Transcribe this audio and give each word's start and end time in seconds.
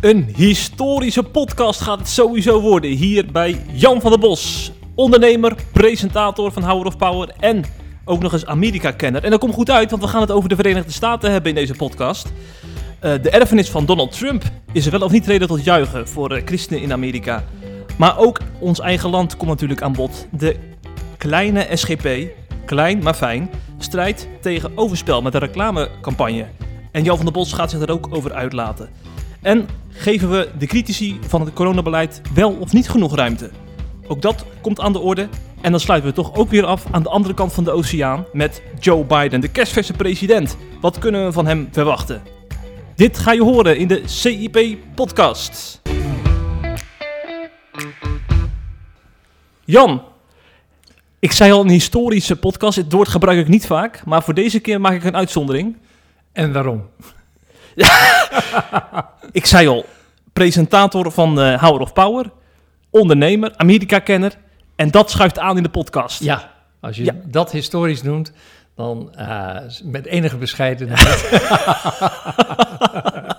Een 0.00 0.32
historische 0.36 1.22
podcast 1.22 1.80
gaat 1.80 1.98
het 1.98 2.08
sowieso 2.08 2.60
worden 2.60 2.90
hier 2.90 3.26
bij 3.32 3.64
Jan 3.72 4.00
van 4.00 4.10
der 4.10 4.20
Bos. 4.20 4.72
Ondernemer, 4.94 5.54
presentator 5.72 6.52
van 6.52 6.62
Hour 6.62 6.86
of 6.86 6.96
Power 6.96 7.30
en 7.38 7.64
ook 8.04 8.22
nog 8.22 8.32
eens 8.32 8.46
Amerika-kenner. 8.46 9.24
En 9.24 9.30
dat 9.30 9.40
komt 9.40 9.54
goed 9.54 9.70
uit, 9.70 9.90
want 9.90 10.02
we 10.02 10.08
gaan 10.08 10.20
het 10.20 10.30
over 10.30 10.48
de 10.48 10.54
Verenigde 10.54 10.92
Staten 10.92 11.30
hebben 11.30 11.50
in 11.50 11.56
deze 11.56 11.74
podcast. 11.74 12.26
Uh, 12.26 12.32
de 13.22 13.30
erfenis 13.30 13.70
van 13.70 13.86
Donald 13.86 14.18
Trump 14.18 14.42
is 14.72 14.84
er 14.84 14.90
wel 14.90 15.00
of 15.00 15.12
niet 15.12 15.26
reden 15.26 15.48
tot 15.48 15.64
juichen 15.64 16.08
voor 16.08 16.36
uh, 16.36 16.42
christenen 16.44 16.82
in 16.82 16.92
Amerika. 16.92 17.44
Maar 17.98 18.18
ook 18.18 18.40
ons 18.58 18.80
eigen 18.80 19.10
land 19.10 19.36
komt 19.36 19.50
natuurlijk 19.50 19.82
aan 19.82 19.92
bod. 19.92 20.26
De 20.30 20.56
kleine 21.16 21.66
SGP, 21.72 22.08
klein 22.64 23.02
maar 23.02 23.14
fijn, 23.14 23.50
strijdt 23.78 24.28
tegen 24.40 24.72
overspel 24.74 25.22
met 25.22 25.34
een 25.34 25.40
reclamecampagne. 25.40 26.46
En 26.92 27.04
Jan 27.04 27.16
van 27.16 27.24
der 27.24 27.34
Bos 27.34 27.52
gaat 27.52 27.70
zich 27.70 27.80
er 27.80 27.90
ook 27.90 28.08
over 28.10 28.32
uitlaten. 28.32 28.88
En 29.42 29.68
geven 29.88 30.30
we 30.30 30.48
de 30.58 30.66
critici 30.66 31.18
van 31.26 31.40
het 31.40 31.52
coronabeleid 31.52 32.20
wel 32.34 32.52
of 32.52 32.72
niet 32.72 32.88
genoeg 32.88 33.14
ruimte? 33.14 33.50
Ook 34.06 34.22
dat 34.22 34.44
komt 34.60 34.80
aan 34.80 34.92
de 34.92 34.98
orde. 34.98 35.28
En 35.60 35.70
dan 35.70 35.80
sluiten 35.80 36.10
we 36.10 36.16
toch 36.16 36.34
ook 36.34 36.50
weer 36.50 36.64
af 36.64 36.86
aan 36.90 37.02
de 37.02 37.08
andere 37.08 37.34
kant 37.34 37.52
van 37.52 37.64
de 37.64 37.70
oceaan 37.70 38.24
met 38.32 38.62
Joe 38.80 39.04
Biden, 39.04 39.40
de 39.40 39.48
kerstverse 39.48 39.92
president. 39.92 40.56
Wat 40.80 40.98
kunnen 40.98 41.24
we 41.24 41.32
van 41.32 41.46
hem 41.46 41.68
verwachten? 41.72 42.22
Dit 42.94 43.18
ga 43.18 43.32
je 43.32 43.42
horen 43.42 43.78
in 43.78 43.88
de 43.88 44.02
CIP-podcast. 44.04 45.82
Jan, 49.64 50.02
ik 51.18 51.32
zei 51.32 51.52
al 51.52 51.60
een 51.60 51.68
historische 51.68 52.36
podcast. 52.36 52.76
Het 52.76 52.92
woord 52.92 53.08
gebruik 53.08 53.38
ik 53.38 53.48
niet 53.48 53.66
vaak, 53.66 54.04
maar 54.04 54.22
voor 54.22 54.34
deze 54.34 54.60
keer 54.60 54.80
maak 54.80 54.92
ik 54.92 55.04
een 55.04 55.16
uitzondering. 55.16 55.76
En 56.32 56.52
waarom? 56.52 56.88
ik 59.32 59.46
zei 59.46 59.68
al, 59.68 59.84
presentator 60.32 61.12
van 61.12 61.38
uh, 61.38 61.62
Hour 61.62 61.80
of 61.80 61.92
Power, 61.92 62.30
ondernemer, 62.90 63.52
Amerika-kenner. 63.56 64.32
En 64.76 64.90
dat 64.90 65.10
schuift 65.10 65.38
aan 65.38 65.56
in 65.56 65.62
de 65.62 65.68
podcast. 65.68 66.22
Ja, 66.22 66.52
als 66.80 66.96
je 66.96 67.20
dat 67.26 67.50
historisch 67.50 68.02
noemt, 68.02 68.32
dan 68.76 69.14
uh, 69.18 69.56
met 69.84 70.06
enige 70.06 70.36
bescheidenheid. 70.36 71.28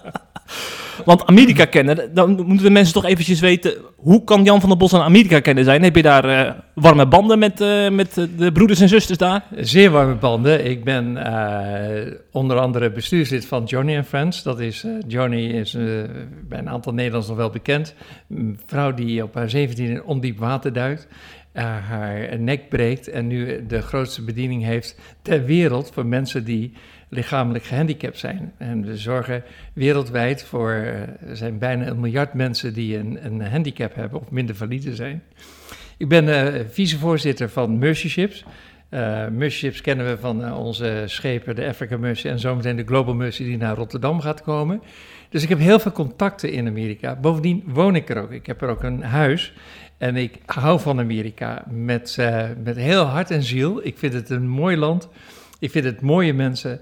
Want 1.11 1.25
Amerika 1.25 1.65
kennen, 1.65 2.13
dan 2.13 2.29
moeten 2.29 2.65
de 2.65 2.69
mensen 2.69 2.93
toch 2.93 3.05
eventjes 3.05 3.39
weten... 3.39 3.73
hoe 3.95 4.23
kan 4.23 4.43
Jan 4.43 4.59
van 4.59 4.69
der 4.69 4.77
Bos 4.77 4.93
aan 4.93 5.01
Amerika 5.01 5.39
kennen 5.39 5.63
zijn? 5.63 5.83
Heb 5.83 5.95
je 5.95 6.01
daar 6.01 6.25
uh, 6.25 6.51
warme 6.73 7.07
banden 7.07 7.39
met, 7.39 7.61
uh, 7.61 7.89
met 7.89 8.27
de 8.37 8.51
broeders 8.51 8.79
en 8.79 8.89
zusters 8.89 9.17
daar? 9.17 9.43
Zeer 9.55 9.91
warme 9.91 10.15
banden. 10.15 10.65
Ik 10.65 10.83
ben 10.83 11.17
onder 12.31 12.59
andere 12.59 12.91
bestuurslid 12.91 13.45
van 13.45 13.63
Johnny 13.63 14.03
Friends. 14.03 14.43
Dat 14.43 14.59
is, 14.59 14.85
Johnny 15.07 15.45
is 15.45 15.77
bij 16.47 16.59
een 16.59 16.69
aantal 16.69 16.93
Nederlanders 16.93 17.29
nog 17.29 17.37
wel 17.37 17.49
bekend. 17.49 17.95
Een 18.29 18.59
vrouw 18.65 18.93
die 18.93 19.23
op 19.23 19.33
haar 19.33 19.49
17 19.49 19.85
in 19.85 20.03
ondiep 20.03 20.39
water 20.39 20.73
duikt. 20.73 21.07
haar 21.87 22.39
nek 22.39 22.69
breekt 22.69 23.07
en 23.07 23.27
nu 23.27 23.65
de 23.67 23.81
grootste 23.81 24.23
bediening 24.23 24.63
heeft 24.63 24.99
ter 25.21 25.45
wereld 25.45 25.91
voor 25.93 26.05
mensen 26.05 26.43
die 26.43 26.73
lichamelijk 27.13 27.63
gehandicapt 27.63 28.17
zijn. 28.17 28.53
En 28.57 28.85
we 28.85 28.97
zorgen 28.97 29.43
wereldwijd 29.73 30.43
voor, 30.43 30.71
eh, 30.71 31.29
er 31.29 31.37
zijn 31.37 31.57
bijna 31.57 31.87
een 31.87 31.99
miljard 31.99 32.33
mensen 32.33 32.73
die 32.73 32.97
een, 32.97 33.25
een 33.25 33.41
handicap 33.41 33.95
hebben 33.95 34.19
of 34.19 34.29
minder 34.29 34.55
valide 34.55 34.95
zijn. 34.95 35.23
Ik 35.97 36.07
ben 36.07 36.27
uh, 36.27 36.61
vicevoorzitter 36.69 37.49
van 37.49 37.77
Mercy 37.77 38.09
Ships. 38.09 38.45
Uh, 38.89 39.27
Mercy 39.27 39.57
Ships 39.57 39.81
kennen 39.81 40.05
we 40.05 40.17
van 40.17 40.53
onze 40.53 41.03
schepen, 41.05 41.55
de 41.55 41.67
Africa 41.67 41.97
Mercy 41.97 42.27
en 42.27 42.39
zometeen 42.39 42.75
de 42.75 42.85
Global 42.85 43.13
Mercy 43.13 43.43
die 43.43 43.57
naar 43.57 43.75
Rotterdam 43.75 44.19
gaat 44.19 44.41
komen. 44.41 44.81
Dus 45.29 45.43
ik 45.43 45.49
heb 45.49 45.59
heel 45.59 45.79
veel 45.79 45.91
contacten 45.91 46.51
in 46.51 46.67
Amerika. 46.67 47.15
Bovendien 47.15 47.63
woon 47.65 47.95
ik 47.95 48.09
er 48.09 48.21
ook. 48.21 48.31
Ik 48.31 48.45
heb 48.45 48.61
er 48.61 48.69
ook 48.69 48.83
een 48.83 49.03
huis. 49.03 49.53
En 49.97 50.15
ik 50.15 50.37
hou 50.45 50.79
van 50.79 50.99
Amerika 50.99 51.63
met, 51.69 52.17
met 52.63 52.75
heel 52.75 53.03
hart 53.03 53.31
en 53.31 53.43
ziel. 53.43 53.85
Ik 53.85 53.97
vind 53.97 54.13
het 54.13 54.29
een 54.29 54.47
mooi 54.47 54.77
land. 54.77 55.09
Ik 55.61 55.71
vind 55.71 55.85
het 55.85 56.01
mooie 56.01 56.33
mensen 56.33 56.79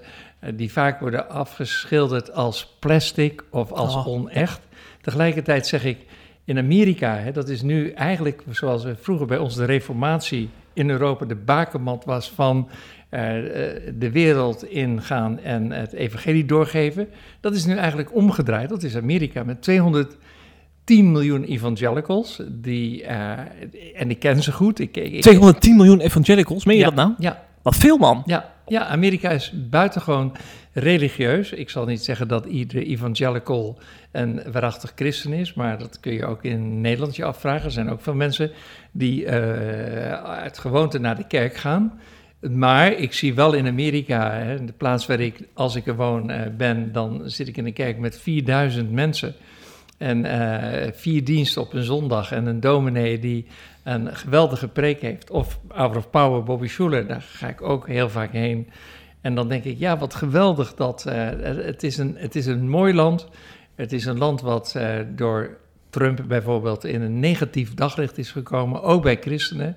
die 0.54 0.72
vaak 0.72 1.00
worden 1.00 1.30
afgeschilderd 1.30 2.32
als 2.32 2.76
plastic 2.78 3.44
of 3.50 3.72
als 3.72 3.94
oh. 3.94 4.06
onecht. 4.06 4.60
Tegelijkertijd 5.00 5.66
zeg 5.66 5.84
ik, 5.84 5.98
in 6.44 6.58
Amerika, 6.58 7.16
hè, 7.16 7.32
dat 7.32 7.48
is 7.48 7.62
nu 7.62 7.90
eigenlijk 7.90 8.42
zoals 8.50 8.84
we 8.84 8.96
vroeger 9.00 9.26
bij 9.26 9.38
ons 9.38 9.54
de 9.54 9.64
reformatie 9.64 10.48
in 10.72 10.90
Europa 10.90 11.24
de 11.24 11.34
bakermat 11.34 12.04
was 12.04 12.30
van 12.30 12.68
uh, 13.10 13.20
de 13.98 14.10
wereld 14.12 14.64
ingaan 14.64 15.38
en 15.38 15.70
het 15.70 15.92
evangelie 15.92 16.44
doorgeven. 16.44 17.08
Dat 17.40 17.54
is 17.54 17.64
nu 17.64 17.76
eigenlijk 17.76 18.14
omgedraaid. 18.14 18.68
Dat 18.68 18.82
is 18.82 18.96
Amerika 18.96 19.44
met 19.44 19.62
210 19.62 20.16
miljoen 21.12 21.44
evangelicals. 21.44 22.42
Die, 22.48 23.02
uh, 23.02 23.30
en 23.94 24.10
ik 24.10 24.18
ken 24.18 24.42
ze 24.42 24.52
goed. 24.52 24.78
Ik, 24.78 24.96
ik, 24.96 25.20
210 25.20 25.76
miljoen 25.76 26.00
evangelicals, 26.00 26.64
meen 26.64 26.76
je 26.76 26.84
dat 26.84 26.94
nou? 26.94 27.14
Ja. 27.18 27.44
Wat 27.62 27.76
veel 27.76 27.98
man. 27.98 28.22
Ja, 28.26 28.52
ja, 28.70 28.86
Amerika 28.86 29.30
is 29.30 29.52
buitengewoon 29.70 30.32
religieus. 30.72 31.52
Ik 31.52 31.70
zal 31.70 31.84
niet 31.84 32.04
zeggen 32.04 32.28
dat 32.28 32.46
iedere 32.46 32.84
evangelical 32.84 33.78
een 34.12 34.42
waarachtig 34.52 34.92
christen 34.94 35.32
is, 35.32 35.54
maar 35.54 35.78
dat 35.78 36.00
kun 36.00 36.12
je 36.12 36.26
ook 36.26 36.44
in 36.44 36.80
Nederland 36.80 37.16
je 37.16 37.24
afvragen. 37.24 37.64
Er 37.64 37.70
zijn 37.70 37.90
ook 37.90 38.00
veel 38.00 38.14
mensen 38.14 38.50
die 38.92 39.24
uh, 39.24 39.30
uit 40.22 40.58
gewoonte 40.58 40.98
naar 40.98 41.16
de 41.16 41.26
kerk 41.26 41.56
gaan. 41.56 42.00
Maar 42.40 42.92
ik 42.92 43.12
zie 43.12 43.34
wel 43.34 43.52
in 43.52 43.66
Amerika, 43.66 44.32
hè, 44.32 44.64
de 44.64 44.72
plaats 44.72 45.06
waar 45.06 45.20
ik, 45.20 45.40
als 45.54 45.76
ik 45.76 45.86
er 45.86 45.96
woon, 45.96 46.30
uh, 46.30 46.40
ben, 46.56 46.92
dan 46.92 47.22
zit 47.24 47.48
ik 47.48 47.56
in 47.56 47.66
een 47.66 47.72
kerk 47.72 47.98
met 47.98 48.18
4000 48.20 48.92
mensen. 48.92 49.34
En 49.98 50.24
uh, 50.24 50.92
vier 50.92 51.24
diensten 51.24 51.62
op 51.62 51.72
een 51.72 51.82
zondag 51.82 52.32
en 52.32 52.46
een 52.46 52.60
dominee 52.60 53.18
die 53.18 53.46
een 53.82 54.16
geweldige 54.16 54.68
preek 54.68 55.00
heeft. 55.00 55.30
Of 55.30 55.58
Hour 55.68 55.96
of 55.96 56.10
Power, 56.10 56.42
Bobby 56.42 56.66
Schuller, 56.66 57.06
daar 57.06 57.22
ga 57.22 57.48
ik 57.48 57.62
ook 57.62 57.86
heel 57.86 58.08
vaak 58.08 58.32
heen. 58.32 58.70
En 59.20 59.34
dan 59.34 59.48
denk 59.48 59.64
ik, 59.64 59.78
ja, 59.78 59.98
wat 59.98 60.14
geweldig 60.14 60.74
dat. 60.74 61.04
Uh, 61.08 61.28
het, 61.42 61.82
is 61.82 61.98
een, 61.98 62.14
het 62.18 62.36
is 62.36 62.46
een 62.46 62.68
mooi 62.68 62.94
land. 62.94 63.28
Het 63.74 63.92
is 63.92 64.04
een 64.04 64.18
land 64.18 64.40
wat 64.40 64.74
uh, 64.76 64.98
door 65.08 65.56
Trump 65.90 66.24
bijvoorbeeld 66.28 66.84
in 66.84 67.02
een 67.02 67.20
negatief 67.20 67.74
daglicht 67.74 68.18
is 68.18 68.30
gekomen, 68.30 68.82
ook 68.82 69.02
bij 69.02 69.18
christenen. 69.20 69.76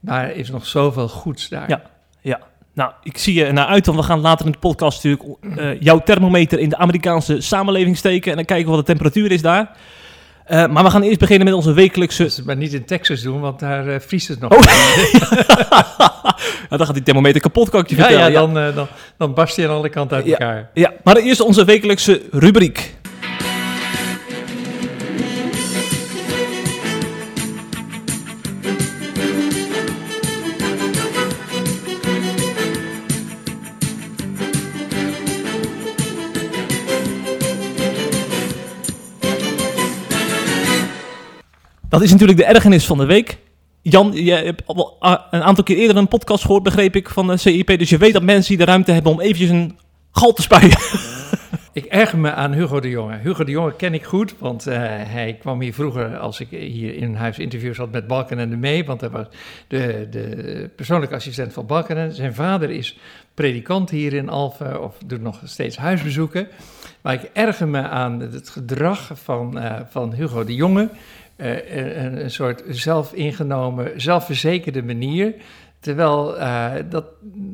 Maar 0.00 0.24
er 0.24 0.36
is 0.36 0.50
nog 0.50 0.66
zoveel 0.66 1.08
goeds 1.08 1.48
daar. 1.48 1.68
Ja, 1.68 1.82
ja. 2.20 2.40
Nou, 2.72 2.92
ik 3.02 3.18
zie 3.18 3.34
je 3.34 3.52
naar 3.52 3.66
uit, 3.66 3.86
want 3.86 3.98
we 3.98 4.04
gaan 4.04 4.20
later 4.20 4.46
in 4.46 4.52
de 4.52 4.58
podcast 4.58 5.04
natuurlijk 5.04 5.38
uh, 5.58 5.80
jouw 5.80 5.98
thermometer 5.98 6.58
in 6.58 6.68
de 6.68 6.76
Amerikaanse 6.76 7.40
samenleving 7.40 7.96
steken 7.96 8.30
en 8.30 8.36
dan 8.36 8.44
kijken 8.44 8.70
wat 8.70 8.78
de 8.78 8.84
temperatuur 8.84 9.30
is 9.30 9.42
daar. 9.42 9.76
Uh, 10.50 10.66
maar 10.66 10.84
we 10.84 10.90
gaan 10.90 11.02
eerst 11.02 11.18
beginnen 11.18 11.46
met 11.46 11.54
onze 11.54 11.72
wekelijkse... 11.72 12.30
maar 12.44 12.56
niet 12.56 12.72
in 12.72 12.84
Texas 12.84 13.22
doen, 13.22 13.40
want 13.40 13.60
daar 13.60 13.86
uh, 13.86 13.94
vriest 13.98 14.28
het 14.28 14.40
nog. 14.40 14.52
Oh. 14.52 14.60
dan 16.78 16.86
gaat 16.86 16.94
die 16.94 17.02
thermometer 17.02 17.40
kapot, 17.40 17.70
kan 17.70 17.80
ik 17.80 17.88
je 17.88 17.96
ja, 17.96 18.02
vertellen. 18.02 18.32
Ja, 18.32 18.40
dan, 18.40 18.58
uh, 18.58 18.74
dan, 18.76 18.86
dan 19.18 19.34
barst 19.34 19.56
hij 19.56 19.68
aan 19.68 19.74
alle 19.74 19.88
kanten 19.88 20.16
uit 20.16 20.26
ja, 20.26 20.32
elkaar. 20.32 20.70
Ja, 20.74 20.92
maar 21.04 21.16
eerst 21.16 21.40
onze 21.40 21.64
wekelijkse 21.64 22.22
rubriek. 22.30 22.93
Dat 41.94 42.02
is 42.02 42.10
natuurlijk 42.10 42.38
de 42.38 42.44
ergernis 42.44 42.86
van 42.86 42.98
de 42.98 43.04
week. 43.04 43.38
Jan, 43.82 44.12
je 44.12 44.32
hebt 44.32 44.62
al 44.66 44.96
een 45.30 45.42
aantal 45.42 45.64
keer 45.64 45.76
eerder 45.76 45.96
een 45.96 46.08
podcast 46.08 46.44
gehoord, 46.44 46.62
begreep 46.62 46.96
ik, 46.96 47.08
van 47.08 47.26
de 47.26 47.36
CIP. 47.36 47.78
Dus 47.78 47.90
je 47.90 47.98
weet 47.98 48.12
dat 48.12 48.22
mensen 48.22 48.48
die 48.48 48.64
de 48.64 48.70
ruimte 48.70 48.92
hebben 48.92 49.12
om 49.12 49.20
eventjes 49.20 49.50
een 49.50 49.78
gal 50.12 50.32
te 50.32 50.42
spuien. 50.42 50.76
Ik 51.72 51.84
erger 51.84 52.18
me 52.18 52.32
aan 52.32 52.52
Hugo 52.52 52.80
de 52.80 52.88
Jonge. 52.88 53.18
Hugo 53.18 53.44
de 53.44 53.50
Jonge 53.50 53.76
ken 53.76 53.94
ik 53.94 54.04
goed, 54.04 54.34
want 54.38 54.68
uh, 54.68 54.74
hij 54.88 55.36
kwam 55.40 55.60
hier 55.60 55.74
vroeger 55.74 56.16
als 56.16 56.40
ik 56.40 56.48
hier 56.50 56.94
in 56.96 57.14
huis 57.14 57.38
interviews 57.38 57.76
had 57.76 57.92
met 57.92 58.06
Balkenende 58.06 58.56
mee. 58.56 58.84
Want 58.84 59.00
hij 59.00 59.10
was 59.10 59.26
de, 59.68 60.06
de 60.10 60.70
persoonlijke 60.76 61.14
assistent 61.14 61.52
van 61.52 61.66
Balkenende. 61.66 62.14
Zijn 62.14 62.34
vader 62.34 62.70
is 62.70 62.98
predikant 63.34 63.90
hier 63.90 64.12
in 64.12 64.28
Alphen 64.28 64.82
of 64.82 64.96
doet 65.06 65.22
nog 65.22 65.40
steeds 65.44 65.76
huisbezoeken. 65.76 66.48
Maar 67.00 67.14
ik 67.14 67.30
erger 67.32 67.68
me 67.68 67.82
aan 67.82 68.20
het 68.20 68.48
gedrag 68.48 69.10
van, 69.14 69.58
uh, 69.58 69.80
van 69.88 70.12
Hugo 70.12 70.44
de 70.44 70.54
Jonge. 70.54 70.88
Uh, 71.36 71.76
een, 71.76 72.22
een, 72.22 72.30
soort 72.30 72.62
zelfingenomen, 72.68 74.00
zelfverzekerde 74.00 74.82
manier. 74.82 75.34
Terwijl 75.80 76.36
uh, 76.36 76.72
dat, 76.90 77.04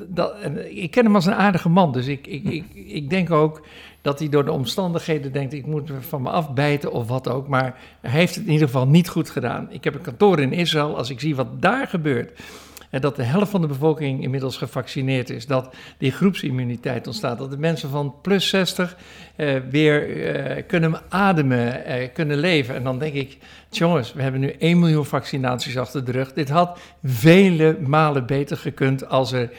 dat, 0.08 0.34
ik 0.68 0.90
ken 0.90 1.04
hem 1.04 1.14
als 1.14 1.26
een 1.26 1.34
aardige 1.34 1.68
man, 1.68 1.92
dus 1.92 2.06
ik, 2.06 2.26
ik, 2.26 2.44
ik, 2.44 2.64
ik 3.00 3.10
denk 3.10 3.30
ook 3.30 3.62
dat 4.02 4.18
hij 4.18 4.28
door 4.28 4.44
de 4.44 4.52
omstandigheden 4.52 5.32
denkt: 5.32 5.52
ik 5.52 5.66
moet 5.66 5.90
van 6.00 6.22
me 6.22 6.30
afbijten 6.30 6.92
of 6.92 7.08
wat 7.08 7.28
ook. 7.28 7.48
Maar 7.48 7.78
hij 8.00 8.10
heeft 8.10 8.34
het 8.34 8.44
in 8.44 8.52
ieder 8.52 8.66
geval 8.66 8.86
niet 8.86 9.08
goed 9.08 9.30
gedaan. 9.30 9.68
Ik 9.70 9.84
heb 9.84 9.94
een 9.94 10.00
kantoor 10.00 10.40
in 10.40 10.52
Israël. 10.52 10.96
Als 10.96 11.10
ik 11.10 11.20
zie 11.20 11.36
wat 11.36 11.62
daar 11.62 11.86
gebeurt, 11.86 12.40
dat 12.98 13.16
de 13.16 13.22
helft 13.22 13.50
van 13.50 13.60
de 13.60 13.66
bevolking 13.66 14.22
inmiddels 14.22 14.56
gevaccineerd 14.56 15.30
is. 15.30 15.46
Dat 15.46 15.74
die 15.98 16.12
groepsimmuniteit 16.12 17.06
ontstaat. 17.06 17.38
Dat 17.38 17.50
de 17.50 17.58
mensen 17.58 17.90
van 17.90 18.14
plus 18.22 18.48
60 18.48 18.96
uh, 19.36 19.56
weer 19.70 20.16
uh, 20.56 20.62
kunnen 20.66 21.00
ademen, 21.08 21.82
uh, 21.88 22.08
kunnen 22.12 22.38
leven. 22.38 22.74
En 22.74 22.84
dan 22.84 22.98
denk 22.98 23.14
ik, 23.14 23.38
jongens, 23.70 24.12
we 24.12 24.22
hebben 24.22 24.40
nu 24.40 24.50
1 24.50 24.78
miljoen 24.78 25.06
vaccinaties 25.06 25.78
achter 25.78 26.04
de 26.04 26.12
rug. 26.12 26.32
Dit 26.32 26.48
had 26.48 26.78
vele 27.04 27.78
malen 27.86 28.26
beter 28.26 28.56
gekund 28.56 29.08
als 29.08 29.32
er 29.32 29.50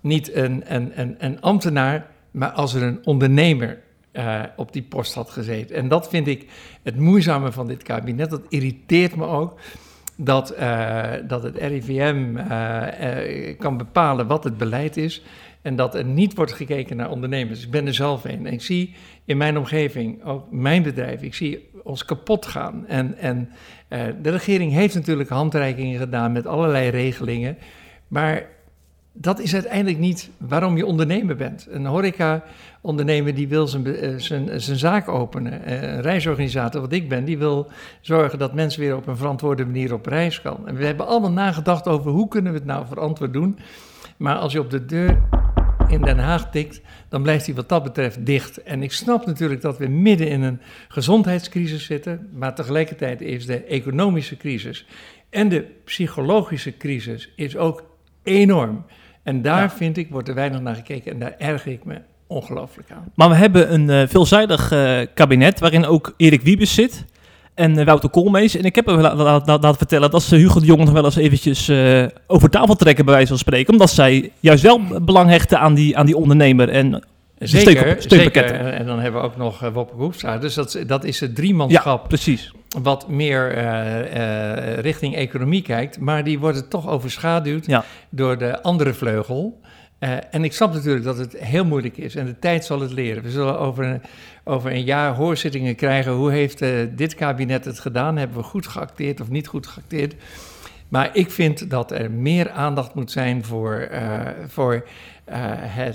niet 0.00 0.34
een, 0.34 1.40
ambtenaar, 1.40 2.06
maar 2.30 2.50
als 2.50 2.74
er 2.74 2.82
een 2.82 3.00
ondernemer 3.04 3.78
op 4.56 4.72
die 4.72 4.82
post 4.82 5.14
had 5.14 5.30
gezeten. 5.30 5.76
En 5.76 5.88
dat 5.88 6.08
vind 6.08 6.26
ik 6.26 6.46
het 6.82 6.96
moeizame 6.96 7.52
van 7.52 7.66
dit 7.66 7.82
kabinet. 7.82 8.30
Dat 8.30 8.42
irriteert 8.48 9.16
me 9.16 9.26
ook. 9.26 9.58
Dat, 10.20 10.54
uh, 10.58 11.12
dat 11.26 11.42
het 11.42 11.56
RIVM 11.56 12.36
uh, 12.36 13.58
kan 13.58 13.76
bepalen 13.76 14.26
wat 14.26 14.44
het 14.44 14.56
beleid 14.56 14.96
is. 14.96 15.22
En 15.62 15.76
dat 15.76 15.94
er 15.94 16.04
niet 16.04 16.34
wordt 16.34 16.52
gekeken 16.52 16.96
naar 16.96 17.10
ondernemers. 17.10 17.64
Ik 17.64 17.70
ben 17.70 17.86
er 17.86 17.94
zelf 17.94 18.24
een. 18.24 18.46
En 18.46 18.52
ik 18.52 18.62
zie 18.62 18.94
in 19.24 19.36
mijn 19.36 19.58
omgeving, 19.58 20.24
ook 20.24 20.50
mijn 20.50 20.82
bedrijf, 20.82 21.22
ik 21.22 21.34
zie 21.34 21.70
ons 21.82 22.04
kapot 22.04 22.46
gaan. 22.46 22.86
En, 22.86 23.18
en 23.18 23.48
de 24.22 24.30
regering 24.30 24.72
heeft 24.72 24.94
natuurlijk 24.94 25.28
handreikingen 25.28 25.98
gedaan 25.98 26.32
met 26.32 26.46
allerlei 26.46 26.88
regelingen. 26.88 27.58
Maar 28.08 28.46
dat 29.20 29.40
is 29.40 29.54
uiteindelijk 29.54 29.98
niet 29.98 30.30
waarom 30.36 30.76
je 30.76 30.86
ondernemer 30.86 31.36
bent. 31.36 31.66
Een 31.70 31.86
horeca-ondernemer 31.86 33.34
die 33.34 33.48
wil 33.48 33.66
zijn, 33.66 33.86
eh, 33.86 34.14
zijn, 34.16 34.60
zijn 34.60 34.78
zaak 34.78 35.08
openen. 35.08 35.64
Eh, 35.64 35.82
een 35.82 36.00
reisorganisator, 36.00 36.80
wat 36.80 36.92
ik 36.92 37.08
ben, 37.08 37.24
die 37.24 37.38
wil 37.38 37.70
zorgen 38.00 38.38
dat 38.38 38.54
mensen 38.54 38.80
weer 38.80 38.96
op 38.96 39.06
een 39.06 39.16
verantwoorde 39.16 39.64
manier 39.64 39.92
op 39.92 40.06
reis 40.06 40.42
kan. 40.42 40.68
En 40.68 40.76
we 40.76 40.84
hebben 40.84 41.06
allemaal 41.06 41.32
nagedacht 41.32 41.88
over 41.88 42.10
hoe 42.10 42.28
kunnen 42.28 42.52
we 42.52 42.58
het 42.58 42.66
nou 42.66 42.86
verantwoord 42.86 43.32
doen. 43.32 43.58
Maar 44.16 44.36
als 44.36 44.52
je 44.52 44.60
op 44.60 44.70
de 44.70 44.84
deur 44.84 45.22
in 45.88 46.00
Den 46.00 46.18
Haag 46.18 46.50
tikt, 46.50 46.80
dan 47.08 47.22
blijft 47.22 47.46
hij 47.46 47.54
wat 47.54 47.68
dat 47.68 47.82
betreft 47.82 48.26
dicht. 48.26 48.62
En 48.62 48.82
ik 48.82 48.92
snap 48.92 49.26
natuurlijk 49.26 49.60
dat 49.60 49.78
we 49.78 49.86
midden 49.86 50.28
in 50.28 50.42
een 50.42 50.60
gezondheidscrisis 50.88 51.84
zitten, 51.84 52.28
maar 52.32 52.54
tegelijkertijd 52.54 53.20
is 53.20 53.46
de 53.46 53.62
economische 53.62 54.36
crisis 54.36 54.86
en 55.30 55.48
de 55.48 55.66
psychologische 55.84 56.76
crisis 56.76 57.32
is 57.36 57.56
ook 57.56 57.84
enorm. 58.22 58.84
En 59.22 59.42
daar 59.42 59.62
ja. 59.62 59.70
vind 59.70 59.96
ik, 59.96 60.10
wordt 60.10 60.28
er 60.28 60.34
weinig 60.34 60.60
naar 60.60 60.74
gekeken 60.74 61.12
en 61.12 61.18
daar 61.18 61.34
erger 61.38 61.72
ik 61.72 61.84
me 61.84 62.00
ongelooflijk 62.26 62.90
aan. 62.90 63.04
Maar 63.14 63.28
we 63.28 63.34
hebben 63.34 63.72
een 63.72 63.88
uh, 63.88 64.08
veelzijdig 64.08 64.72
uh, 64.72 65.00
kabinet 65.14 65.60
waarin 65.60 65.86
ook 65.86 66.14
Erik 66.16 66.42
Wiebes 66.42 66.74
zit 66.74 67.04
en 67.54 67.78
uh, 67.78 67.84
Wouter 67.84 68.10
Koolmees. 68.10 68.56
En 68.56 68.64
ik 68.64 68.74
heb 68.74 68.86
hem 68.86 69.00
laten 69.00 69.18
la, 69.18 69.42
la, 69.44 69.58
la, 69.58 69.74
vertellen 69.74 70.10
dat 70.10 70.22
ze 70.22 70.36
Hugo 70.36 70.60
de 70.60 70.66
Jong 70.66 70.84
nog 70.84 70.92
wel 70.92 71.04
eens 71.04 71.16
eventjes 71.16 71.70
over 72.26 72.50
tafel 72.50 72.74
trekken, 72.74 73.04
bij 73.04 73.14
wijze 73.14 73.28
van 73.28 73.38
spreken. 73.38 73.72
Omdat 73.72 73.90
zij 73.90 74.32
juist 74.40 74.62
wel 74.62 74.80
belang 75.02 75.30
hechten 75.30 75.58
aan 75.58 75.74
die, 75.74 75.96
aan 75.96 76.06
die 76.06 76.16
ondernemer 76.16 76.68
en 76.68 77.02
Zeker, 77.38 77.96
zeker. 77.98 78.44
En 78.44 78.86
dan 78.86 79.00
hebben 79.00 79.20
we 79.20 79.26
ook 79.26 79.36
nog 79.36 79.62
uh, 79.62 79.72
Wopke 79.72 79.96
Hoefstra. 79.96 80.38
Dus 80.38 80.54
dat, 80.54 80.78
dat 80.86 81.04
is 81.04 81.20
het 81.20 81.34
driemanschap. 81.34 82.00
Ja, 82.00 82.08
precies. 82.08 82.52
Wat 82.82 83.08
meer 83.08 83.56
uh, 83.56 83.64
uh, 83.64 84.78
richting 84.78 85.14
economie 85.14 85.62
kijkt. 85.62 86.00
Maar 86.00 86.24
die 86.24 86.38
worden 86.38 86.68
toch 86.68 86.88
overschaduwd 86.88 87.66
ja. 87.66 87.84
door 88.08 88.38
de 88.38 88.62
andere 88.62 88.94
vleugel. 88.94 89.60
en 90.30 90.44
ik 90.44 90.52
snap 90.52 90.72
natuurlijk 90.72 91.04
dat 91.04 91.18
het 91.18 91.38
heel 91.38 91.64
moeilijk 91.64 91.96
is. 91.96 92.14
En 92.14 92.26
de 92.26 92.38
tijd 92.38 92.64
zal 92.64 92.80
het 92.80 92.92
leren. 92.92 93.22
We 93.22 93.30
zullen 93.30 93.58
over 93.58 93.84
een, 93.84 94.02
over 94.44 94.72
een 94.72 94.84
jaar 94.84 95.14
hoorzittingen 95.14 95.74
krijgen. 95.74 96.12
Hoe 96.12 96.30
heeft 96.30 96.58
dit 96.96 97.14
kabinet 97.14 97.64
het 97.64 97.78
gedaan? 97.78 98.16
Hebben 98.16 98.36
we 98.36 98.42
goed 98.42 98.66
geacteerd 98.66 99.20
of 99.20 99.28
niet 99.28 99.46
goed 99.46 99.66
geacteerd? 99.66 100.14
Maar 100.88 101.10
ik 101.12 101.30
vind 101.30 101.70
dat 101.70 101.90
er 101.92 102.10
meer 102.10 102.50
aandacht 102.50 102.94
moet 102.94 103.10
zijn 103.10 103.44
voor, 103.44 103.88
voor 104.46 104.84
uh, 105.28 105.34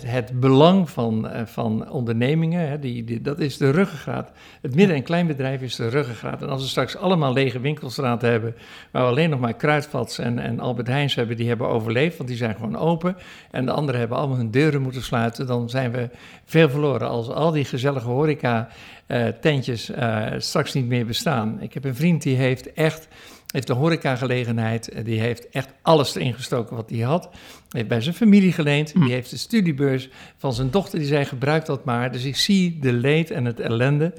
het, 0.02 0.40
belang 0.40 0.90
van, 0.90 1.26
uh, 1.26 1.42
van 1.46 1.92
ondernemingen, 1.92 2.70
hè, 2.70 2.80
die, 2.80 3.04
die, 3.04 3.22
dat 3.22 3.40
is 3.40 3.58
de 3.58 3.70
ruggengraat. 3.70 4.32
Het 4.62 4.76
midden- 4.76 4.96
en 4.96 5.04
kleinbedrijf 5.04 5.62
is 5.62 5.76
de 5.76 5.88
ruggengraat. 5.88 6.42
En 6.42 6.50
als 6.50 6.62
we 6.62 6.68
straks 6.68 6.98
allemaal 6.98 7.34
lege 7.34 7.60
winkelstraten 7.60 8.30
hebben, 8.30 8.56
waar 8.92 9.04
we 9.04 9.10
alleen 9.10 9.30
nog 9.30 9.40
maar 9.40 9.54
Kruidvats 9.54 10.18
en, 10.20 10.40
en 10.40 10.60
Albert 10.60 10.88
Heijns 10.88 11.16
hebben, 11.16 11.38
die 11.38 11.48
hebben 11.48 11.68
overleefd, 11.68 12.18
want 12.18 12.30
die 12.30 12.38
zijn 12.38 12.56
gewoon 12.56 12.78
open. 12.78 13.18
En 13.52 13.66
de 13.66 13.72
anderen 13.72 14.00
hebben 14.00 14.18
allemaal 14.18 14.38
hun 14.38 14.52
deuren 14.52 14.82
moeten 14.82 15.04
sluiten, 15.04 15.48
dan 15.48 15.70
zijn 15.70 15.92
we 15.92 16.10
veel 16.46 16.70
verloren. 16.70 17.10
Als 17.10 17.30
al 17.30 17.52
die 17.52 17.66
gezellige 17.66 18.08
horeca-tentjes 18.08 19.92
straks 20.38 20.74
niet 20.74 20.88
meer 20.88 21.06
bestaan. 21.06 21.62
Ik 21.62 21.74
heb 21.74 21.84
een 21.84 21.96
vriend 21.96 22.22
die 22.22 22.36
heeft 22.36 22.74
echt 22.74 23.08
heeft 23.54 23.68
de 23.68 23.74
horecagelegenheid, 23.74 24.90
eh, 24.90 25.06
die 25.06 25.20
heeft 25.20 25.50
echt 25.50 25.74
alles 25.82 26.16
erin 26.16 26.34
gestoken 26.34 26.76
wat 26.76 26.90
hij 26.90 27.00
had. 27.00 27.30
Heeft 27.70 27.88
bij 27.88 28.02
zijn 28.02 28.16
familie 28.16 28.52
geleend, 28.52 28.92
hm. 28.92 29.04
die 29.04 29.12
heeft 29.12 29.30
de 29.30 29.38
studiebeurs 29.38 30.10
van 30.38 30.54
zijn 30.54 30.72
dochter, 30.72 31.00
die 31.00 31.08
zei 31.08 31.26
gebruik 31.26 31.66
dat 31.66 31.86
maar. 31.86 32.12
Dus 32.12 32.24
ik 32.24 32.36
zie 32.36 32.80
de 32.80 32.94
leed 32.94 33.32
en 33.32 33.46
het 33.46 33.60
ellende. 33.60 34.14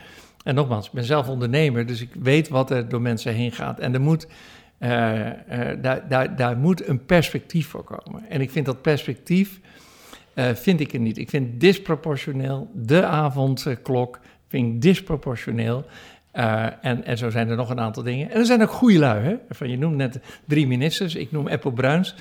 En 0.44 0.54
nogmaals, 0.54 0.86
ik 0.86 0.92
ben 0.92 1.04
zelf 1.04 1.28
ondernemer, 1.28 1.86
dus 1.86 2.00
ik 2.00 2.10
weet 2.22 2.48
wat 2.48 2.70
er 2.70 2.88
door 2.88 3.00
mensen 3.00 3.34
heen 3.34 3.52
gaat. 3.52 3.78
En 3.78 3.94
er 3.94 4.00
moet, 4.00 4.26
uh, 4.78 4.90
uh, 4.90 5.32
daar, 5.82 6.08
daar, 6.08 6.36
daar 6.36 6.56
moet 6.56 6.88
een 6.88 7.04
perspectief 7.04 7.66
voor 7.66 7.84
komen. 7.84 8.28
En 8.28 8.40
ik 8.40 8.50
vind 8.50 8.66
dat 8.66 8.82
perspectief, 8.82 9.60
uh, 10.34 10.54
vind 10.54 10.80
ik 10.80 10.92
er 10.92 11.00
niet. 11.00 11.18
Ik 11.18 11.30
vind 11.30 11.60
disproportioneel, 11.60 12.70
de 12.74 13.04
avondklok 13.04 14.20
vind 14.48 14.74
ik 14.74 14.82
disproportioneel. 14.82 15.84
Uh, 16.36 16.66
en, 16.80 17.04
en 17.04 17.18
zo 17.18 17.30
zijn 17.30 17.48
er 17.48 17.56
nog 17.56 17.70
een 17.70 17.80
aantal 17.80 18.02
dingen. 18.02 18.30
En 18.30 18.38
er 18.38 18.46
zijn 18.46 18.62
ook 18.62 18.70
goede 18.70 18.98
lui. 18.98 19.24
Hè? 19.24 19.34
Van, 19.50 19.70
je 19.70 19.78
noemt 19.78 19.96
net 19.96 20.20
drie 20.46 20.66
ministers. 20.66 21.14
Ik 21.14 21.32
noem 21.32 21.48
Apple 21.48 21.72
Bruins. 21.72 22.14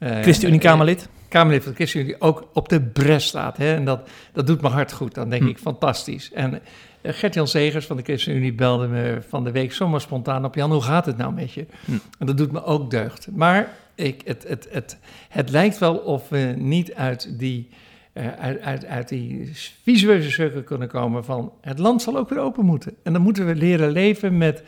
Uh, 0.00 0.20
ChristenUnie-Kamerlid. 0.20 1.00
Uh, 1.00 1.06
Kamerlid 1.28 1.62
van 1.62 1.70
de 1.72 1.76
ChristenUnie 1.76 2.20
ook 2.20 2.48
op 2.52 2.68
de 2.68 2.80
bres 2.80 3.26
staat. 3.26 3.56
Hè? 3.56 3.74
En 3.74 3.84
dat, 3.84 4.08
dat 4.32 4.46
doet 4.46 4.60
me 4.60 4.68
hard 4.68 4.92
goed. 4.92 5.14
Dan 5.14 5.30
denk 5.30 5.42
hm. 5.42 5.48
ik, 5.48 5.58
fantastisch. 5.58 6.32
En 6.32 6.52
uh, 6.52 7.12
Gert-Jan 7.12 7.48
Zegers 7.48 7.86
van 7.86 7.96
de 7.96 8.02
ChristenUnie 8.02 8.52
belde 8.52 8.86
me 8.86 9.18
van 9.28 9.44
de 9.44 9.50
week 9.50 9.72
zomaar 9.72 10.00
spontaan 10.00 10.44
op. 10.44 10.54
Jan, 10.54 10.72
hoe 10.72 10.82
gaat 10.82 11.06
het 11.06 11.16
nou 11.16 11.32
met 11.32 11.52
je? 11.52 11.66
Hm. 11.84 11.92
En 12.18 12.26
dat 12.26 12.36
doet 12.36 12.52
me 12.52 12.64
ook 12.64 12.90
deugd. 12.90 13.28
Maar 13.32 13.68
ik, 13.94 14.22
het, 14.24 14.44
het, 14.48 14.68
het, 14.70 14.98
het 15.28 15.50
lijkt 15.50 15.78
wel 15.78 15.96
of 15.96 16.28
we 16.28 16.54
niet 16.56 16.94
uit 16.94 17.38
die 17.38 17.68
uh, 18.16 18.26
uit, 18.62 18.84
uit, 18.84 19.08
die 19.08 19.50
visueuze 19.82 20.30
cirkel 20.30 20.62
kunnen 20.62 20.88
komen 20.88 21.24
van 21.24 21.52
het 21.60 21.78
land 21.78 22.02
zal 22.02 22.16
ook 22.16 22.28
weer 22.28 22.38
open 22.38 22.64
moeten. 22.64 22.94
En 23.02 23.12
dan 23.12 23.22
moeten 23.22 23.46
we 23.46 23.54
leren 23.54 23.90
leven 23.90 24.38
met 24.38 24.62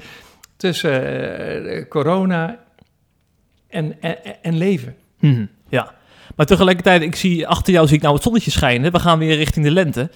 tussen 0.57 1.03
uh, 1.67 1.89
corona 1.89 2.65
en, 3.69 4.03
en, 4.03 4.43
en 4.43 4.57
leven. 4.57 4.97
Hmm, 5.19 5.49
ja, 5.69 5.95
maar 6.37 6.47
tegelijkertijd, 6.47 7.03
ik 7.03 7.17
zie 7.17 7.47
achter 7.47 7.73
jou 7.73 7.87
zie 7.87 7.97
ik 7.97 8.03
nou 8.03 8.15
het 8.15 8.23
zonnetje 8.23 8.51
schijnen. 8.51 8.93
We 8.93 8.99
gaan 8.99 9.19
weer 9.19 9.37
richting 9.37 9.65
de 9.65 9.71
lente. 9.71 10.11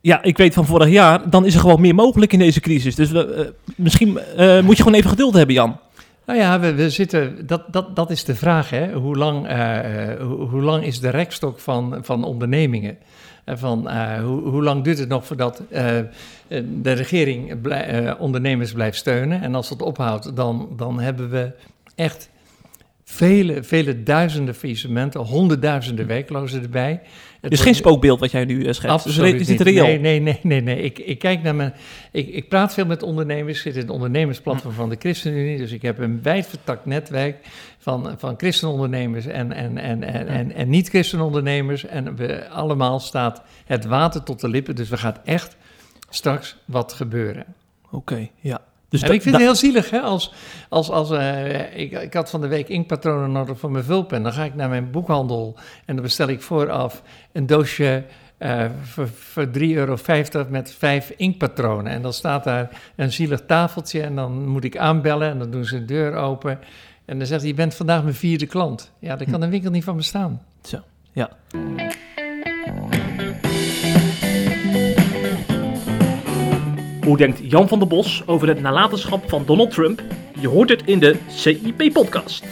Ja, 0.00 0.22
ik 0.22 0.36
weet 0.36 0.54
van 0.54 0.66
vorig 0.66 0.88
jaar, 0.88 1.30
dan 1.30 1.46
is 1.46 1.54
er 1.54 1.60
gewoon 1.60 1.80
meer 1.80 1.94
mogelijk 1.94 2.32
in 2.32 2.38
deze 2.38 2.60
crisis. 2.60 2.94
Dus 2.94 3.12
uh, 3.12 3.22
misschien 3.76 4.18
moet 4.62 4.76
je 4.76 4.82
gewoon 4.82 4.98
even 4.98 5.10
geduld 5.10 5.34
hebben, 5.34 5.54
Jan. 5.54 5.78
Nou 6.30 6.42
ja, 6.42 6.60
we, 6.60 6.74
we, 6.74 6.90
zitten, 6.90 7.46
dat, 7.46 7.72
dat, 7.72 7.96
dat 7.96 8.10
is 8.10 8.24
de 8.24 8.34
vraag. 8.34 8.70
Hè? 8.70 8.92
Hoe, 8.92 9.16
lang, 9.16 9.50
uh, 9.50 9.78
hoe, 10.20 10.48
hoe, 10.48 10.62
lang 10.62 10.84
is 10.84 11.00
de 11.00 11.08
rekstok 11.08 11.58
van, 11.58 11.98
van 12.02 12.24
ondernemingen? 12.24 12.98
Van, 13.46 13.88
uh, 13.88 14.22
hoe, 14.22 14.40
hoe, 14.40 14.62
lang 14.62 14.84
duurt 14.84 14.98
het 14.98 15.08
nog 15.08 15.26
voordat 15.26 15.62
de 15.68 16.92
regering 16.92 17.66
ondernemers 18.18 18.72
blijft 18.72 18.96
steunen? 18.96 19.42
En 19.42 19.54
als 19.54 19.68
dat 19.68 19.82
ophoudt, 19.82 20.36
dan, 20.36 20.68
dan 20.76 21.00
hebben 21.00 21.30
we 21.30 21.52
echt 21.94 22.30
vele, 23.04 23.62
vele 23.62 24.02
duizenden 24.02 24.54
faillissementen, 24.54 25.20
honderdduizenden 25.20 26.06
werklozen 26.06 26.62
erbij. 26.62 27.00
Het 27.40 27.52
is 27.52 27.60
geen 27.60 27.74
spookbeeld 27.74 28.20
wat 28.20 28.30
jij 28.30 28.44
nu 28.44 28.54
uh, 28.54 28.72
schetst. 28.72 28.84
Absoluut 28.84 29.32
dus 29.32 29.40
is 29.40 29.48
het 29.48 29.60
reëel? 29.60 29.84
Nee, 29.84 29.98
nee, 29.98 30.20
nee, 30.20 30.40
nee. 30.42 30.60
nee. 30.60 30.82
Ik, 30.82 30.98
ik 30.98 31.18
kijk 31.18 31.42
naar 31.42 31.54
mijn. 31.54 31.74
Ik, 32.12 32.28
ik 32.28 32.48
praat 32.48 32.74
veel 32.74 32.86
met 32.86 33.02
ondernemers. 33.02 33.56
Ik 33.56 33.62
zit 33.62 33.74
in 33.74 33.80
het 33.80 33.90
ondernemersplatform 33.90 34.74
van 34.74 34.88
de 34.88 34.96
ChristenUnie. 34.98 35.58
Dus 35.58 35.72
ik 35.72 35.82
heb 35.82 35.98
een 35.98 36.22
wijd 36.22 36.46
vertakt 36.46 36.86
netwerk 36.86 37.36
van, 37.78 38.14
van 38.18 38.34
christenondernemers 38.36 39.26
en, 39.26 39.52
en, 39.52 39.78
en, 39.78 40.02
en, 40.02 40.28
en, 40.28 40.52
en 40.52 40.68
niet-christenondernemers. 40.68 41.86
En 41.86 42.16
we 42.16 42.48
allemaal 42.48 43.00
staat 43.00 43.42
het 43.64 43.84
water 43.84 44.22
tot 44.22 44.40
de 44.40 44.48
lippen. 44.48 44.74
Dus 44.74 44.90
er 44.90 44.98
gaat 44.98 45.20
echt 45.24 45.56
straks 46.08 46.56
wat 46.64 46.92
gebeuren. 46.92 47.44
Oké, 47.84 47.96
okay, 47.96 48.30
ja. 48.40 48.60
Dus 48.90 49.02
en 49.02 49.12
ik 49.12 49.22
vind 49.22 49.34
het 49.34 49.44
heel 49.44 49.54
zielig, 49.54 49.90
hè? 49.90 50.00
Als, 50.00 50.32
als, 50.68 50.90
als, 50.90 51.10
uh, 51.10 51.78
ik, 51.78 51.92
ik 51.92 52.14
had 52.14 52.30
van 52.30 52.40
de 52.40 52.46
week 52.46 52.68
inkpatronen 52.68 53.32
nodig 53.32 53.58
voor 53.58 53.70
mijn 53.70 53.84
vulpen. 53.84 54.22
Dan 54.22 54.32
ga 54.32 54.44
ik 54.44 54.54
naar 54.54 54.68
mijn 54.68 54.90
boekhandel 54.90 55.56
en 55.84 55.94
dan 55.94 56.04
bestel 56.04 56.28
ik 56.28 56.42
vooraf 56.42 57.02
een 57.32 57.46
doosje 57.46 58.04
uh, 58.38 58.64
voor, 58.82 59.08
voor 59.08 59.46
3,50 59.46 59.52
euro 59.60 59.96
met 60.48 60.74
vijf 60.78 61.12
inkpatronen. 61.16 61.92
En 61.92 62.02
dan 62.02 62.12
staat 62.12 62.44
daar 62.44 62.68
een 62.96 63.12
zielig 63.12 63.40
tafeltje 63.46 64.02
en 64.02 64.14
dan 64.14 64.48
moet 64.48 64.64
ik 64.64 64.76
aanbellen 64.76 65.30
en 65.30 65.38
dan 65.38 65.50
doen 65.50 65.64
ze 65.64 65.78
de 65.78 65.84
deur 65.84 66.14
open. 66.14 66.58
En 67.04 67.18
dan 67.18 67.26
zegt 67.26 67.40
hij, 67.40 67.50
je 67.50 67.56
bent 67.56 67.74
vandaag 67.74 68.02
mijn 68.02 68.14
vierde 68.14 68.46
klant. 68.46 68.92
Ja, 68.98 69.16
daar 69.16 69.30
kan 69.30 69.42
een 69.42 69.50
winkel 69.50 69.70
niet 69.70 69.84
van 69.84 69.96
bestaan. 69.96 70.42
Zo, 70.62 70.78
ja. 71.12 71.30
Hoe 77.10 77.18
denkt 77.18 77.40
Jan 77.42 77.68
van 77.68 77.78
der 77.78 77.88
Bos 77.88 78.22
over 78.26 78.48
het 78.48 78.60
nalatenschap 78.60 79.28
van 79.28 79.42
Donald 79.46 79.70
Trump? 79.70 80.02
Je 80.40 80.48
hoort 80.48 80.68
het 80.68 80.82
in 80.84 80.98
de 80.98 81.16
CIP-podcast. 81.28 82.44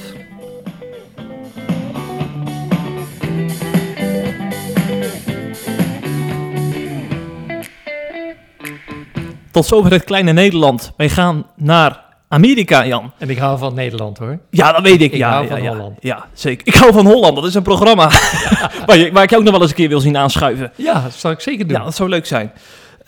Tot 9.50 9.67
zover 9.67 9.93
het 9.93 10.05
kleine 10.05 10.33
Nederland. 10.33 10.93
Wij 10.97 11.09
gaan 11.09 11.47
naar 11.57 12.05
Amerika, 12.29 12.87
Jan. 12.87 13.12
En 13.19 13.31
ik 13.31 13.38
hou 13.38 13.59
van 13.59 13.75
Nederland, 13.75 14.19
hoor. 14.19 14.38
Ja, 14.50 14.73
dat 14.73 14.83
weet 14.83 15.00
ik. 15.03 15.12
Ik 15.12 15.19
ja, 15.19 15.31
hou 15.31 15.43
ja, 15.43 15.49
van 15.49 15.62
ja, 15.62 15.71
Holland. 15.71 15.97
Ja, 16.00 16.27
zeker. 16.33 16.67
Ik 16.67 16.75
hou 16.75 16.93
van 16.93 17.07
Holland. 17.07 17.35
Dat 17.35 17.45
is 17.45 17.55
een 17.55 17.62
programma 17.62 18.11
waar, 18.87 18.99
je, 18.99 19.07
ik 19.07 19.31
jou 19.31 19.37
ook 19.37 19.43
nog 19.43 19.53
wel 19.53 19.61
eens 19.61 19.71
een 19.71 19.77
keer 19.77 19.88
wil 19.88 20.00
zien 20.00 20.17
aanschuiven. 20.17 20.73
Ja, 20.77 21.03
dat 21.03 21.15
zou 21.15 21.35
ik 21.35 21.41
zeker 21.41 21.67
doen. 21.67 21.77
Ja, 21.77 21.85
dat 21.85 21.95
zou 21.95 22.09
leuk 22.09 22.27
zijn. 22.27 22.53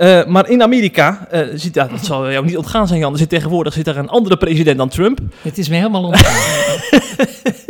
Eh, 0.00 0.25
maar 0.26 0.49
in 0.49 0.62
Amerika, 0.62 1.28
zit, 1.54 1.75
ja, 1.75 1.87
dat 1.87 2.04
zal 2.04 2.30
jou 2.30 2.45
niet 2.45 2.57
ontgaan 2.57 2.87
zijn, 2.87 3.00
Jan. 3.00 3.12
Er 3.12 3.19
zit 3.19 3.28
tegenwoordig 3.28 3.73
zit 3.73 3.87
er 3.87 3.97
een 3.97 4.09
andere 4.09 4.37
president 4.37 4.78
dan 4.78 4.88
Trump. 4.88 5.19
Het 5.42 5.59
is 5.59 5.69
me 5.69 5.76
helemaal 5.76 6.04
ontgaan. 6.04 6.78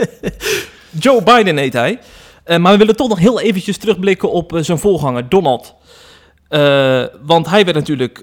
Joe 1.04 1.22
Biden 1.22 1.56
heet 1.56 1.72
hij. 1.72 1.98
Eh, 2.44 2.58
maar 2.58 2.72
we 2.72 2.78
willen 2.78 2.96
toch 2.96 3.08
nog 3.08 3.18
heel 3.18 3.40
eventjes 3.40 3.76
terugblikken 3.76 4.32
op 4.32 4.58
zijn 4.60 4.78
voorganger, 4.78 5.28
Donald. 5.28 5.74
Want 7.22 7.48
hij 7.48 7.64
werd 7.64 7.76
natuurlijk 7.76 8.22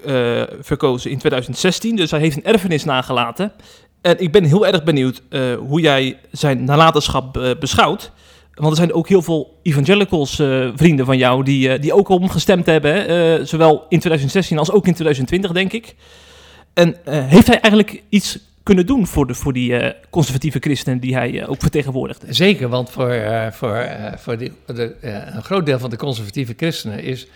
verkozen 0.60 1.10
in 1.10 1.18
2016, 1.18 1.96
dus 1.96 2.10
hij 2.10 2.20
heeft 2.20 2.36
een 2.36 2.44
erfenis 2.44 2.84
nagelaten. 2.84 3.52
En 4.00 4.20
ik 4.20 4.32
ben 4.32 4.44
heel 4.44 4.66
erg 4.66 4.82
benieuwd 4.82 5.22
hoe 5.58 5.80
jij 5.80 6.18
zijn 6.30 6.64
nalatenschap 6.64 7.56
beschouwt. 7.60 8.12
Want 8.58 8.70
er 8.70 8.76
zijn 8.76 8.92
ook 8.92 9.08
heel 9.08 9.22
veel 9.22 9.58
evangelicals, 9.62 10.38
eh, 10.38 10.68
vrienden 10.74 11.06
van 11.06 11.18
jou, 11.18 11.44
die, 11.44 11.68
eh, 11.68 11.80
die 11.80 11.92
ook 11.92 12.08
op 12.08 12.20
hem 12.20 12.28
gestemd 12.28 12.66
hebben. 12.66 12.92
hè. 12.92 13.36
Eh, 13.36 13.44
zowel 13.44 13.86
in 13.88 13.98
2016 13.98 14.58
als 14.58 14.70
ook 14.70 14.86
in 14.86 14.94
2020, 14.94 15.52
denk 15.52 15.72
ik. 15.72 15.94
En 16.74 16.96
heeft 17.04 17.46
hij 17.46 17.60
eigenlijk 17.60 18.02
iets 18.08 18.38
kunnen 18.62 18.86
doen 18.86 19.06
voor, 19.06 19.26
de, 19.26 19.34
voor 19.34 19.52
die 19.52 19.94
conservatieve 20.10 20.58
christenen 20.58 21.00
die 21.00 21.14
hij 21.14 21.46
ook 21.46 21.60
vertegenwoordigde? 21.60 22.34
Zeker, 22.34 22.68
want 22.68 22.90
voor, 22.90 23.22
voor, 23.52 23.86
voor 24.16 24.38
die, 24.38 24.52
de, 24.66 24.96
een 25.34 25.42
groot 25.42 25.66
deel 25.66 25.78
van 25.78 25.90
de 25.90 25.96
conservatieve 25.96 26.54
christenen 26.56 27.02
is 27.02 27.26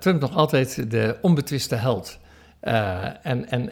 Trump 0.00 0.20
nog 0.20 0.36
altijd 0.36 0.90
de 0.90 1.16
onbetwiste 1.20 1.74
held. 1.74 2.18
En 2.60 3.50
en 3.50 3.70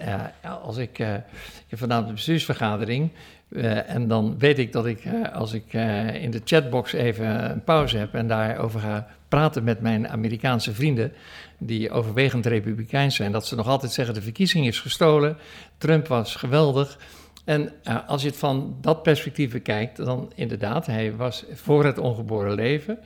als 0.63 0.77
ik, 0.77 0.99
ik 0.99 1.69
heb 1.69 1.79
vanavond 1.79 2.09
een 2.09 2.15
bestuursvergadering 2.15 3.11
eh, 3.55 3.95
en 3.95 4.09
dan 4.09 4.39
weet 4.39 4.59
ik 4.59 4.73
dat 4.73 4.87
ik, 4.87 5.05
eh, 5.05 5.33
als 5.33 5.53
ik 5.53 5.65
eh, 5.71 6.23
in 6.23 6.31
de 6.31 6.41
chatbox 6.45 6.93
even 6.93 7.51
een 7.51 7.65
pauze 7.65 7.99
heb 7.99 8.15
en 8.15 8.29
daarover 8.29 8.81
ga 8.81 9.07
praten 9.29 9.65
met 9.65 9.81
mijn 9.81 10.09
Amerikaanse 10.09 10.75
vrienden, 10.75 11.13
die 11.59 11.91
overwegend 11.91 12.47
republikeins 12.47 13.17
zijn, 13.17 13.33
dat 13.33 13.47
ze 13.47 13.55
nog 13.55 13.67
altijd 13.67 13.93
zeggen 13.93 14.15
de 14.15 14.23
verkiezing 14.23 14.67
is 14.67 14.81
gestolen, 14.81 15.37
Trump 15.79 16.07
was 16.07 16.35
geweldig. 16.35 16.99
En 17.45 17.73
als 18.07 18.23
je 18.23 18.29
het 18.29 18.37
van 18.37 18.77
dat 18.81 19.03
perspectief 19.03 19.53
bekijkt, 19.53 19.97
dan 19.97 20.33
inderdaad, 20.35 20.87
hij 20.87 21.17
was 21.17 21.45
voor 21.53 21.85
het 21.85 21.99
ongeboren 21.99 22.55
leven. 22.55 22.99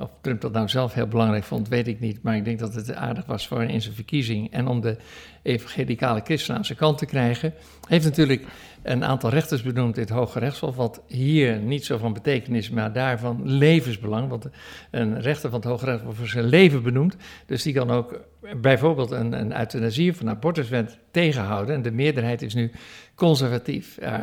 Of 0.00 0.10
Trump 0.20 0.40
dat 0.40 0.52
nou 0.52 0.68
zelf 0.68 0.94
heel 0.94 1.06
belangrijk 1.06 1.44
vond, 1.44 1.68
weet 1.68 1.88
ik 1.88 2.00
niet. 2.00 2.22
Maar 2.22 2.36
ik 2.36 2.44
denk 2.44 2.58
dat 2.58 2.74
het 2.74 2.94
aardig 2.94 3.26
was 3.26 3.46
voor 3.46 3.62
in 3.62 3.82
zijn 3.82 3.94
verkiezing. 3.94 4.52
En 4.52 4.66
om 4.66 4.80
de 4.80 4.96
evangelicale 5.42 6.20
christenen 6.24 6.58
aan 6.58 6.64
zijn 6.64 6.78
kant 6.78 6.98
te 6.98 7.06
krijgen. 7.06 7.54
Heeft 7.88 8.04
natuurlijk 8.04 8.46
een 8.82 9.04
aantal 9.04 9.30
rechters 9.30 9.62
benoemd 9.62 9.96
in 9.96 10.02
het 10.02 10.10
Hoge 10.10 10.38
Rechtshof. 10.38 10.76
Wat 10.76 11.02
hier 11.06 11.58
niet 11.58 11.84
zo 11.84 11.98
van 11.98 12.12
betekenis, 12.12 12.70
maar 12.70 12.92
daarvan 12.92 13.40
levensbelang. 13.44 14.28
Want 14.28 14.46
een 14.90 15.20
rechter 15.20 15.50
van 15.50 15.58
het 15.58 15.68
Hoge 15.68 15.84
Rechtshof 15.84 16.16
voor 16.16 16.26
zijn 16.26 16.44
leven 16.44 16.82
benoemd. 16.82 17.16
Dus 17.46 17.62
die 17.62 17.74
kan 17.74 17.90
ook 17.90 18.20
bijvoorbeeld 18.60 19.10
een, 19.10 19.32
een 19.32 19.58
euthanasie 19.58 20.10
of 20.10 20.20
een 20.20 20.28
abortuswet 20.28 20.98
tegenhouden. 21.10 21.74
En 21.74 21.82
de 21.82 21.92
meerderheid 21.92 22.42
is 22.42 22.54
nu 22.54 22.70
conservatief. 23.14 23.98
Uh, 24.02 24.22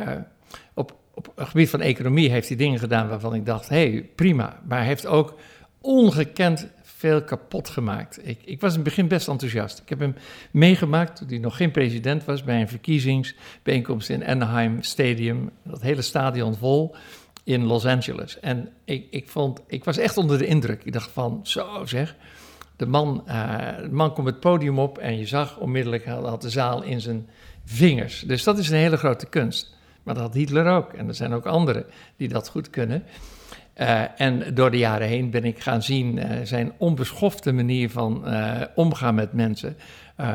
op, 0.74 0.96
op 1.14 1.32
het 1.36 1.48
gebied 1.48 1.70
van 1.70 1.80
economie 1.80 2.30
heeft 2.30 2.48
hij 2.48 2.56
dingen 2.56 2.78
gedaan 2.78 3.08
waarvan 3.08 3.34
ik 3.34 3.46
dacht, 3.46 3.68
hé, 3.68 3.90
hey, 3.90 4.10
prima. 4.14 4.60
Maar 4.68 4.78
hij 4.78 4.86
heeft 4.86 5.06
ook 5.06 5.38
ongekend 5.80 6.68
veel 6.98 7.22
kapot 7.22 7.68
gemaakt. 7.68 8.26
Ik, 8.28 8.38
ik, 8.44 8.60
was 8.60 8.70
in 8.70 8.80
het 8.80 8.88
begin 8.88 9.08
best 9.08 9.28
enthousiast. 9.28 9.78
Ik 9.78 9.88
heb 9.88 9.98
hem 9.98 10.14
meegemaakt 10.50 11.16
toen 11.16 11.28
hij 11.28 11.38
nog 11.38 11.56
geen 11.56 11.70
president 11.70 12.24
was 12.24 12.44
bij 12.44 12.60
een 12.60 12.68
verkiezingsbijeenkomst 12.68 14.08
in 14.08 14.26
Anaheim 14.26 14.82
Stadium. 14.82 15.50
Dat 15.62 15.80
hele 15.82 16.02
stadion 16.02 16.54
vol 16.54 16.94
in 17.44 17.64
Los 17.64 17.86
Angeles. 17.86 18.40
En 18.40 18.68
ik, 18.84 19.06
ik, 19.10 19.28
vond, 19.28 19.60
ik 19.66 19.84
was 19.84 19.96
echt 19.96 20.16
onder 20.16 20.38
de 20.38 20.46
indruk. 20.46 20.84
Ik 20.84 20.92
dacht 20.92 21.10
van, 21.10 21.40
zo 21.42 21.84
zeg. 21.84 22.16
De 22.76 22.86
man, 22.86 23.22
de 23.26 23.88
man 23.90 24.14
komt 24.14 24.26
het 24.26 24.40
podium 24.40 24.78
op 24.78 24.98
en 24.98 25.18
je 25.18 25.26
zag 25.26 25.58
onmiddellijk, 25.58 26.04
hij 26.04 26.14
had 26.14 26.42
de 26.42 26.50
zaal 26.50 26.82
in 26.82 27.00
zijn 27.00 27.28
vingers. 27.64 28.20
Dus 28.20 28.42
dat 28.42 28.58
is 28.58 28.68
een 28.68 28.76
hele 28.76 28.96
grote 28.96 29.26
kunst. 29.26 29.76
Maar 30.02 30.14
dat 30.14 30.22
had 30.22 30.34
Hitler 30.34 30.66
ook. 30.66 30.92
En 30.92 31.08
er 31.08 31.14
zijn 31.14 31.32
ook 31.32 31.46
anderen 31.46 31.84
die 32.16 32.28
dat 32.28 32.48
goed 32.48 32.70
kunnen. 32.70 33.04
Uh, 33.80 34.20
en 34.20 34.54
door 34.54 34.70
de 34.70 34.78
jaren 34.78 35.08
heen 35.08 35.30
ben 35.30 35.44
ik 35.44 35.60
gaan 35.60 35.82
zien 35.82 36.16
uh, 36.16 36.24
zijn 36.42 36.72
onbeschofte 36.76 37.52
manier 37.52 37.90
van 37.90 38.22
uh, 38.24 38.60
omgaan 38.74 39.14
met 39.14 39.32
mensen. 39.32 39.76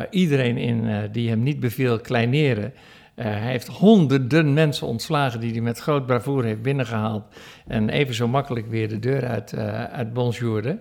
iedereen 0.10 0.58
in, 0.58 1.10
die 1.12 1.30
hem 1.30 1.44
niet 1.44 1.60
beviel, 1.60 2.00
kleineren. 2.00 2.74
hij 3.16 3.52
heeft 3.52 3.68
honderden 3.68 4.54
mensen 4.54 4.88
ontslagen 4.88 5.40
die 5.40 5.52
hij 5.52 5.62
met 5.62 5.80
groot 5.80 6.06
bravoure 6.06 6.48
heeft 6.48 6.62
binnengehaald. 6.62 7.24
En 7.68 7.90
even 7.90 8.14
zo 8.14 8.28
makkelijk 8.28 8.70
weer 8.70 8.90
de 8.90 9.00
deur 9.00 9.28
uit, 9.28 9.58
uit 9.92 10.14
bonjourde. 10.14 10.80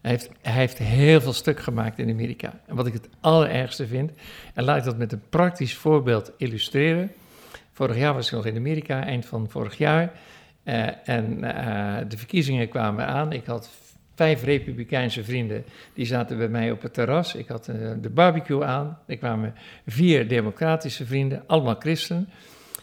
Hij 0.00 0.10
heeft, 0.10 0.30
hij 0.42 0.52
heeft 0.52 0.78
heel 0.78 1.20
veel 1.20 1.32
stuk 1.32 1.60
gemaakt 1.60 1.98
in 1.98 2.10
Amerika. 2.10 2.60
En 2.66 2.76
wat 2.76 2.86
ik 2.86 2.92
het 2.92 3.08
allerergste 3.20 3.86
vind, 3.86 4.10
en 4.54 4.64
laat 4.64 4.78
ik 4.78 4.84
dat 4.84 4.98
met 4.98 5.12
een 5.12 5.22
praktisch 5.30 5.74
voorbeeld 5.74 6.32
illustreren. 6.36 7.12
Vorig 7.72 7.96
jaar 7.96 8.14
was 8.14 8.26
ik 8.26 8.32
nog 8.32 8.46
in 8.46 8.56
Amerika, 8.56 9.04
eind 9.04 9.26
van 9.26 9.50
vorig 9.50 9.78
jaar. 9.78 10.12
Uh, 10.64 11.08
en 11.08 11.38
uh, 11.44 11.96
de 12.08 12.16
verkiezingen 12.16 12.68
kwamen 12.68 13.06
aan. 13.06 13.32
Ik 13.32 13.46
had 13.46 13.70
vijf 14.14 14.44
Republikeinse 14.44 15.24
vrienden, 15.24 15.64
die 15.94 16.06
zaten 16.06 16.38
bij 16.38 16.48
mij 16.48 16.70
op 16.70 16.82
het 16.82 16.94
terras. 16.94 17.34
Ik 17.34 17.48
had 17.48 17.68
uh, 17.68 17.90
de 18.00 18.10
barbecue 18.10 18.64
aan. 18.64 18.98
Er 19.06 19.16
kwamen 19.16 19.54
vier 19.86 20.28
Democratische 20.28 21.06
vrienden, 21.06 21.42
allemaal 21.46 21.76
christen. 21.78 22.28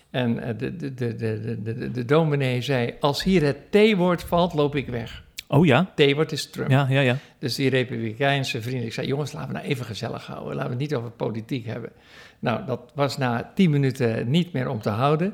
En 0.10 0.58
de, 0.58 0.76
de, 0.76 0.94
de, 0.94 1.16
de, 1.16 1.62
de, 1.64 1.92
de 1.92 2.06
dominee 2.06 2.62
zei, 2.62 2.94
als 3.00 3.24
hier 3.24 3.44
het 3.44 3.72
T-woord 3.72 4.24
valt, 4.24 4.54
loop 4.54 4.76
ik 4.76 4.88
weg. 4.88 5.24
Oh 5.48 5.66
ja? 5.66 5.92
T-woord 5.96 6.32
is 6.32 6.50
Trump. 6.50 6.70
Ja, 6.70 6.88
ja, 6.90 7.00
ja. 7.00 7.18
Dus 7.40 7.56
die 7.56 7.70
Republikeinse 7.70 8.62
vrienden, 8.62 8.86
ik 8.86 8.94
zei, 8.94 9.08
jongens, 9.08 9.32
laten 9.32 9.48
we 9.48 9.54
nou 9.54 9.68
even 9.68 9.86
gezellig 9.86 10.26
houden. 10.26 10.56
Laten 10.56 10.64
we 10.64 10.70
het 10.70 10.80
niet 10.80 10.96
over 10.96 11.12
politiek 11.12 11.66
hebben. 11.66 11.92
Nou, 12.40 12.66
dat 12.66 12.92
was 12.96 13.18
na 13.18 13.52
tien 13.56 13.70
minuten 13.70 14.30
niet 14.30 14.54
meer 14.54 14.70
om 14.70 14.82
te 14.82 14.90
houden. 14.90 15.34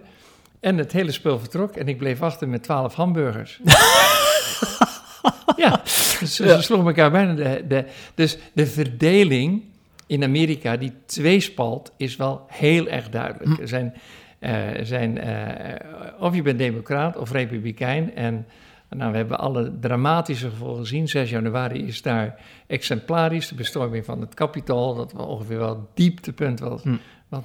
En 0.63 0.77
het 0.77 0.91
hele 0.91 1.11
spul 1.11 1.39
vertrok 1.39 1.75
en 1.75 1.87
ik 1.87 1.97
bleef 1.97 2.21
achter 2.21 2.49
met 2.49 2.63
twaalf 2.63 2.93
hamburgers. 2.93 3.59
ja, 5.63 5.81
dus 6.19 6.35
ze, 6.35 6.45
ja. 6.45 6.61
sloegen 6.61 6.87
elkaar 6.87 7.11
bijna 7.11 7.33
de, 7.33 7.65
de... 7.67 7.85
Dus 8.15 8.37
de 8.53 8.65
verdeling 8.65 9.63
in 10.07 10.23
Amerika, 10.23 10.77
die 10.77 10.93
tweespalt, 11.05 11.91
is 11.97 12.15
wel 12.15 12.45
heel 12.47 12.87
erg 12.87 13.09
duidelijk. 13.09 13.59
Er 13.59 13.67
zijn, 13.67 13.93
uh, 14.39 14.51
zijn 14.81 15.17
uh, 15.17 16.19
of 16.19 16.35
je 16.35 16.41
bent 16.41 16.57
democraat 16.57 17.17
of 17.17 17.31
republikein 17.31 18.15
en... 18.15 18.45
Nou, 18.89 19.11
we 19.11 19.17
hebben 19.17 19.39
alle 19.39 19.79
dramatische 19.79 20.49
gevolgen 20.49 20.81
gezien. 20.81 21.07
6 21.07 21.29
januari 21.29 21.85
is 21.85 22.01
daar 22.01 22.39
exemplarisch 22.67 23.47
de 23.47 23.55
bestorming 23.55 24.05
van 24.05 24.21
het 24.21 24.33
Capitool. 24.33 24.95
Dat 24.95 25.11
was 25.11 25.25
ongeveer 25.25 25.57
wel 25.57 25.69
het 25.69 25.95
dieptepunt 25.95 26.59
was, 26.59 26.83
hm. 26.83 26.95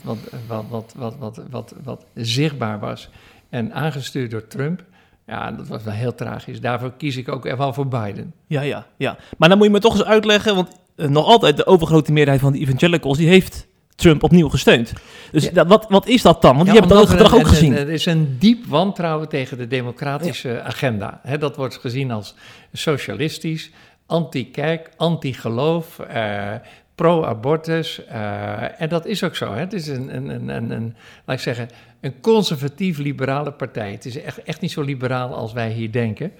Wat, 0.02 0.18
wat, 0.48 0.64
wat, 0.68 0.94
wat, 0.94 0.94
wat, 0.94 1.16
wat, 1.18 1.44
wat, 1.50 1.74
wat 1.84 2.04
zichtbaar 2.14 2.78
was. 2.78 3.08
En 3.48 3.72
aangestuurd 3.72 4.30
door 4.30 4.46
Trump. 4.46 4.84
Ja, 5.26 5.52
dat 5.52 5.68
was 5.68 5.82
wel 5.82 5.94
heel 5.94 6.14
tragisch. 6.14 6.60
Daarvoor 6.60 6.92
kies 6.96 7.16
ik 7.16 7.28
ook 7.28 7.56
wel 7.56 7.72
voor 7.72 7.88
Biden. 7.88 8.32
Ja, 8.46 8.60
ja, 8.60 8.86
ja. 8.96 9.16
Maar 9.38 9.48
dan 9.48 9.58
moet 9.58 9.66
je 9.66 9.72
me 9.72 9.78
toch 9.80 9.92
eens 9.92 10.04
uitleggen, 10.04 10.54
want 10.54 10.68
uh, 10.96 11.08
nog 11.08 11.26
altijd 11.26 11.56
de 11.56 11.66
overgrote 11.66 12.12
meerderheid 12.12 12.42
van 12.44 12.52
de 12.52 12.58
evangelicals, 12.58 13.18
die 13.18 13.28
heeft 13.28 13.66
Trump 13.94 14.22
opnieuw 14.22 14.48
gesteund. 14.48 14.92
Dus 15.30 15.44
ja. 15.44 15.50
dat, 15.50 15.66
wat, 15.66 15.86
wat 15.88 16.06
is 16.06 16.22
dat 16.22 16.42
dan? 16.42 16.56
Want 16.56 16.66
ja, 16.66 16.72
die 16.72 16.80
hebben 16.80 16.98
dat 16.98 17.08
gedrag 17.08 17.34
ook 17.34 17.48
gezien. 17.48 17.76
Er 17.76 17.88
is 17.88 18.06
een 18.06 18.36
diep 18.38 18.66
wantrouwen 18.66 19.28
tegen 19.28 19.58
de 19.58 19.66
democratische 19.66 20.48
ja. 20.48 20.60
agenda. 20.60 21.20
He, 21.22 21.38
dat 21.38 21.56
wordt 21.56 21.76
gezien 21.76 22.10
als 22.10 22.34
socialistisch, 22.72 23.70
anti-kerk, 24.06 24.90
anti-geloof, 24.96 25.98
uh, 26.10 26.52
pro-abortus. 26.98 28.00
Uh, 28.10 28.80
en 28.80 28.88
dat 28.88 29.06
is 29.06 29.24
ook 29.24 29.36
zo. 29.36 29.52
Hè? 29.52 29.60
Het 29.60 29.72
is 29.72 29.86
een, 29.86 30.16
een, 30.16 30.28
een, 30.28 30.48
een, 30.48 30.70
een, 30.70 30.96
laat 31.24 31.36
ik 31.36 31.42
zeggen, 31.42 31.68
een 32.00 32.20
conservatief-liberale 32.20 33.52
partij. 33.52 33.92
Het 33.92 34.04
is 34.04 34.22
echt, 34.22 34.42
echt 34.42 34.60
niet 34.60 34.70
zo 34.70 34.82
liberaal 34.82 35.34
als 35.34 35.52
wij 35.52 35.70
hier 35.70 35.92
denken. 35.92 36.32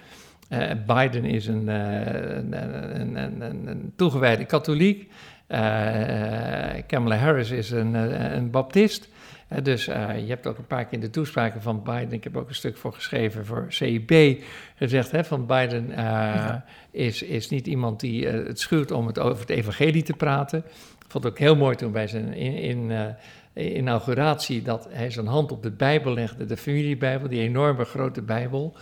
Uh, 0.50 0.70
Biden 0.86 1.24
is 1.24 1.46
een, 1.46 1.68
een, 1.68 3.22
een 3.68 3.92
toegewijde 3.96 4.44
katholiek. 4.44 5.10
Kamala 6.86 7.16
Harris 7.16 7.50
is 7.50 7.70
een, 7.70 7.94
een 8.34 8.50
baptist. 8.50 9.08
Dus 9.62 9.88
uh, 9.88 10.18
je 10.20 10.28
hebt 10.28 10.46
ook 10.46 10.58
een 10.58 10.66
paar 10.66 10.84
keer 10.84 10.92
in 10.92 11.00
de 11.00 11.10
toespraken 11.10 11.62
van 11.62 11.82
Biden, 11.82 12.12
ik 12.12 12.24
heb 12.24 12.36
ook 12.36 12.48
een 12.48 12.54
stuk 12.54 12.76
voor 12.76 12.92
geschreven 12.92 13.46
voor 13.46 13.66
CIB, 13.68 14.42
gezegd 14.74 15.10
hè, 15.10 15.24
van 15.24 15.46
Biden 15.46 15.88
ja. 15.88 16.64
is, 16.90 17.22
is 17.22 17.48
niet 17.48 17.66
iemand 17.66 18.00
die 18.00 18.26
het 18.26 18.60
schuwt 18.60 18.90
om 18.90 19.06
het 19.06 19.18
over 19.18 19.40
het 19.40 19.50
evangelie 19.50 20.02
te 20.02 20.12
praten. 20.12 20.58
Ik 21.04 21.14
vond 21.14 21.24
het 21.24 21.32
ook 21.32 21.38
heel 21.38 21.56
mooi 21.56 21.76
toen 21.76 21.92
bij 21.92 22.06
zijn 22.06 22.32
in, 22.34 22.90
in, 22.90 23.14
inauguratie 23.76 24.62
dat 24.62 24.88
hij 24.90 25.10
zijn 25.10 25.26
hand 25.26 25.52
op 25.52 25.62
de 25.62 25.70
Bijbel 25.70 26.14
legde, 26.14 26.44
de 26.44 26.56
familiebijbel, 26.56 27.28
die 27.28 27.40
enorme 27.40 27.84
grote 27.84 28.22
Bijbel. 28.22 28.76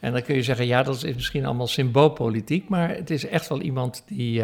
En 0.00 0.12
dan 0.12 0.22
kun 0.22 0.34
je 0.34 0.42
zeggen, 0.42 0.66
ja, 0.66 0.82
dat 0.82 1.04
is 1.04 1.14
misschien 1.14 1.44
allemaal 1.44 1.66
symboolpolitiek, 1.66 2.68
maar 2.68 2.88
het 2.88 3.10
is 3.10 3.26
echt 3.26 3.48
wel 3.48 3.60
iemand 3.60 4.02
die 4.06 4.42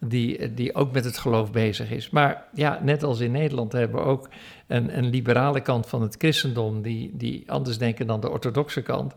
die, 0.00 0.54
die 0.54 0.74
ook 0.74 0.92
met 0.92 1.04
het 1.04 1.18
geloof 1.18 1.52
bezig 1.52 1.90
is. 1.90 2.10
Maar 2.10 2.44
ja, 2.54 2.80
net 2.82 3.02
als 3.02 3.20
in 3.20 3.32
Nederland 3.32 3.72
hebben 3.72 4.00
we 4.00 4.06
ook 4.06 4.28
een, 4.66 4.96
een 4.98 5.10
liberale 5.10 5.60
kant 5.60 5.86
van 5.86 6.02
het 6.02 6.14
christendom, 6.18 6.82
die, 6.82 7.10
die 7.14 7.44
anders 7.46 7.78
denken 7.78 8.06
dan 8.06 8.20
de 8.20 8.30
orthodoxe 8.30 8.82
kant. 8.82 9.14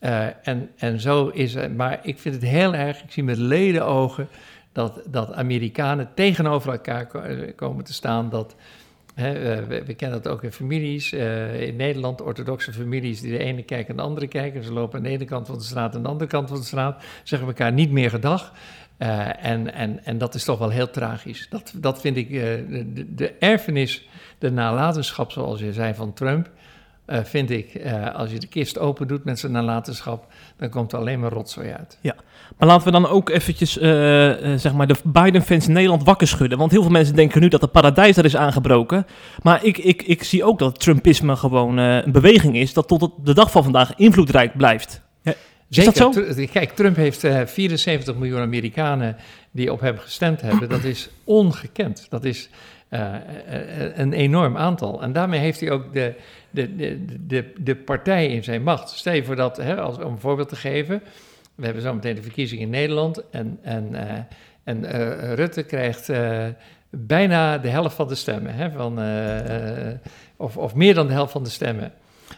Uh, 0.00 0.26
en, 0.48 0.70
en 0.76 1.00
zo 1.00 1.28
is 1.28 1.54
het. 1.54 1.76
Maar 1.76 2.00
ik 2.02 2.18
vind 2.18 2.34
het 2.34 2.44
heel 2.44 2.74
erg, 2.74 3.02
ik 3.02 3.10
zie 3.10 3.24
met 3.24 3.38
ledenogen 3.38 4.28
dat, 4.72 5.02
dat 5.06 5.32
Amerikanen 5.32 6.08
tegenover 6.14 6.72
elkaar 6.72 7.06
komen 7.56 7.84
te 7.84 7.92
staan. 7.92 8.30
Dat, 8.30 8.56
hè, 9.14 9.64
we, 9.66 9.94
kennen 9.94 10.22
dat 10.22 10.32
ook 10.32 10.42
in 10.42 10.52
families. 10.52 11.12
Uh, 11.12 11.62
in 11.62 11.76
Nederland, 11.76 12.20
orthodoxe 12.20 12.72
families 12.72 13.20
die 13.20 13.30
de 13.30 13.38
ene 13.38 13.62
kijken 13.62 13.88
en 13.88 13.96
de 13.96 14.02
andere 14.02 14.26
kijken. 14.26 14.64
Ze 14.64 14.72
lopen 14.72 14.98
aan 14.98 15.04
de 15.04 15.10
ene 15.10 15.24
kant 15.24 15.46
van 15.46 15.58
de 15.58 15.64
straat 15.64 15.94
en 15.94 16.02
de 16.02 16.08
andere 16.08 16.30
kant 16.30 16.48
van 16.48 16.58
de 16.58 16.64
straat. 16.64 17.04
Zeggen 17.22 17.48
elkaar 17.48 17.72
niet 17.72 17.90
meer 17.90 18.10
gedag. 18.10 18.52
Uh, 18.98 19.44
en, 19.44 19.74
en, 19.74 20.04
en 20.04 20.18
dat 20.18 20.34
is 20.34 20.44
toch 20.44 20.58
wel 20.58 20.70
heel 20.70 20.90
tragisch. 20.90 21.46
Dat, 21.50 21.72
dat 21.76 22.00
vind 22.00 22.16
ik, 22.16 22.30
uh, 22.30 22.42
de, 22.68 23.14
de, 23.14 23.32
erfenis, 23.38 24.08
de 24.38 24.50
nalatenschap, 24.50 25.32
zoals 25.32 25.60
je 25.60 25.72
zei, 25.72 25.94
van 25.94 26.12
Trump, 26.12 26.50
uh, 27.06 27.18
vind 27.22 27.50
ik, 27.50 27.80
als 28.14 28.30
je 28.30 28.38
de 28.38 28.46
kist 28.46 28.78
open 28.78 29.08
doet 29.08 29.24
met 29.24 29.38
zijn 29.38 29.52
nalatenschap, 29.52 30.32
dan 30.56 30.68
komt 30.68 30.92
er 30.92 30.98
alleen 30.98 31.20
maar 31.20 31.32
rotzooi 31.32 31.70
uit. 31.70 31.98
Ja, 32.00 32.14
maar 32.58 32.68
laten 32.68 32.84
we 32.84 32.90
dan 32.90 33.08
ook 33.08 33.28
eventjes, 33.28 33.72
zeg 34.62 34.72
maar, 34.72 34.86
de 34.86 34.96
Biden-fans 35.04 35.66
in 35.66 35.72
Nederland 35.72 36.04
wakker 36.04 36.26
schudden. 36.26 36.58
Want 36.58 36.70
heel 36.70 36.82
veel 36.82 36.90
mensen 36.90 37.14
denken 37.14 37.40
nu 37.40 37.48
dat 37.48 37.60
het 37.60 37.72
paradijs 37.72 38.16
er 38.16 38.24
is 38.24 38.36
aangebroken. 38.36 39.06
Maar 39.42 39.64
ik, 39.64 39.78
ik, 39.78 40.02
ik 40.02 40.22
zie 40.22 40.44
ook 40.44 40.58
dat 40.58 40.80
Trumpisme 40.80 41.36
gewoon 41.36 41.76
een 41.76 42.12
beweging 42.12 42.56
is 42.56 42.72
dat 42.72 42.88
tot 42.88 43.02
op 43.02 43.26
de 43.26 43.34
dag 43.34 43.50
van 43.50 43.62
vandaag 43.62 43.94
invloedrijk 43.96 44.56
blijft. 44.56 45.02
Zeker. 45.74 45.92
Is 45.92 45.98
dat 45.98 46.36
zo? 46.36 46.46
Kijk, 46.52 46.70
Trump 46.70 46.96
heeft 46.96 47.24
uh, 47.24 47.40
74 47.46 48.16
miljoen 48.16 48.40
Amerikanen 48.40 49.16
die 49.50 49.72
op 49.72 49.80
hem 49.80 49.98
gestemd 49.98 50.40
hebben. 50.40 50.68
Dat 50.68 50.84
is 50.84 51.08
ongekend. 51.24 52.06
Dat 52.08 52.24
is 52.24 52.48
uh, 52.90 53.14
een 53.94 54.12
enorm 54.12 54.56
aantal. 54.56 55.02
En 55.02 55.12
daarmee 55.12 55.40
heeft 55.40 55.60
hij 55.60 55.70
ook 55.70 55.92
de, 55.92 56.14
de, 56.50 56.76
de, 56.76 57.04
de, 57.26 57.52
de 57.58 57.76
partij 57.76 58.26
in 58.26 58.44
zijn 58.44 58.62
macht. 58.62 58.90
Stel 58.90 59.12
je 59.14 59.24
voor 59.24 59.36
dat, 59.36 59.56
hè, 59.56 59.80
als, 59.80 59.96
om 59.96 60.12
een 60.12 60.18
voorbeeld 60.18 60.48
te 60.48 60.56
geven. 60.56 61.02
We 61.54 61.64
hebben 61.64 61.82
zo 61.82 61.94
meteen 61.94 62.14
de 62.14 62.22
verkiezingen 62.22 62.64
in 62.64 62.70
Nederland. 62.70 63.30
En, 63.30 63.58
en, 63.62 63.88
uh, 63.92 64.10
en 64.64 64.84
Rutte 65.34 65.62
krijgt 65.62 66.12
bijna 66.90 67.58
de 67.58 67.68
helft 67.68 67.94
van 67.94 68.08
de 68.08 68.14
stemmen. 68.14 68.54
Hè, 68.54 68.70
van, 68.70 68.98
of, 70.36 70.56
of 70.56 70.74
meer 70.74 70.94
dan 70.94 71.06
de 71.06 71.12
helft 71.12 71.32
van 71.32 71.42
de 71.42 71.50
stemmen. 71.50 71.92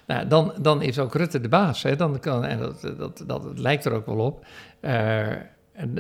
Nou, 0.07 0.29
dan, 0.29 0.53
dan 0.61 0.83
is 0.83 0.99
ook 0.99 1.15
Rutte 1.15 1.41
de 1.41 1.49
baas. 1.49 1.83
Hè? 1.83 1.97
Dan 1.97 2.19
kan, 2.19 2.45
en 2.45 2.59
dat, 2.59 2.93
dat, 2.99 3.25
dat, 3.27 3.59
lijkt 3.59 3.85
er 3.85 3.93
ook 3.93 4.07
wel 4.07 4.19
op. 4.19 4.47
Uh, 4.81 5.27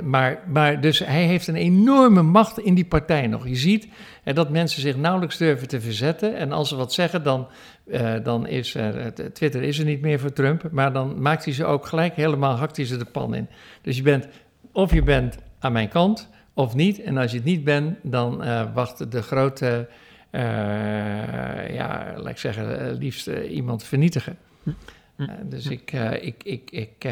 maar, 0.02 0.42
maar 0.46 0.80
dus 0.80 0.98
hij 0.98 1.24
heeft 1.24 1.46
een 1.46 1.56
enorme 1.56 2.22
macht 2.22 2.58
in 2.58 2.74
die 2.74 2.84
partij 2.84 3.26
nog. 3.26 3.48
Je 3.48 3.56
ziet 3.56 3.88
hè, 4.22 4.32
dat 4.32 4.50
mensen 4.50 4.80
zich 4.80 4.96
nauwelijks 4.96 5.36
durven 5.36 5.68
te 5.68 5.80
verzetten. 5.80 6.36
En 6.36 6.52
als 6.52 6.68
ze 6.68 6.76
wat 6.76 6.92
zeggen, 6.92 7.22
dan, 7.22 7.48
uh, 7.86 8.14
dan 8.22 8.46
is 8.46 8.74
er, 8.74 9.12
Twitter 9.32 9.62
is 9.62 9.78
er 9.78 9.84
niet 9.84 10.00
meer 10.00 10.20
voor 10.20 10.32
Trump. 10.32 10.68
Maar 10.70 10.92
dan 10.92 11.22
maakt 11.22 11.44
hij 11.44 11.54
ze 11.54 11.64
ook 11.64 11.86
gelijk 11.86 12.14
helemaal, 12.14 12.56
hakt 12.56 12.76
hij 12.76 12.86
ze 12.86 12.96
de 12.96 13.04
pan 13.04 13.34
in. 13.34 13.48
Dus 13.82 13.96
je 13.96 14.02
bent, 14.02 14.28
of 14.72 14.92
je 14.92 15.02
bent 15.02 15.38
aan 15.58 15.72
mijn 15.72 15.88
kant, 15.88 16.28
of 16.54 16.74
niet. 16.74 17.02
En 17.02 17.16
als 17.16 17.30
je 17.30 17.36
het 17.36 17.46
niet 17.46 17.64
bent, 17.64 17.96
dan 18.02 18.44
uh, 18.44 18.62
wacht 18.74 19.10
de 19.10 19.22
grote 19.22 19.88
uh, 20.36 21.74
ja, 21.74 22.12
laat 22.16 22.28
ik 22.28 22.38
zeggen, 22.38 22.80
eh, 22.80 22.98
liefst 22.98 23.28
uh, 23.28 23.54
iemand 23.54 23.84
vernietigen. 23.84 24.38
Hm. 24.62 24.70
Hm. 25.16 25.24
dus 25.42 25.66
ik, 25.66 25.92
ik, 26.20 26.42
ik, 26.44 26.70
ik, 26.70 27.04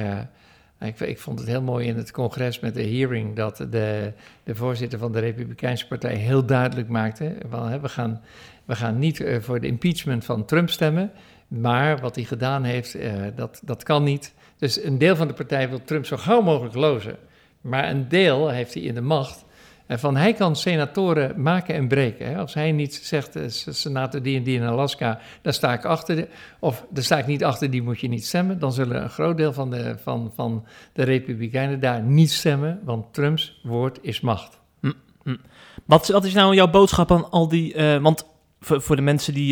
ik, 0.80 1.00
ik, 1.00 1.18
vond 1.18 1.38
het 1.38 1.48
heel 1.48 1.62
mooi 1.62 1.86
in 1.86 1.96
het 1.96 2.10
congres 2.10 2.60
met 2.60 2.74
de 2.74 2.86
hearing 2.86 3.36
dat 3.36 3.56
de, 3.56 4.12
de 4.44 4.54
voorzitter 4.54 4.98
van 4.98 5.12
de 5.12 5.18
Republikeinse 5.18 5.86
Partij 5.86 6.14
heel 6.14 6.46
duidelijk 6.46 6.88
maakte: 6.88 7.36
we, 7.80 7.88
gaan, 7.88 8.22
we 8.64 8.76
gaan 8.76 8.98
niet 8.98 9.24
voor 9.40 9.60
de 9.60 9.66
impeachment 9.66 10.24
van 10.24 10.44
Trump 10.44 10.70
stemmen, 10.70 11.10
maar 11.48 12.00
wat 12.00 12.14
hij 12.14 12.24
gedaan 12.24 12.64
heeft, 12.64 12.96
dat, 13.34 13.60
dat 13.64 13.82
kan 13.82 14.02
niet. 14.02 14.34
Dus 14.58 14.84
een 14.84 14.98
deel 14.98 15.16
van 15.16 15.28
de 15.28 15.34
partij 15.34 15.68
wil 15.68 15.84
Trump 15.84 16.06
zo 16.06 16.16
gauw 16.16 16.40
mogelijk 16.40 16.74
lozen. 16.74 17.16
Maar 17.60 17.90
een 17.90 18.08
deel 18.08 18.48
heeft 18.48 18.74
hij 18.74 18.82
in 18.82 18.94
de 18.94 19.00
macht 19.00 19.44
van 19.88 20.16
hij 20.16 20.32
kan 20.32 20.56
senatoren 20.56 21.42
maken 21.42 21.74
en 21.74 21.88
breken. 21.88 22.26
Hè. 22.26 22.38
Als 22.38 22.54
hij 22.54 22.72
niet 22.72 22.94
zegt, 22.94 23.36
uh, 23.36 23.42
senator 23.48 24.22
die 24.22 24.36
en 24.36 24.42
die 24.42 24.56
in 24.56 24.66
Alaska, 24.66 25.20
daar 25.42 25.52
sta 25.52 25.72
ik 25.72 25.84
achter. 25.84 26.28
of 26.58 26.86
daar 26.90 27.04
sta 27.04 27.18
ik 27.18 27.26
niet 27.26 27.44
achter, 27.44 27.70
die 27.70 27.82
moet 27.82 28.00
je 28.00 28.08
niet 28.08 28.26
stemmen. 28.26 28.58
Dan 28.58 28.72
zullen 28.72 29.02
een 29.02 29.10
groot 29.10 29.36
deel 29.36 29.52
van 29.52 29.70
de, 29.70 29.96
van, 30.02 30.32
van 30.34 30.64
de 30.92 31.02
Republikeinen 31.02 31.80
daar 31.80 32.02
niet 32.02 32.30
stemmen. 32.30 32.80
Want 32.84 33.14
Trumps 33.14 33.60
woord 33.62 33.98
is 34.02 34.20
macht. 34.20 34.60
Hm, 34.80 34.92
hm. 35.22 35.36
Wat, 35.84 36.24
is 36.24 36.34
nou 36.34 36.54
jouw 36.54 36.70
boodschap 36.70 37.12
aan 37.12 37.30
al 37.30 37.48
die... 37.48 37.74
Uh, 37.74 37.96
want 37.96 38.32
voor, 38.60 38.96
de 38.96 39.02
mensen 39.02 39.34
die 39.34 39.50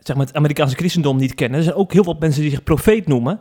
zeg 0.00 0.16
maar 0.16 0.26
het 0.26 0.34
Amerikaanse 0.34 0.76
christendom 0.76 1.16
niet 1.16 1.34
kennen... 1.34 1.58
er 1.58 1.64
zijn 1.64 1.76
ook 1.76 1.92
heel 1.92 2.04
veel 2.04 2.16
mensen 2.18 2.42
die 2.42 2.50
zich 2.50 2.62
profeet 2.62 3.06
noemen 3.06 3.40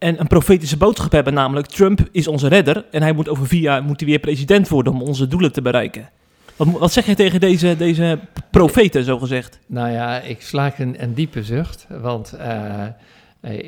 en 0.00 0.20
een 0.20 0.26
profetische 0.26 0.76
boodschap 0.76 1.12
hebben, 1.12 1.34
namelijk 1.34 1.66
Trump 1.66 2.08
is 2.12 2.28
onze 2.28 2.48
redder 2.48 2.84
en 2.90 3.02
hij 3.02 3.12
moet 3.12 3.28
over 3.28 3.46
vier 3.46 3.60
jaar 3.60 3.82
moet 3.82 4.00
hij 4.00 4.08
weer 4.08 4.18
president 4.18 4.68
worden 4.68 4.92
om 4.92 5.02
onze 5.02 5.26
doelen 5.26 5.52
te 5.52 5.62
bereiken. 5.62 6.10
Wat, 6.56 6.68
wat 6.70 6.92
zeg 6.92 7.06
je 7.06 7.14
tegen 7.14 7.40
deze, 7.40 7.76
deze 7.76 8.18
profeten, 8.50 9.04
zo 9.04 9.18
gezegd? 9.18 9.58
Nou 9.66 9.90
ja, 9.90 10.20
ik 10.20 10.42
slaak 10.42 10.78
een, 10.78 11.14
diepe 11.14 11.42
zucht, 11.42 11.86
want 12.00 12.34
uh, 12.38 12.84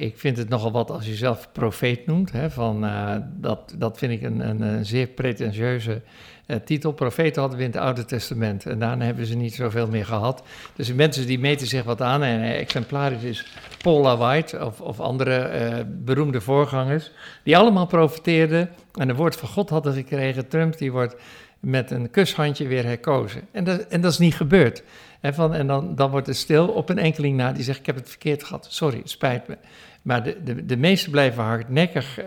ik 0.02 0.18
vind 0.18 0.36
het 0.36 0.48
nogal 0.48 0.72
wat 0.72 0.90
als 0.90 1.06
je 1.06 1.14
zelf 1.14 1.48
profeet 1.52 2.06
noemt. 2.06 2.32
Hè, 2.32 2.50
van, 2.50 2.84
uh, 2.84 3.16
dat, 3.36 3.74
dat 3.78 3.98
vind 3.98 4.12
ik 4.12 4.22
een, 4.22 4.48
een, 4.48 4.60
een 4.60 4.86
zeer 4.86 5.06
pretentieuze 5.06 6.02
uh, 6.46 6.56
titel. 6.64 6.92
Profeten 6.92 7.40
hadden 7.40 7.58
we 7.58 7.64
in 7.64 7.70
het 7.70 7.80
Oude 7.80 8.04
Testament 8.04 8.66
en 8.66 8.78
daarna 8.78 9.04
hebben 9.04 9.26
ze 9.26 9.36
niet 9.36 9.54
zoveel 9.54 9.88
meer 9.88 10.06
gehad. 10.06 10.42
Dus 10.76 10.86
de 10.86 10.94
mensen 10.94 11.26
die 11.26 11.38
meten 11.38 11.66
zich 11.66 11.84
wat 11.84 12.02
aan 12.02 12.22
en 12.22 12.42
exemplarisch 12.42 13.22
is 13.22 13.46
Paula 13.82 14.16
White 14.16 14.64
of, 14.64 14.80
of 14.80 15.00
andere 15.00 15.70
uh, 15.70 15.78
beroemde 15.86 16.40
voorgangers, 16.40 17.10
die 17.42 17.56
allemaal 17.56 17.86
profeteerden 17.86 18.70
en 18.94 19.08
een 19.08 19.16
woord 19.16 19.36
van 19.36 19.48
God 19.48 19.70
hadden 19.70 19.92
gekregen. 19.92 20.48
Trump 20.48 20.78
die 20.78 20.92
wordt 20.92 21.16
met 21.60 21.90
een 21.90 22.10
kushandje 22.10 22.66
weer 22.66 22.84
herkozen. 22.84 23.42
En 23.50 23.64
dat, 23.64 23.80
en 23.80 24.00
dat 24.00 24.12
is 24.12 24.18
niet 24.18 24.34
gebeurd. 24.34 24.82
En, 25.20 25.34
van, 25.34 25.54
en 25.54 25.66
dan, 25.66 25.94
dan 25.94 26.10
wordt 26.10 26.26
het 26.26 26.36
stil 26.36 26.68
op 26.68 26.88
een 26.88 26.98
enkeling 26.98 27.36
na 27.36 27.52
die 27.52 27.64
zegt: 27.64 27.78
Ik 27.78 27.86
heb 27.86 27.96
het 27.96 28.08
verkeerd 28.08 28.44
gehad, 28.44 28.66
sorry, 28.70 28.98
het 28.98 29.10
spijt 29.10 29.48
me. 29.48 29.56
Maar 30.02 30.22
de, 30.22 30.36
de, 30.44 30.66
de 30.66 30.76
meesten 30.76 31.10
blijven 31.10 31.42
hardnekkig 31.42 32.18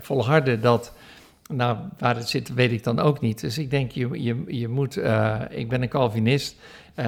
volharden 0.00 0.60
dat. 0.60 0.92
Nou, 1.48 1.78
waar 1.98 2.16
het 2.16 2.28
zit, 2.28 2.54
weet 2.54 2.72
ik 2.72 2.84
dan 2.84 3.00
ook 3.00 3.20
niet. 3.20 3.40
Dus 3.40 3.58
ik 3.58 3.70
denk, 3.70 3.90
je, 3.90 4.22
je, 4.22 4.44
je 4.46 4.68
moet. 4.68 4.96
Uh, 4.96 5.40
ik 5.48 5.68
ben 5.68 5.82
een 5.82 5.88
Calvinist. 5.88 6.56
Uh, 6.96 7.06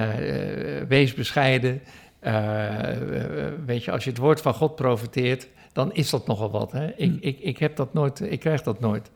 wees 0.87 1.13
bescheiden. 1.13 1.81
weet 3.65 3.83
je, 3.83 3.91
als 3.91 4.03
je 4.03 4.09
het 4.09 4.19
woord 4.19 4.41
van 4.41 4.53
God 4.53 4.75
profiteert, 4.75 5.47
dan 5.73 5.93
is 5.93 6.09
dat 6.09 6.27
nogal 6.27 6.51
wat. 6.51 6.71
Hè? 6.71 6.87
Ik, 6.87 7.09
hm. 7.09 7.17
ik, 7.19 7.39
ik 7.39 7.57
heb 7.57 7.75
dat 7.75 7.93
nooit, 7.93 8.21
ik 8.31 8.39
krijg 8.39 8.61
dat 8.61 8.79
nooit. 8.79 9.09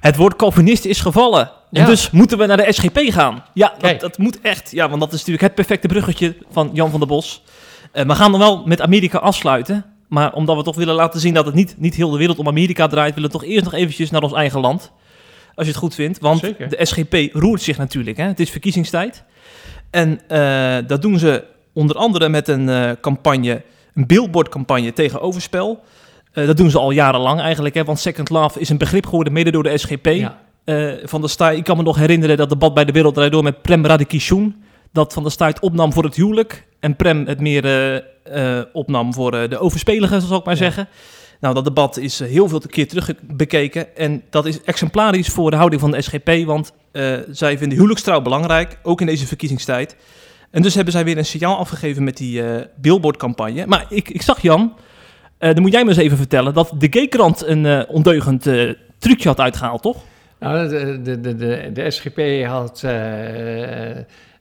Het 0.00 0.16
woord 0.16 0.36
Calvinist 0.36 0.84
is 0.84 1.00
gevallen. 1.00 1.50
En 1.70 1.86
dus 1.86 2.10
moeten 2.10 2.38
we 2.38 2.46
naar 2.46 2.56
de 2.56 2.72
SGP 2.72 2.98
gaan. 2.98 3.44
Ja, 3.54 3.74
dat, 3.78 4.00
dat, 4.00 4.18
moet 4.18 4.40
echt. 4.40 4.70
Ja, 4.70 4.88
want 4.88 5.00
dat 5.00 5.12
is 5.12 5.18
natuurlijk 5.18 5.42
het 5.42 5.54
perfecte 5.54 5.88
bruggetje 5.88 6.36
van 6.50 6.70
Jan 6.72 6.90
van 6.90 6.98
der 6.98 7.08
Bos. 7.08 7.42
Uh, 7.92 8.04
we 8.04 8.14
gaan 8.14 8.30
dan 8.30 8.40
wel 8.40 8.66
met 8.66 8.80
Amerika 8.80 9.18
afsluiten. 9.18 9.84
Maar 10.10 10.32
omdat 10.32 10.56
we 10.56 10.62
toch 10.62 10.76
willen 10.76 10.94
laten 10.94 11.20
zien 11.20 11.34
dat 11.34 11.46
het 11.46 11.54
niet, 11.54 11.74
niet 11.78 11.94
heel 11.94 12.10
de 12.10 12.18
wereld 12.18 12.38
om 12.38 12.48
Amerika 12.48 12.86
draait, 12.86 13.14
willen 13.14 13.30
we 13.30 13.38
toch 13.38 13.48
eerst 13.48 13.64
nog 13.64 13.74
eventjes 13.74 14.10
naar 14.10 14.22
ons 14.22 14.32
eigen 14.32 14.60
land. 14.60 14.92
Als 15.54 15.66
je 15.66 15.72
het 15.72 15.80
goed 15.80 15.94
vindt. 15.94 16.18
Want 16.18 16.40
de 16.40 16.78
SGP 16.78 17.34
roert 17.34 17.62
zich 17.62 17.78
natuurlijk. 17.78 18.16
Hè? 18.16 18.24
Het 18.24 18.40
is 18.40 18.50
verkiezingstijd. 18.50 19.24
En 19.90 20.20
uh, 20.28 20.76
dat 20.86 21.02
doen 21.02 21.18
ze 21.18 21.44
onder 21.72 21.96
andere 21.96 22.28
met 22.28 22.48
een 22.48 22.68
uh, 22.68 22.90
campagne, 23.00 23.62
een 23.94 24.06
billboardcampagne 24.06 24.92
tegen 24.92 25.20
overspel. 25.20 25.82
Uh, 26.34 26.46
dat 26.46 26.56
doen 26.56 26.70
ze 26.70 26.78
al 26.78 26.90
jarenlang 26.90 27.40
eigenlijk, 27.40 27.74
hè, 27.74 27.84
want 27.84 27.98
Second 27.98 28.30
Love 28.30 28.60
is 28.60 28.68
een 28.68 28.78
begrip 28.78 29.06
geworden, 29.06 29.32
mede 29.32 29.50
door 29.50 29.62
de 29.62 29.78
SGP. 29.78 30.06
Ja. 30.06 30.38
Van 31.04 31.20
der 31.20 31.30
Staaij, 31.30 31.56
ik 31.56 31.64
kan 31.64 31.76
me 31.76 31.82
nog 31.82 31.96
herinneren 31.96 32.36
dat 32.36 32.48
debat 32.48 32.74
bij 32.74 32.84
de 32.84 32.92
Wereld 32.92 33.14
Door 33.14 33.42
met 33.42 33.62
Prem 33.62 33.86
Radikishun, 33.86 34.62
dat 34.92 35.12
Van 35.12 35.22
der 35.22 35.32
Staaij 35.32 35.56
opnam 35.60 35.92
voor 35.92 36.04
het 36.04 36.16
huwelijk 36.16 36.66
en 36.80 36.96
Prem 36.96 37.26
het 37.26 37.40
meer 37.40 37.64
uh, 38.34 38.60
opnam 38.72 39.14
voor 39.14 39.30
de 39.30 39.58
overspeligen, 39.58 40.22
zal 40.22 40.38
ik 40.38 40.44
maar 40.44 40.56
zeggen. 40.56 40.88
Nou, 41.40 41.54
dat 41.54 41.64
debat 41.64 41.96
is 41.96 42.18
heel 42.18 42.48
veel 42.48 42.62
keer 42.66 42.88
terug 42.88 43.12
bekeken 43.22 43.96
en 43.96 44.22
dat 44.30 44.46
is 44.46 44.62
exemplarisch 44.62 45.28
voor 45.28 45.50
de 45.50 45.56
houding 45.56 45.80
van 45.80 45.90
de 45.90 46.02
SGP, 46.02 46.46
want 46.46 46.72
zij 47.30 47.58
vinden 47.58 47.76
huwelijkstrouw 47.76 48.20
belangrijk, 48.20 48.78
ook 48.82 49.00
in 49.00 49.06
deze 49.06 49.26
verkiezingstijd. 49.26 49.96
En 50.50 50.62
dus 50.62 50.74
hebben 50.74 50.92
zij 50.92 51.04
weer 51.04 51.18
een 51.18 51.24
signaal 51.24 51.56
afgegeven 51.56 52.04
met 52.04 52.16
die 52.16 52.42
billboardcampagne. 52.76 53.66
Maar 53.66 53.86
ik, 53.88 54.08
ik 54.08 54.22
zag 54.22 54.42
Jan, 54.42 54.76
uh, 55.38 55.54
dan 55.54 55.62
moet 55.62 55.72
jij 55.72 55.82
me 55.82 55.88
eens 55.88 55.98
even 55.98 56.16
vertellen 56.16 56.54
dat 56.54 56.72
de 56.78 56.88
G-krant 56.90 57.46
een 57.46 57.88
ondeugend 57.88 58.46
trucje 58.98 59.28
had 59.28 59.40
uitgehaald, 59.40 59.82
toch? 59.82 59.96
Nou, 60.40 60.68
de, 60.68 61.02
de, 61.02 61.20
de, 61.20 61.36
de, 61.36 61.70
de 61.72 61.90
SGP 61.90 62.46
had 62.46 62.84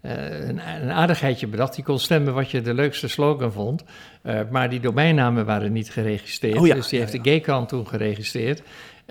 een, 0.02 0.60
een, 0.82 0.92
aardigheidje 0.92 1.48
bedacht. 1.48 1.76
Die 1.76 1.84
kon 1.84 2.00
stemmen 2.00 2.34
wat 2.34 2.52
je 2.52 2.62
de 2.62 2.74
leukste 2.74 3.08
slogan 3.08 3.52
vond. 3.52 3.84
maar 4.50 4.70
die 4.70 4.80
domeinnamen 4.80 5.46
waren 5.46 5.72
niet 5.72 5.92
geregistreerd. 5.92 6.58
Oh 6.58 6.68
ja, 6.68 6.76
dus 6.76 6.88
die 6.88 7.00
heeft 7.00 7.24
de 7.24 7.38
G-krant 7.38 7.70
toen 7.70 7.88
geregistreerd. 7.88 8.62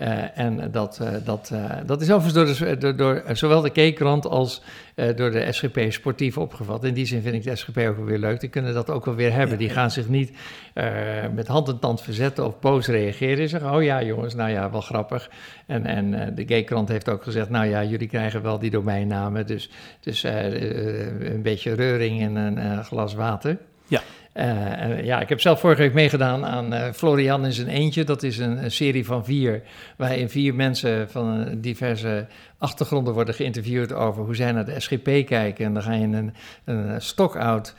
Uh, 0.02 0.38
en 0.38 0.70
dat, 0.70 0.98
uh, 1.02 1.08
dat, 1.24 1.50
uh, 1.52 1.70
dat 1.86 2.00
is 2.00 2.10
overigens 2.10 2.58
door, 2.58 2.68
de, 2.68 2.78
door, 2.78 2.96
door 2.96 3.36
zowel 3.36 3.60
de 3.60 3.70
K-krant 3.70 4.26
als 4.26 4.62
door 5.16 5.30
de 5.30 5.52
SGP 5.52 5.92
sportief 5.92 6.38
opgevat. 6.38 6.84
In 6.84 6.94
die 6.94 7.06
zin 7.06 7.22
vind 7.22 7.34
ik 7.34 7.42
de 7.42 7.56
SGP 7.56 7.78
ook 7.78 8.06
weer 8.06 8.18
leuk. 8.18 8.40
Die 8.40 8.48
kunnen 8.48 8.74
dat 8.74 8.90
ook 8.90 9.04
wel 9.04 9.14
weer 9.14 9.32
hebben. 9.32 9.58
Die 9.58 9.68
gaan 9.68 9.90
zich 9.90 10.08
niet 10.08 10.32
met 11.34 11.46
hand 11.46 11.68
en 11.68 11.78
tand 11.78 12.02
verzetten 12.02 12.46
of 12.46 12.60
boos 12.60 12.86
reageren. 12.86 13.38
En 13.38 13.48
zeggen, 13.48 13.74
oh 13.74 13.82
ja 13.82 14.02
jongens, 14.02 14.34
nou 14.34 14.50
ja, 14.50 14.70
wel 14.70 14.80
grappig. 14.80 15.30
En, 15.66 15.86
en 15.86 16.34
de 16.34 16.44
K-krant 16.44 16.88
heeft 16.88 17.08
ook 17.08 17.22
gezegd, 17.22 17.50
nou 17.50 17.66
ja, 17.66 17.84
jullie 17.84 18.08
krijgen 18.08 18.42
wel 18.42 18.58
die 18.58 18.70
domeinnamen. 18.70 19.46
Dus, 19.46 19.70
dus 20.00 20.22
een 20.22 21.42
beetje 21.42 21.74
reuring 21.74 22.22
en 22.22 22.36
een 22.36 22.84
glas 22.84 23.14
water. 23.14 23.58
Ja. 23.88 24.02
Uh, 24.38 25.04
ja, 25.04 25.20
ik 25.20 25.28
heb 25.28 25.40
zelf 25.40 25.60
vorige 25.60 25.82
week 25.82 25.92
meegedaan 25.92 26.44
aan 26.44 26.74
uh, 26.74 26.92
Florian 26.92 27.44
in 27.44 27.52
zijn 27.52 27.68
eentje. 27.68 28.04
Dat 28.04 28.22
is 28.22 28.38
een, 28.38 28.64
een, 28.64 28.70
serie 28.70 29.04
van 29.04 29.24
vier, 29.24 29.62
waarin 29.96 30.28
vier 30.28 30.54
mensen 30.54 31.10
van 31.10 31.58
diverse 31.60 32.26
achtergronden 32.58 33.14
worden 33.14 33.34
geïnterviewd 33.34 33.92
over 33.92 34.24
hoe 34.24 34.34
zij 34.34 34.52
naar 34.52 34.64
de 34.64 34.80
SGP 34.80 35.26
kijken. 35.26 35.64
En 35.64 35.74
dan 35.74 35.82
ga 35.82 35.92
je 35.92 36.02
in 36.02 36.12
een, 36.12 36.34
een 36.64 37.02
stokoud 37.02 37.74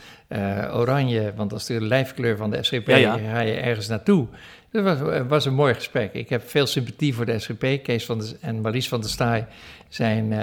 oranje, 0.73 1.33
want 1.35 1.49
dat 1.49 1.59
is 1.59 1.65
de 1.65 1.81
lijfkleur 1.81 2.37
van 2.37 2.49
de 2.49 2.63
SGP, 2.63 2.87
ja, 2.87 2.97
ja. 2.97 3.17
ga 3.17 3.39
je 3.39 3.53
ergens 3.53 3.87
naartoe. 3.87 4.27
Dat 4.71 4.83
was, 4.83 5.21
was, 5.27 5.45
een 5.45 5.53
mooi 5.53 5.73
gesprek. 5.73 6.13
Ik 6.13 6.29
heb 6.29 6.49
veel 6.49 6.65
sympathie 6.65 7.15
voor 7.15 7.25
de 7.25 7.39
SGP. 7.39 7.83
Kees 7.83 8.05
van 8.05 8.19
de, 8.19 8.35
en 8.41 8.61
Marlies 8.61 8.87
van 8.87 9.01
der 9.01 9.09
Staaij 9.09 9.47
zijn 9.87 10.33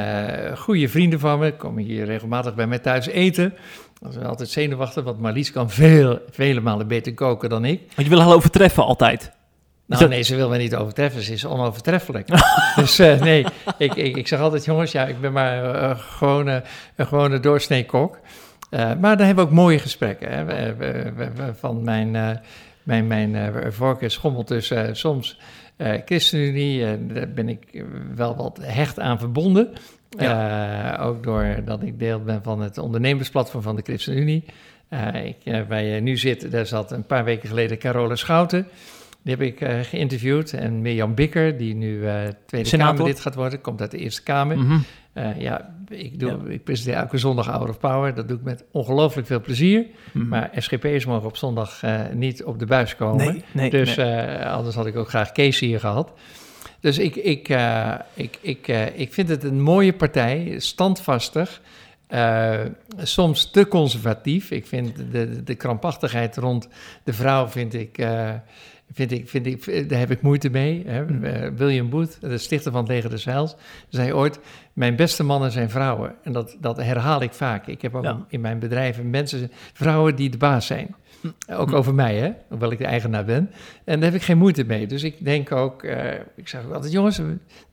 goede 0.56 0.88
vrienden 0.88 1.20
van 1.20 1.38
me. 1.38 1.52
Komen 1.52 1.82
hier 1.82 2.04
regelmatig 2.04 2.54
bij 2.54 2.66
mij 2.66 2.78
thuis 2.78 3.06
eten. 3.06 3.54
Dat 4.00 4.16
is 4.16 4.22
altijd 4.22 4.48
zenuwachtig, 4.48 5.04
want 5.04 5.20
Marlies 5.20 5.52
kan 5.52 5.70
veel, 5.70 6.18
vele 6.30 6.60
malen 6.60 6.88
beter 6.88 7.14
koken 7.14 7.48
dan 7.48 7.64
ik. 7.64 7.80
Want 7.80 8.08
je 8.08 8.14
wil 8.14 8.20
haar 8.20 8.34
overtreffen 8.34 8.84
altijd. 8.84 9.32
Nou, 9.86 10.08
nee, 10.08 10.22
ze 10.22 10.36
wil 10.36 10.48
me 10.48 10.58
niet 10.58 10.76
overtreffen. 10.76 11.22
Ze 11.22 11.32
is 11.32 11.44
onovertreffelijk. 11.44 12.28
dus 12.76 13.00
uh, 13.00 13.20
nee, 13.20 13.46
ik, 13.78 13.94
ik, 13.94 14.16
ik 14.16 14.28
zeg 14.28 14.40
altijd, 14.40 14.64
jongens, 14.64 14.92
ja, 14.92 15.06
ik 15.06 15.20
ben 15.20 15.32
maar 15.32 15.74
uh, 15.74 15.98
gewone, 15.98 16.62
een 16.96 17.06
gewone 17.06 17.40
doorsnee 17.40 17.86
kok. 17.86 18.18
Uh, 18.70 18.80
maar 19.00 19.16
daar 19.16 19.26
hebben 19.26 19.44
we 19.44 19.50
ook 19.50 19.56
mooie 19.56 19.78
gesprekken. 19.78 20.30
Hè. 20.30 20.44
We, 20.44 20.74
we, 20.76 21.30
we, 21.34 21.54
van 21.54 21.84
mijn, 21.84 22.10
mijn, 22.82 23.06
mijn 23.06 23.52
voorkeur 23.72 24.10
schommelt 24.10 24.48
dus 24.48 24.72
soms 24.92 25.38
ChristenUnie. 26.04 27.06
daar 27.14 27.28
ben 27.28 27.48
ik 27.48 27.84
wel 28.14 28.36
wat 28.36 28.58
hecht 28.62 29.00
aan 29.00 29.18
verbonden. 29.18 29.72
Ja. 30.16 30.98
Uh, 30.98 31.06
ook 31.06 31.22
doordat 31.22 31.82
ik 31.82 31.98
deel 31.98 32.20
ben 32.22 32.42
van 32.42 32.60
het 32.60 32.78
ondernemersplatform 32.78 33.62
van 33.62 33.76
de 33.76 33.82
ChristenUnie. 33.82 34.44
Uh, 34.90 35.24
ik, 35.24 35.36
uh, 35.44 35.60
waar 35.68 35.82
je 35.82 36.00
nu 36.00 36.16
zit, 36.16 36.50
daar 36.50 36.66
zat 36.66 36.92
een 36.92 37.06
paar 37.06 37.24
weken 37.24 37.48
geleden 37.48 37.78
Carole 37.78 38.16
Schouten. 38.16 38.66
Die 39.22 39.34
heb 39.34 39.44
ik 39.44 39.86
geïnterviewd. 39.86 40.52
En 40.52 40.82
Mirjam 40.82 41.14
Bikker, 41.14 41.56
die 41.56 41.74
nu 41.74 42.00
Tweede 42.46 42.68
Senator. 42.68 42.94
Kamerlid 42.94 43.20
gaat 43.20 43.34
worden, 43.34 43.60
komt 43.60 43.80
uit 43.80 43.90
de 43.90 43.98
Eerste 43.98 44.22
Kamer. 44.22 44.56
Mm 44.56 44.66
-hmm. 44.66 44.84
ja, 45.38 45.74
ik, 45.88 46.20
doe, 46.20 46.30
ja. 46.30 46.52
ik 46.52 46.64
presenteer 46.64 46.94
elke 46.94 47.18
zondag 47.18 47.46
Hour 47.46 47.68
of 47.68 47.78
Power. 47.78 48.14
Dat 48.14 48.28
doe 48.28 48.36
ik 48.36 48.42
met 48.42 48.64
ongelooflijk 48.70 49.26
veel 49.26 49.40
plezier. 49.40 49.78
Mm 49.80 50.20
-hmm. 50.20 50.28
Maar 50.28 50.50
SGP'ers 50.54 51.06
mogen 51.06 51.28
op 51.28 51.36
zondag 51.36 51.82
niet 52.12 52.44
op 52.44 52.58
de 52.58 52.66
buis 52.66 52.96
komen. 52.96 53.26
Nee, 53.26 53.44
nee, 53.52 53.70
dus 53.70 53.96
nee. 53.96 54.44
anders 54.44 54.74
had 54.74 54.86
ik 54.86 54.96
ook 54.96 55.08
graag 55.08 55.32
Kees 55.32 55.58
hier 55.58 55.80
gehad. 55.80 56.12
Dus 56.80 56.98
ik, 56.98 57.16
ik, 57.16 57.48
uh, 57.48 57.94
ik, 58.14 58.38
ik, 58.40 58.68
uh, 58.68 58.98
ik 58.98 59.12
vind 59.12 59.28
het 59.28 59.44
een 59.44 59.60
mooie 59.60 59.92
partij, 59.92 60.54
standvastig. 60.58 61.60
Uh, 62.10 62.60
soms 63.02 63.50
te 63.50 63.68
conservatief. 63.68 64.50
Ik 64.50 64.66
vind 64.66 64.96
de, 65.12 65.42
de 65.42 65.54
krampachtigheid 65.54 66.36
rond 66.36 66.68
de 67.04 67.12
vrouw 67.12 67.48
vind 67.48 67.74
ik, 67.74 67.98
vind 68.92 69.12
ik, 69.12 69.28
vind 69.28 69.46
ik, 69.46 69.88
daar 69.88 69.98
heb 69.98 70.10
ik 70.10 70.22
moeite 70.22 70.50
mee. 70.50 70.82
Hè. 70.86 71.04
Mm. 71.04 71.56
William 71.56 71.90
Booth, 71.90 72.20
de 72.20 72.38
stichter 72.38 72.72
van 72.72 72.80
het 72.80 72.90
Leger 72.90 73.10
des 73.10 73.24
Heils, 73.24 73.56
zei 73.88 74.12
ooit: 74.12 74.38
Mijn 74.72 74.96
beste 74.96 75.22
mannen 75.22 75.50
zijn 75.50 75.70
vrouwen. 75.70 76.14
En 76.22 76.32
dat, 76.32 76.56
dat 76.60 76.76
herhaal 76.76 77.22
ik 77.22 77.32
vaak. 77.32 77.66
Ik 77.66 77.82
heb 77.82 77.94
ook 77.94 78.04
ja. 78.04 78.24
in 78.28 78.40
mijn 78.40 78.58
bedrijven 78.58 79.10
mensen, 79.10 79.50
vrouwen 79.72 80.16
die 80.16 80.30
de 80.30 80.36
baas 80.36 80.66
zijn. 80.66 80.94
Ook 81.50 81.72
over 81.72 81.94
mij, 81.94 82.16
hè? 82.16 82.30
Hoewel 82.48 82.70
ik 82.70 82.78
de 82.78 82.84
eigenaar 82.84 83.24
ben. 83.24 83.50
En 83.84 84.00
daar 84.00 84.10
heb 84.10 84.20
ik 84.20 84.26
geen 84.26 84.38
moeite 84.38 84.64
mee. 84.64 84.86
Dus 84.86 85.02
ik 85.02 85.24
denk 85.24 85.52
ook, 85.52 85.82
uh, 85.82 86.12
ik 86.36 86.48
zeg 86.48 86.72
altijd, 86.72 86.92
jongens, 86.92 87.20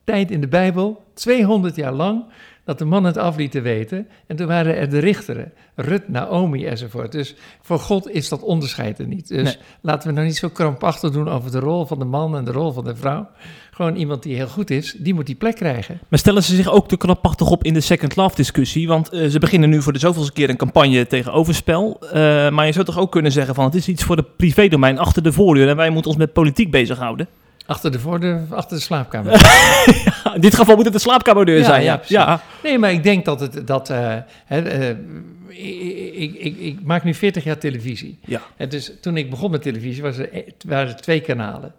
tijd 0.04 0.32
in 0.32 0.42
de 0.42 0.48
Bijbel, 0.48 1.04
200 1.14 1.76
jaar 1.76 1.92
lang, 1.92 2.26
dat 2.64 2.78
de 2.78 2.86
man 2.86 3.04
het 3.04 3.18
af 3.18 3.36
lieten 3.36 3.64
weten. 3.64 4.08
En 4.28 4.36
toen 4.36 4.48
waren 4.48 4.76
er 4.76 4.90
de 4.90 5.00
richteren, 5.00 5.52
Rut, 5.76 6.08
Naomi 6.08 6.66
enzovoort. 6.66 7.12
Dus 7.12 7.36
voor 7.62 7.80
God 7.80 8.10
is 8.10 8.30
dat 8.30 8.42
onderscheid 8.42 9.00
er 9.00 9.08
niet. 9.08 9.28
Dus 9.28 9.44
nee. 9.44 9.58
laten 9.82 10.08
we 10.08 10.14
nou 10.14 10.26
niet 10.26 10.38
zo 10.38 10.50
krampachtig 10.50 11.12
doen 11.12 11.30
over 11.30 11.52
de 11.52 11.60
rol 11.60 11.86
van 11.86 12.00
de 12.00 12.06
man 12.06 12.38
en 12.38 12.46
de 12.46 12.52
rol 12.52 12.72
van 12.72 12.84
de 12.84 12.96
vrouw. 12.96 13.30
Gewoon 13.74 13.96
iemand 13.96 14.24
die 14.24 14.36
heel 14.36 14.48
goed 14.48 14.70
is, 14.70 14.96
die 14.98 15.14
moet 15.14 15.26
die 15.26 15.36
plek 15.36 15.56
krijgen. 15.56 16.00
Maar 16.08 16.20
stellen 16.20 16.44
ze 16.44 16.56
zich 16.56 16.72
ook 16.72 16.88
te 16.88 16.98
krampachtig 16.98 17.50
op 17.50 17.64
in 17.64 17.74
de 17.74 17.82
second 17.82 18.16
love 18.16 18.36
discussie? 18.36 18.88
Want 18.88 19.14
uh, 19.14 19.30
ze 19.30 19.40
beginnen 19.40 19.70
nu 19.70 19.82
voor 19.82 19.94
de 19.94 20.00
zoveelste 20.00 20.34
keer 20.34 20.50
een 20.50 20.58
campagne 20.58 21.08
tegen 21.08 21.34
overspel. 21.34 22.00
Uh, 22.04 22.12
maar 22.50 22.66
je 22.66 22.72
zou 22.72 22.86
toch 22.86 23.00
ook 23.00 23.12
kunnen 23.12 23.32
zeggen 23.32 23.56
van 23.56 23.66
het 23.66 23.76
is 23.76 23.88
iets 23.88 24.04
voor 24.04 24.16
de 24.16 24.26
privédomein 24.38 24.98
achter 24.98 25.24
de 25.24 25.32
voordeur 25.32 25.70
en 25.70 25.76
wij 25.76 25.90
moeten 25.90 26.12
ons 26.12 26.20
met 26.20 26.34
politiek 26.34 26.72
bezighouden? 26.72 27.28
Achter 27.66 27.92
de 27.92 28.00
voordeur, 28.00 28.42
achter 28.50 28.78
de 28.78 28.84
slaapkamer. 28.84 29.32
ja, 30.24 30.36
in 30.36 30.42
dit 30.42 30.56
geval 30.56 30.76
moet 30.76 30.86
het 30.86 30.94
de 30.94 31.00
slaapkamerdeur 31.00 31.58
ja, 31.58 31.66
zijn. 31.66 31.84
Ja, 31.84 32.02
ja, 32.08 32.42
Nee, 32.64 32.78
maar 32.78 32.92
ik 32.92 33.04
denk 33.04 33.26
dat 33.26 33.40
het 33.40 33.68
dat. 33.68 33.90
Uh, 33.90 34.16
uh, 34.52 34.90
ik, 36.16 36.34
ik, 36.34 36.58
ik, 36.60 36.78
maak 36.84 37.04
nu 37.04 37.14
40 37.14 37.44
jaar 37.44 37.58
televisie. 37.58 38.20
Ja. 38.26 38.42
En 38.58 38.70
dus 38.70 38.92
toen 39.02 39.18
ik 39.18 39.30
begon 39.30 39.52
met 39.52 39.62
televisie 39.62 40.02
was 40.02 40.18
er, 40.18 40.30
waren 40.68 40.88
er 40.88 41.02
twee 41.02 41.20
kanalen. 41.20 41.74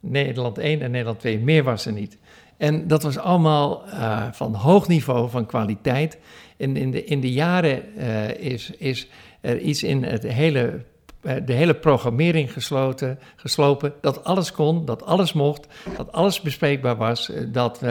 Nederland 0.00 0.58
1 0.58 0.82
en 0.82 0.90
Nederland 0.90 1.20
2. 1.20 1.38
Meer 1.38 1.62
was 1.62 1.86
er 1.86 1.92
niet. 1.92 2.18
En 2.60 2.86
dat 2.86 3.02
was 3.02 3.18
allemaal 3.18 3.82
uh, 3.86 4.26
van 4.32 4.54
hoog 4.54 4.88
niveau, 4.88 5.30
van 5.30 5.46
kwaliteit. 5.46 6.18
En 6.56 6.76
in 6.76 6.90
de, 6.90 7.04
in 7.04 7.20
de 7.20 7.32
jaren 7.32 7.82
uh, 7.98 8.28
is, 8.30 8.70
is 8.70 9.08
er 9.40 9.58
iets 9.58 9.82
in 9.82 10.04
het 10.04 10.22
hele, 10.22 10.84
uh, 11.22 11.32
de 11.44 11.52
hele 11.52 11.74
programmering 11.74 12.52
gesloten, 12.52 13.18
geslopen. 13.36 13.92
Dat 14.00 14.24
alles 14.24 14.52
kon, 14.52 14.84
dat 14.84 15.04
alles 15.04 15.32
mocht, 15.32 15.66
dat 15.96 16.12
alles 16.12 16.40
bespreekbaar 16.40 16.96
was. 16.96 17.30
Dat 17.48 17.82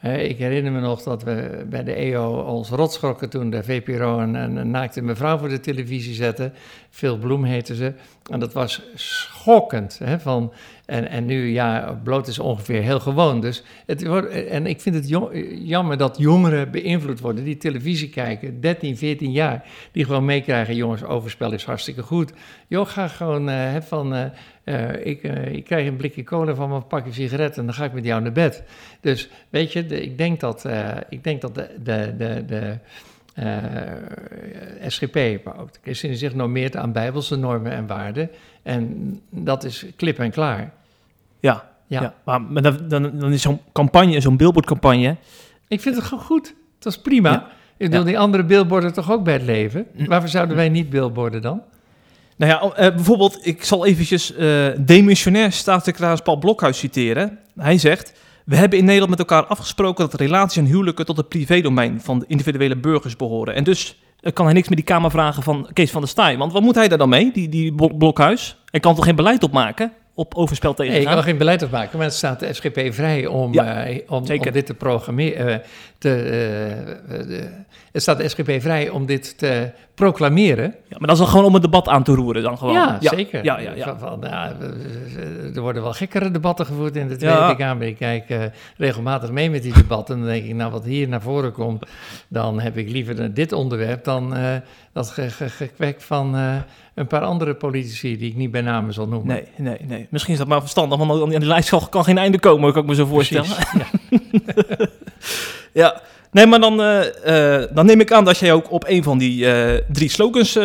ik 0.00 0.38
herinner 0.38 0.72
me 0.72 0.80
nog 0.80 1.02
dat 1.02 1.22
we 1.22 1.64
bij 1.68 1.84
de 1.84 1.92
EO 1.92 2.40
ons 2.40 2.68
rotschrokken 2.68 3.30
toen 3.30 3.50
de 3.50 3.62
VPRO 3.62 4.18
een, 4.18 4.34
een 4.34 4.70
naakte 4.70 5.02
mevrouw 5.02 5.38
voor 5.38 5.48
de 5.48 5.60
televisie 5.60 6.14
zette. 6.14 6.52
Phil 6.96 7.18
Bloem 7.18 7.44
heette 7.44 7.74
ze. 7.74 7.92
En 8.30 8.40
dat 8.40 8.52
was 8.52 8.82
schokkend. 8.94 10.00
Hè, 10.04 10.20
van, 10.20 10.52
en, 10.86 11.08
en 11.08 11.24
nu, 11.24 11.46
ja, 11.52 12.00
bloot 12.04 12.26
is 12.26 12.38
ongeveer 12.38 12.82
heel 12.82 13.00
gewoon. 13.00 13.40
Dus 13.40 13.62
het 13.86 14.02
en 14.48 14.66
ik 14.66 14.80
vind 14.80 14.94
het 14.94 15.08
jammer 15.64 15.96
dat 15.96 16.18
jongeren 16.18 16.70
beïnvloed 16.70 17.20
worden, 17.20 17.44
die 17.44 17.56
televisie 17.56 18.08
kijken, 18.08 18.60
13, 18.60 18.96
14 18.96 19.32
jaar, 19.32 19.64
die 19.92 20.04
gewoon 20.04 20.24
meekrijgen, 20.24 20.74
jongens, 20.74 21.04
overspel 21.04 21.52
is 21.52 21.64
hartstikke 21.64 22.02
goed. 22.02 22.32
Joh, 22.66 22.86
ga 22.86 23.08
gewoon 23.08 23.48
uh, 23.48 23.76
van, 23.80 24.14
uh, 24.14 24.24
uh, 24.64 25.06
ik, 25.06 25.22
ik 25.50 25.64
krijg 25.64 25.86
een 25.86 25.96
blikje 25.96 26.24
cola 26.24 26.54
van 26.54 26.68
mijn 26.68 26.86
pakje 26.86 27.12
sigaretten 27.12 27.60
en 27.60 27.66
dan 27.66 27.74
ga 27.74 27.84
ik 27.84 27.92
met 27.92 28.04
jou 28.04 28.22
naar 28.22 28.32
bed. 28.32 28.62
Dus 29.00 29.28
weet 29.48 29.72
je, 29.72 29.86
ik 29.86 30.18
denk 30.18 30.40
dat, 30.40 30.66
ik 31.08 31.24
denk 31.24 31.40
dat 31.40 31.54
de, 31.54 31.68
de, 31.82 32.14
de, 32.16 32.44
de 32.46 32.78
uh, 33.38 33.46
SGP, 34.86 35.44
maar 35.44 35.58
ook 35.58 35.72
de 35.72 35.78
christenen 35.82 36.16
zich 36.16 36.34
normeert 36.34 36.76
aan 36.76 36.92
bijbelse 36.92 37.36
normen 37.36 37.72
en 37.72 37.86
waarden. 37.86 38.30
En 38.62 39.20
dat 39.30 39.64
is 39.64 39.86
klip 39.96 40.18
en 40.18 40.30
klaar. 40.30 40.72
Ja, 41.40 41.68
ja. 41.86 42.14
ja 42.24 42.38
maar 42.38 42.62
dan, 42.62 42.78
dan, 42.88 43.18
dan 43.18 43.32
is 43.32 43.42
zo'n 43.42 43.60
campagne, 43.72 44.20
zo'n 44.20 44.36
billboardcampagne... 44.36 45.16
Ik 45.68 45.80
vind 45.80 45.96
het 45.96 46.04
gewoon 46.04 46.24
goed. 46.24 46.54
Dat 46.78 46.92
is 46.92 47.00
prima. 47.00 47.30
Ja. 47.30 47.46
Ik 47.76 47.90
wil 47.90 48.00
ja. 48.00 48.06
die 48.06 48.18
andere 48.18 48.44
billboarden 48.44 48.92
toch 48.92 49.12
ook 49.12 49.24
bij 49.24 49.32
het 49.32 49.42
leven? 49.42 49.86
Hm. 49.96 50.04
Waarvoor 50.04 50.28
zouden 50.28 50.56
wij 50.56 50.68
niet 50.68 50.90
billboarden 50.90 51.42
dan? 51.42 51.62
Nou 52.36 52.52
ja, 52.52 52.88
uh, 52.88 52.94
bijvoorbeeld, 52.94 53.46
ik 53.46 53.64
zal 53.64 53.86
eventjes 53.86 54.36
uh, 54.36 54.66
demissionair 54.78 55.52
staatssecretaris 55.52 56.20
Paul 56.20 56.38
Blokhuis 56.38 56.78
citeren. 56.78 57.38
Hij 57.56 57.78
zegt... 57.78 58.12
We 58.46 58.56
hebben 58.56 58.78
in 58.78 58.84
Nederland 58.84 59.10
met 59.10 59.18
elkaar 59.18 59.44
afgesproken 59.44 60.10
dat 60.10 60.20
relaties 60.20 60.56
en 60.56 60.64
huwelijken 60.64 61.06
tot 61.06 61.16
het 61.16 61.28
privédomein 61.28 62.00
van 62.00 62.18
de 62.18 62.24
individuele 62.28 62.76
burgers 62.76 63.16
behoren. 63.16 63.54
En 63.54 63.64
dus 63.64 64.00
kan 64.32 64.44
hij 64.44 64.54
niks 64.54 64.68
meer 64.68 64.76
die 64.76 64.86
Kamer 64.86 65.10
vragen 65.10 65.42
van 65.42 65.68
Kees 65.72 65.90
van 65.90 66.00
der 66.00 66.10
Staaij. 66.10 66.36
Want 66.36 66.52
wat 66.52 66.62
moet 66.62 66.74
hij 66.74 66.88
daar 66.88 66.98
dan 66.98 67.08
mee, 67.08 67.32
die, 67.32 67.48
die 67.48 67.74
blokhuis? 67.74 68.56
Hij 68.70 68.80
kan 68.80 68.94
toch 68.94 69.04
geen 69.04 69.16
beleid 69.16 69.42
opmaken? 69.42 69.92
op 70.16 70.34
overspel 70.34 70.74
tegen 70.74 70.92
nee, 70.92 71.02
ik 71.02 71.08
kan 71.08 71.22
geen 71.22 71.38
beleid 71.38 71.62
op 71.62 71.70
maken, 71.70 71.98
maar 71.98 72.06
het 72.06 72.16
staat 72.16 72.40
de 72.40 72.52
SGP 72.52 72.94
vrij 72.94 73.26
om, 73.26 73.52
ja, 73.52 73.88
uh, 73.88 73.98
om, 74.06 74.16
om, 74.16 74.52
dit 74.52 74.66
te 74.66 74.74
programmeren. 74.74 75.48
Uh, 75.48 75.56
te, 76.06 76.16
uh, 77.08 77.26
de, 77.28 77.48
het 77.92 78.02
staat 78.02 78.18
de 78.18 78.28
SGP 78.28 78.62
vrij 78.62 78.88
om 78.88 79.06
dit 79.06 79.38
te 79.38 79.70
proclameren. 79.94 80.64
Ja, 80.64 80.96
maar 80.98 81.08
dat 81.08 81.10
is 81.10 81.18
dan 81.18 81.28
gewoon 81.28 81.44
om 81.44 81.54
het 81.54 81.62
debat 81.62 81.88
aan 81.88 82.02
te 82.02 82.14
roeren 82.14 82.42
dan 82.42 82.58
gewoon. 82.58 82.74
Ja, 82.74 82.96
ja. 83.00 83.10
zeker. 83.14 83.44
Ja, 83.44 83.58
ja, 83.58 83.72
ja. 83.72 83.98
Van, 83.98 84.20
nou, 84.20 84.54
er 85.54 85.60
worden 85.60 85.82
wel 85.82 85.92
gekkere 85.92 86.30
debatten 86.30 86.66
gevoerd 86.66 86.96
in 86.96 87.08
de 87.08 87.16
Tweede 87.16 87.36
ja. 87.36 87.54
Kamer. 87.54 87.86
Ik 87.86 87.96
kijk 87.96 88.50
regelmatig 88.76 89.30
mee 89.30 89.50
met 89.50 89.62
die 89.62 89.72
debatten. 89.72 90.14
En 90.14 90.20
dan 90.20 90.30
denk 90.30 90.44
ik, 90.44 90.54
nou 90.54 90.70
wat 90.70 90.84
hier 90.84 91.08
naar 91.08 91.22
voren 91.22 91.52
komt, 91.52 91.86
dan 92.28 92.60
heb 92.60 92.76
ik 92.76 92.88
liever 92.88 93.34
dit 93.34 93.52
onderwerp 93.52 94.04
dan 94.04 94.34
dat 94.92 95.16
gekwek 95.38 96.00
van 96.00 96.34
een 96.94 97.06
paar 97.06 97.22
andere 97.22 97.54
politici 97.54 98.18
die 98.18 98.30
ik 98.30 98.36
niet 98.36 98.50
bij 98.50 98.60
name 98.60 98.92
zal 98.92 99.08
noemen. 99.08 99.34
Nee, 99.34 99.44
nee, 99.56 99.78
nee. 99.86 100.06
Misschien 100.10 100.32
is 100.32 100.38
dat 100.38 100.48
maar 100.48 100.60
verstandig, 100.60 100.98
want 100.98 101.22
aan 101.22 101.28
die 101.28 101.48
lijst 101.48 101.68
kan, 101.68 101.88
kan 101.88 102.04
geen 102.04 102.18
einde 102.18 102.38
komen, 102.38 102.72
kan 102.72 102.82
ik 102.82 102.88
me 102.88 102.94
zo 102.94 103.06
voorstellen. 103.06 103.48
Precies, 103.48 104.94
ja. 105.72 106.02
Ja, 106.36 106.42
nee, 106.42 106.46
maar 106.46 106.60
dan, 106.60 106.80
eh, 106.82 107.62
eh, 107.62 107.68
dan 107.74 107.86
neem 107.86 108.00
ik 108.00 108.12
aan 108.12 108.24
dat 108.24 108.38
jij 108.38 108.52
ook 108.52 108.70
op 108.70 108.84
een 108.86 109.02
van 109.02 109.18
die 109.18 109.52
eh, 109.52 109.82
drie 109.92 110.08
slogans 110.08 110.58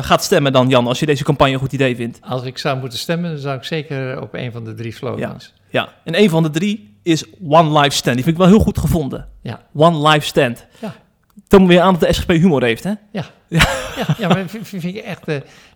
gaat 0.00 0.24
stemmen 0.24 0.52
dan, 0.52 0.68
Jan, 0.68 0.86
als 0.86 1.00
je 1.00 1.06
deze 1.06 1.24
campagne 1.24 1.52
een 1.52 1.58
goed 1.58 1.72
idee 1.72 1.96
vindt. 1.96 2.18
Als 2.22 2.42
ik 2.42 2.58
zou 2.58 2.78
moeten 2.78 2.98
stemmen, 2.98 3.30
dan 3.30 3.38
zou 3.38 3.56
ik 3.56 3.64
zeker 3.64 4.22
op 4.22 4.34
een 4.34 4.52
van 4.52 4.64
de 4.64 4.74
drie 4.74 4.92
slogans. 4.92 5.54
Ja, 5.68 5.88
en 6.04 6.18
een 6.18 6.30
van 6.30 6.42
de 6.42 6.50
drie 6.50 6.98
is 7.02 7.24
One 7.48 7.80
Life 7.80 7.96
Stand. 7.96 8.14
Die 8.14 8.24
vind 8.24 8.36
ik 8.36 8.42
wel 8.42 8.52
heel 8.52 8.64
goed 8.64 8.78
gevonden. 8.78 9.28
Ja. 9.42 9.60
One 9.74 10.08
Life 10.08 10.26
Stand. 10.26 10.66
Ja. 10.78 10.94
Toon 11.48 11.66
weer 11.66 11.80
aan 11.80 11.96
dat 11.98 12.08
de 12.08 12.12
SGP 12.12 12.30
humor 12.30 12.62
heeft, 12.62 12.84
hè? 12.84 12.92
Ja, 13.12 13.24
ja 14.18 14.28
maar 14.28 14.48
vind, 14.48 14.68
vind 14.68 14.84
ik 14.84 14.96
echt... 14.96 15.26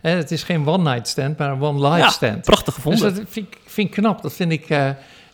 hè, 0.00 0.10
het 0.10 0.30
is 0.30 0.42
geen 0.42 0.66
one-night 0.68 1.08
stand, 1.08 1.38
maar 1.38 1.50
een 1.50 1.60
one-life 1.60 1.98
Ja, 1.98 2.08
stand. 2.08 2.42
Prachtig 2.42 2.74
Dus 2.74 2.74
gevonden. 2.74 3.14
dat 3.14 3.24
vind 3.28 3.46
ik, 3.46 3.58
vind 3.66 3.88
ik 3.88 3.94
knap. 3.94 4.22
Dat 4.22 4.32
vind 4.32 4.52
ik... 4.52 4.66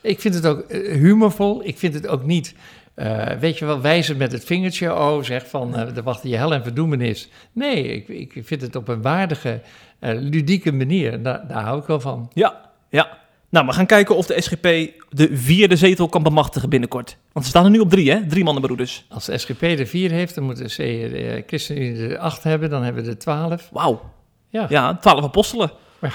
ik 0.00 0.20
vind 0.20 0.34
het 0.34 0.46
ook 0.46 0.72
humorvol. 0.72 1.60
Ik 1.64 1.78
vind 1.78 1.94
het 1.94 2.06
ook 2.06 2.24
niet... 2.24 2.54
eh, 3.00 3.38
weet 3.38 3.58
je 3.58 3.64
wel, 3.64 3.80
wijzen 3.80 4.16
met 4.16 4.32
het 4.32 4.44
vingertje. 4.44 4.94
Oh, 4.94 5.22
zeg 5.22 5.48
van, 5.48 5.76
eh 5.76 5.96
er 5.96 6.02
wacht 6.02 6.22
je 6.22 6.36
hel 6.36 6.54
en 6.54 6.62
verdoemenis. 6.62 7.28
Nee, 7.52 7.82
ik, 7.84 8.08
ik 8.08 8.46
vind 8.46 8.62
het 8.62 8.76
op 8.76 8.88
een 8.88 9.02
waardige, 9.02 9.60
eh, 9.98 10.14
ludieke 10.14 10.72
manier. 10.72 11.22
Daar, 11.22 11.46
daar 11.48 11.62
hou 11.62 11.80
ik 11.80 11.86
wel 11.86 12.00
van. 12.00 12.30
Ja, 12.34 12.60
ja. 12.88 13.18
Nou, 13.48 13.66
we 13.66 13.72
gaan 13.72 13.86
kijken 13.86 14.16
of 14.16 14.26
de 14.26 14.40
SGP 14.40 14.62
de 15.08 15.28
vierde 15.32 15.76
zetel 15.76 16.08
kan 16.08 16.22
bemachtigen 16.22 16.68
binnenkort. 16.68 17.16
Want 17.32 17.44
ze 17.44 17.50
staan 17.50 17.64
er 17.64 17.70
nu 17.70 17.78
op 17.78 17.90
drie, 17.90 18.10
hè? 18.10 18.26
Drie 18.26 18.44
mannenbroeders. 18.44 19.04
Als 19.08 19.24
de 19.24 19.38
SGP 19.38 19.62
er 19.62 19.86
vier 19.86 20.10
heeft, 20.10 20.34
dan 20.34 20.44
moet 20.44 20.56
de 20.56 20.64
C, 20.64 20.78
eh, 20.78 21.42
ChristenUnie 21.46 22.08
er 22.08 22.18
acht 22.18 22.42
hebben. 22.42 22.70
Dan 22.70 22.82
hebben 22.82 23.04
we 23.04 23.10
er 23.10 23.18
twaalf. 23.18 23.68
Wauw. 23.72 24.00
Ja, 24.48 24.66
Ja, 24.68 24.96
twaalf 24.96 25.24
apostelen. 25.24 25.70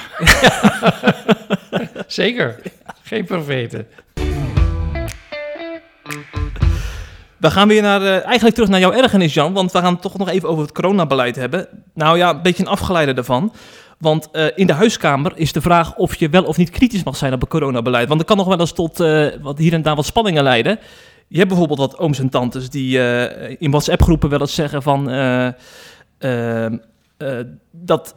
zeker. 2.07 2.59
Geen 3.03 3.25
profeten. 3.25 3.87
We 7.37 7.51
gaan 7.51 7.67
weer 7.67 7.81
naar, 7.81 8.01
eh, 8.01 8.25
eigenlijk 8.25 8.55
terug 8.55 8.69
naar 8.69 8.79
jouw 8.79 8.91
ergernis, 8.91 9.33
Jan. 9.33 9.53
Want 9.53 9.71
we 9.71 9.79
gaan 9.79 9.93
het 9.93 10.01
toch 10.01 10.17
nog 10.17 10.29
even 10.29 10.49
over 10.49 10.63
het 10.63 10.71
coronabeleid 10.71 11.35
hebben. 11.35 11.67
Nou 11.93 12.17
ja, 12.17 12.29
een 12.29 12.41
beetje 12.41 12.63
een 12.63 12.69
afgeleide 12.69 13.13
daarvan. 13.13 13.53
Want 13.97 14.29
eh, 14.31 14.45
in 14.55 14.67
de 14.67 14.73
huiskamer 14.73 15.31
is 15.35 15.51
de 15.51 15.61
vraag 15.61 15.95
of 15.95 16.15
je 16.15 16.29
wel 16.29 16.43
of 16.43 16.57
niet 16.57 16.69
kritisch 16.69 17.03
mag 17.03 17.17
zijn 17.17 17.33
op 17.33 17.41
het 17.41 17.49
coronabeleid. 17.49 18.07
Want 18.07 18.19
dat 18.19 18.29
kan 18.29 18.37
nog 18.37 18.47
wel 18.47 18.59
eens 18.59 18.71
tot 18.71 18.99
eh, 18.99 19.27
wat 19.41 19.57
hier 19.57 19.73
en 19.73 19.81
daar 19.81 19.95
wat 19.95 20.05
spanningen 20.05 20.43
leiden. 20.43 20.79
Je 21.27 21.37
hebt 21.37 21.49
bijvoorbeeld 21.49 21.79
wat 21.79 21.97
ooms 21.97 22.19
en 22.19 22.29
tantes 22.29 22.69
die 22.69 22.99
in 23.57 23.71
WhatsApp-groepen 23.71 24.29
wel 24.29 24.39
eens 24.39 24.55
zeggen 24.55 24.81
van... 24.81 25.05
dat 27.71 28.15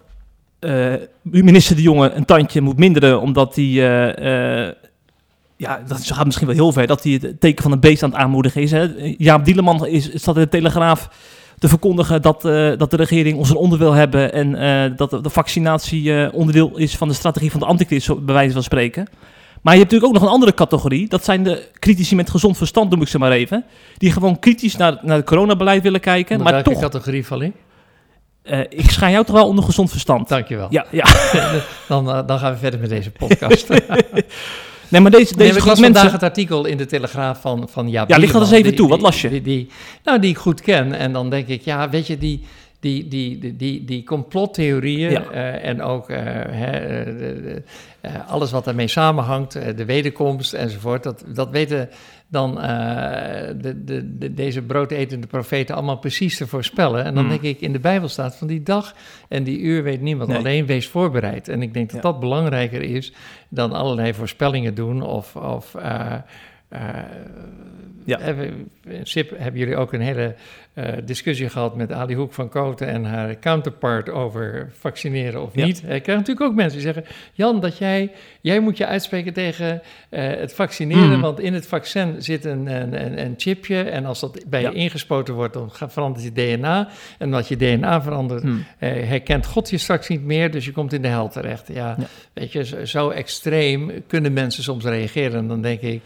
minister 1.23 1.77
De 1.77 1.83
Jonge 1.83 2.11
een 2.11 2.25
tandje 2.25 2.61
moet 2.61 2.79
minderen 2.79 3.21
omdat 3.21 3.55
hij... 3.55 4.75
ja, 5.59 5.83
dat 5.87 6.07
gaat 6.07 6.25
misschien 6.25 6.47
wel 6.47 6.57
heel 6.57 6.73
ver, 6.73 6.87
dat 6.87 7.03
hij 7.03 7.13
het 7.13 7.41
teken 7.41 7.63
van 7.63 7.73
een 7.73 7.81
beest 7.81 8.03
aan 8.03 8.11
het 8.11 8.19
aanmoedigen 8.19 8.63
is. 8.63 8.71
Hè. 8.71 8.89
Jaap 9.19 9.45
Dieleman 9.45 9.87
is, 9.87 10.11
staat 10.15 10.37
in 10.37 10.43
de 10.43 10.49
Telegraaf 10.49 11.09
te 11.59 11.69
verkondigen 11.69 12.23
dat, 12.23 12.45
eh, 12.45 12.73
dat 12.77 12.91
de 12.91 12.97
regering 12.97 13.39
ons 13.39 13.51
een 13.51 13.57
onder 13.57 13.79
wil 13.79 13.93
hebben... 13.93 14.33
en 14.33 14.55
eh, 14.55 14.97
dat 14.97 15.11
de, 15.11 15.31
vaccinatie 15.31 16.15
eh, 16.15 16.35
onderdeel 16.35 16.77
is 16.77 16.97
van 16.97 17.09
de 17.09 17.15
strategie 17.15 17.51
van 17.51 17.61
de 17.61 17.67
antichrist, 17.67 18.25
bij 18.25 18.35
wijze 18.35 18.53
van 18.53 18.63
spreken. 18.63 19.07
Maar 19.63 19.75
je 19.75 19.81
hebt 19.81 19.93
natuurlijk 19.93 20.05
ook 20.05 20.21
nog 20.21 20.23
een 20.23 20.35
andere 20.35 20.55
categorie. 20.55 21.09
Dat 21.09 21.25
zijn 21.25 21.43
de 21.43 21.69
critici 21.79 22.15
met 22.15 22.31
gezond 22.31 22.57
verstand, 22.57 22.91
noem 22.91 23.03
ik 23.03 23.09
ze 23.09 23.19
maar 23.19 23.33
even. 23.33 23.65
Die 23.97 24.13
gewoon 24.13 24.39
kritisch 24.39 24.77
naar, 24.77 24.99
naar 25.03 25.17
het 25.17 25.27
coronabeleid 25.27 25.83
willen 25.83 26.01
kijken. 26.01 26.37
Onder 26.37 26.53
maar 26.53 26.63
welke 26.63 26.81
toch, 26.81 26.91
categorie 26.91 27.27
val 27.27 27.41
ik? 27.41 27.53
eh, 28.49 28.61
ik 28.69 28.91
schijn 28.91 29.13
jou 29.13 29.25
toch 29.25 29.35
wel 29.35 29.49
onder 29.49 29.65
gezond 29.65 29.91
verstand. 29.91 30.29
Dankjewel. 30.29 30.67
Ja, 30.71 30.87
ja. 30.91 31.07
Dan, 31.89 32.27
dan 32.27 32.39
gaan 32.39 32.53
we 32.53 32.59
verder 32.59 32.81
met 32.81 32.89
deze 32.89 33.11
podcast. 33.11 33.69
Nee, 34.89 35.01
maar 35.01 35.11
deze, 35.11 35.35
Nee, 35.37 35.47
deze 35.47 35.57
ik 35.57 35.63
groep 35.63 35.67
las 35.67 35.81
vandaag 35.81 36.03
mensen... 36.03 36.21
het 36.21 36.29
artikel 36.29 36.65
in 36.67 36.77
de 36.77 36.87
Telegraaf 36.87 37.41
van, 37.41 37.69
van 37.71 37.89
Jaap 37.91 38.09
Ja, 38.09 38.17
licht 38.17 38.33
dat 38.33 38.43
eens 38.43 38.51
even 38.51 38.75
toe. 38.75 38.89
Wat 38.89 39.01
las 39.01 39.21
je? 39.21 39.29
Die, 39.29 39.43
die, 39.43 39.69
nou, 40.05 40.19
die 40.19 40.31
ik 40.31 40.39
goed 40.39 40.61
ken. 40.61 40.93
En 40.93 41.13
dan 41.13 41.31
denk 41.31 41.49
ik, 41.49 41.63
ja, 41.63 41.89
weet 41.89 42.07
je, 42.07 42.19
die, 42.19 42.43
die, 42.81 43.09
die, 43.09 43.39
die, 43.39 43.57
die, 43.57 43.85
die 43.85 44.05
complottheorieën 44.05 45.11
Ja. 45.11 45.31
eh, 45.31 45.69
en 45.69 45.83
ook 45.83 46.11
eh, 46.11 47.55
eh, 48.01 48.13
alles 48.29 48.51
wat 48.51 48.65
daarmee 48.65 48.89
samenhangt, 48.89 49.53
de 49.77 49.85
wederkomst 49.85 50.53
enzovoort, 50.53 51.03
dat, 51.03 51.25
dat 51.27 51.51
weten 51.51 51.89
dan 52.31 52.61
eh, 52.61 52.69
de, 53.61 53.85
de, 53.85 54.19
de, 54.19 54.35
deze 54.35 54.63
broodetende 54.63 55.27
profeten 55.27 55.75
allemaal 55.75 55.99
precies 55.99 56.37
te 56.37 56.47
voorspellen. 56.47 57.05
En 57.05 57.15
dan 57.15 57.23
Hmm. 57.25 57.33
denk 57.33 57.43
ik, 57.57 57.61
in 57.61 57.73
de 57.73 57.79
Bijbel 57.81 58.09
staat 58.09 58.37
van 58.37 58.47
die 58.47 58.63
dag 58.63 58.95
en 59.29 59.45
die 59.45 59.59
uur 59.61 59.83
weet 59.83 60.01
niemand, 60.01 60.29
Nee. 60.29 60.39
alleen 60.39 60.67
wees 60.67 60.89
voorbereid. 60.89 61.49
En 61.49 61.63
ik 61.63 61.75
denk 61.75 61.87
dat 61.91 62.03
Ja. 62.03 62.11
dat 62.11 62.21
belangrijker 62.21 62.83
is 62.83 63.13
dan 63.49 63.73
allerlei 63.73 64.15
voorspellingen 64.15 64.75
doen 64.75 65.03
of... 65.03 65.37
of 65.37 65.75
eh, 65.75 66.15
Ja. 68.05 68.19
hebben, 68.21 68.71
in 68.89 69.07
SIP 69.07 69.31
hebben 69.39 69.61
jullie 69.61 69.77
ook 69.77 69.93
een 69.93 70.01
hele 70.01 70.35
eh, 70.75 70.93
discussie 71.05 71.49
gehad 71.49 71.77
met 71.77 71.93
Ali 71.93 72.15
Hoek 72.15 72.33
van 72.33 72.49
Koten 72.49 72.87
en 72.89 73.05
haar 73.05 73.39
counterpart 73.39 74.09
over 74.11 74.71
vaccineren 74.79 75.43
of 75.43 75.55
Ja. 75.55 75.65
niet. 75.65 75.77
Ik 75.79 76.03
krijg 76.03 76.19
natuurlijk 76.19 76.41
ook 76.41 76.55
mensen 76.55 76.79
die 76.79 76.93
zeggen: 76.93 77.05
Jan, 77.33 77.61
dat 77.61 77.79
jij, 77.79 78.11
jij 78.41 78.61
moet 78.61 78.77
je 78.77 78.87
uitspreken 78.87 79.33
tegen 79.33 79.83
eh, 80.09 80.27
het 80.27 80.55
vaccineren, 80.55 81.09
Mhm. 81.11 81.21
want 81.21 81.41
in 81.41 81.55
het 81.55 81.67
vaccin 81.67 82.23
zit 82.23 82.45
een, 82.45 82.67
een, 82.67 83.05
een, 83.05 83.21
een 83.25 83.35
chipje 83.37 83.83
en 83.83 84.05
als 84.05 84.21
dat 84.21 84.45
bij 84.47 84.61
Ja. 84.63 84.71
je 84.71 84.75
ingespoten 84.77 85.35
wordt, 85.35 85.55
dan 85.55 85.71
verandert 85.73 86.25
je 86.25 86.33
DNA. 86.33 86.89
En 87.19 87.27
omdat 87.27 87.49
je 87.49 87.57
DNA 87.57 88.03
verandert, 88.03 88.43
Hmm. 88.43 88.65
eh, 88.79 88.91
herkent 89.09 89.47
God 89.47 89.71
je 89.71 89.79
straks 89.79 90.09
niet 90.09 90.23
meer, 90.25 90.51
dus 90.51 90.65
je 90.65 90.73
komt 90.73 90.93
in 90.93 91.03
de 91.03 91.09
hel 91.09 91.29
terecht. 91.29 91.69
Ja, 91.69 91.95
Ja. 91.99 92.07
weet 92.33 92.53
je, 92.53 92.65
zo, 92.65 92.85
zo 92.85 93.11
extreem 93.11 93.91
kunnen 94.07 94.33
mensen 94.33 94.63
soms 94.63 94.85
reageren. 94.85 95.39
En 95.39 95.49
dan 95.49 95.63
denk 95.63 95.81
ik, 95.81 96.01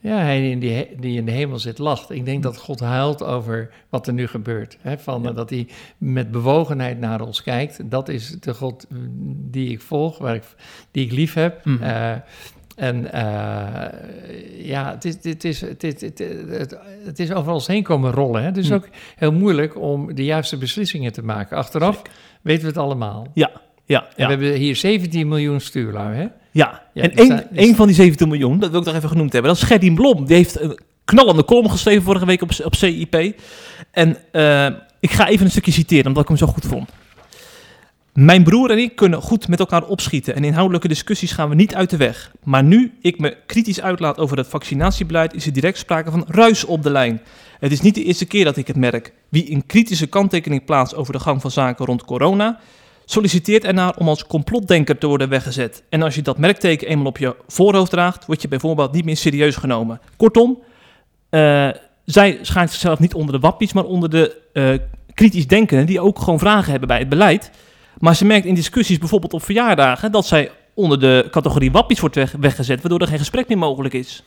ja, 0.00 0.16
hij 0.16 0.40
die 0.40 0.50
in, 0.50 0.58
die, 0.58 0.88
die 1.00 1.16
in 1.18 1.24
de 1.24 1.32
hemel 1.32 1.58
zit 1.58 1.78
lacht. 1.78 2.10
Ik 2.10 2.24
denk 2.24 2.42
dat 2.42 2.56
God 2.58 2.80
huilt 2.80 3.22
over 3.24 3.70
wat 3.88 4.06
er 4.06 4.12
nu 4.12 4.26
gebeurt. 4.26 4.76
Hè? 4.80 4.98
Van, 4.98 5.22
Ja. 5.22 5.28
eh, 5.28 5.34
Dat 5.34 5.50
hij 5.50 5.68
met 5.98 6.30
bewogenheid 6.30 6.98
naar 7.00 7.20
ons 7.20 7.42
kijkt. 7.42 7.90
Dat 7.90 8.08
is 8.08 8.36
de 8.40 8.54
God 8.54 8.86
mm, 8.88 9.08
die 9.50 9.70
ik 9.70 9.80
volg, 9.80 10.18
waar 10.18 10.34
ik, 10.34 10.42
die 10.90 11.04
ik 11.04 11.12
lief 11.12 11.34
heb. 11.34 11.64
Mhm. 11.64 11.82
Eh, 11.82 12.12
en 12.76 13.12
eh, 13.12 14.66
ja, 14.66 14.90
het 14.90 15.04
is, 15.04 15.14
het, 15.22 15.44
is, 15.44 15.60
het, 15.60 15.84
is, 15.84 16.00
het, 16.00 16.18
het, 16.48 16.78
het 17.04 17.18
is 17.18 17.32
over 17.32 17.52
ons 17.52 17.66
heen 17.66 17.82
komen 17.82 18.12
rollen. 18.12 18.40
Hè? 18.40 18.46
Het 18.46 18.56
is 18.56 18.66
Mhm. 18.68 18.74
ook 18.76 18.88
heel 19.16 19.32
moeilijk 19.32 19.76
om 19.76 20.14
de 20.14 20.24
juiste 20.24 20.56
beslissingen 20.56 21.12
te 21.12 21.22
maken. 21.24 21.56
Achteraf 21.56 22.02
weten 22.42 22.62
we 22.62 22.68
het 22.68 22.78
allemaal. 22.78 23.26
Ja, 23.34 23.50
ja, 23.84 24.02
En 24.02 24.08
ja. 24.16 24.24
we 24.24 24.30
hebben 24.30 24.52
hier 24.52 24.76
17 24.76 25.28
miljoen 25.28 25.60
stuurlui, 25.60 26.16
hè? 26.16 26.26
Ja, 26.50 26.82
Ja, 26.92 27.02
en 27.02 27.10
die 27.10 27.34
één, 27.54 27.74
van 27.74 27.86
die 27.86 27.96
17 27.96 28.28
miljoen, 28.28 28.58
dat 28.58 28.70
wil 28.70 28.80
ik 28.80 28.86
nog 28.86 28.94
even 28.94 29.08
genoemd 29.08 29.32
hebben, 29.32 29.50
dat 29.50 29.60
is 29.60 29.66
Gerdien 29.66 29.94
Blom. 29.94 30.24
Die 30.26 30.36
heeft 30.36 30.60
een 30.60 30.78
knallende 31.04 31.44
column 31.44 31.70
geschreven 31.70 32.02
vorige 32.02 32.26
week 32.26 32.42
op, 32.42 32.50
op 32.64 32.74
CIP. 32.74 33.40
En 33.90 34.16
eh, 34.32 34.66
ik 35.00 35.10
ga 35.10 35.28
even 35.28 35.44
een 35.44 35.50
stukje 35.50 35.72
citeren, 35.72 36.06
omdat 36.06 36.22
ik 36.22 36.28
hem 36.28 36.38
zo 36.38 36.46
goed 36.46 36.66
vond. 36.66 36.90
Mijn 38.12 38.42
broer 38.42 38.70
en 38.70 38.78
ik 38.78 38.96
kunnen 38.96 39.22
goed 39.22 39.48
met 39.48 39.58
elkaar 39.58 39.84
opschieten 39.84 40.34
en 40.34 40.44
inhoudelijke 40.44 40.88
discussies 40.88 41.32
gaan 41.32 41.48
we 41.48 41.54
niet 41.54 41.74
uit 41.74 41.90
de 41.90 41.96
weg. 41.96 42.32
Maar 42.42 42.64
nu 42.64 42.92
ik 43.00 43.18
me 43.18 43.36
kritisch 43.46 43.80
uitlaat 43.80 44.18
over 44.18 44.36
het 44.36 44.46
vaccinatiebeleid, 44.46 45.34
is 45.34 45.46
er 45.46 45.52
direct 45.52 45.78
sprake 45.78 46.10
van 46.10 46.24
ruis 46.28 46.64
op 46.64 46.82
de 46.82 46.90
lijn. 46.90 47.20
Het 47.60 47.72
is 47.72 47.80
niet 47.80 47.94
de 47.94 48.04
eerste 48.04 48.26
keer 48.26 48.44
dat 48.44 48.56
ik 48.56 48.66
het 48.66 48.76
merk. 48.76 49.12
Wie 49.28 49.52
een 49.52 49.66
kritische 49.66 50.06
kanttekening 50.06 50.64
plaatst 50.64 50.94
over 50.94 51.12
de 51.12 51.20
gang 51.20 51.40
van 51.40 51.50
zaken 51.50 51.86
rond 51.86 52.04
corona, 52.04 52.58
solliciteert 53.10 53.64
ernaar 53.64 53.96
om 53.96 54.08
als 54.08 54.26
complotdenker 54.26 54.98
te 54.98 55.06
worden 55.06 55.28
weggezet. 55.28 55.82
En 55.88 56.02
als 56.02 56.14
je 56.14 56.22
dat 56.22 56.38
merkteken 56.38 56.88
eenmaal 56.88 57.06
op 57.06 57.18
je 57.18 57.36
voorhoofd 57.46 57.90
draagt, 57.90 58.26
word 58.26 58.42
je 58.42 58.48
bijvoorbeeld 58.48 58.92
niet 58.92 59.04
meer 59.04 59.16
serieus 59.16 59.56
genomen. 59.56 60.00
Kortom, 60.16 60.62
eh, 61.28 61.68
zij 62.04 62.38
schijnt 62.42 62.70
zichzelf 62.70 62.98
niet 62.98 63.14
onder 63.14 63.34
de 63.34 63.40
wappies, 63.40 63.72
maar 63.72 63.84
onder 63.84 64.10
de 64.10 64.40
eh, 64.52 64.74
kritisch 65.14 65.46
denkenden 65.46 65.86
die 65.86 66.00
ook 66.00 66.18
gewoon 66.18 66.38
vragen 66.38 66.70
hebben 66.70 66.88
bij 66.88 66.98
het 66.98 67.08
beleid. 67.08 67.50
Maar 67.98 68.16
ze 68.16 68.24
merkt 68.24 68.46
in 68.46 68.54
discussies, 68.54 68.98
bijvoorbeeld 68.98 69.32
op 69.32 69.42
verjaardagen, 69.42 70.12
dat 70.12 70.26
zij 70.26 70.50
onder 70.74 71.00
de 71.00 71.28
categorie 71.30 71.72
wappies 71.72 72.00
wordt 72.00 72.14
weg- 72.14 72.34
weggezet, 72.40 72.80
waardoor 72.80 73.00
er 73.00 73.06
geen 73.06 73.18
gesprek 73.18 73.48
meer 73.48 73.58
mogelijk 73.58 73.94
is. 73.94 74.22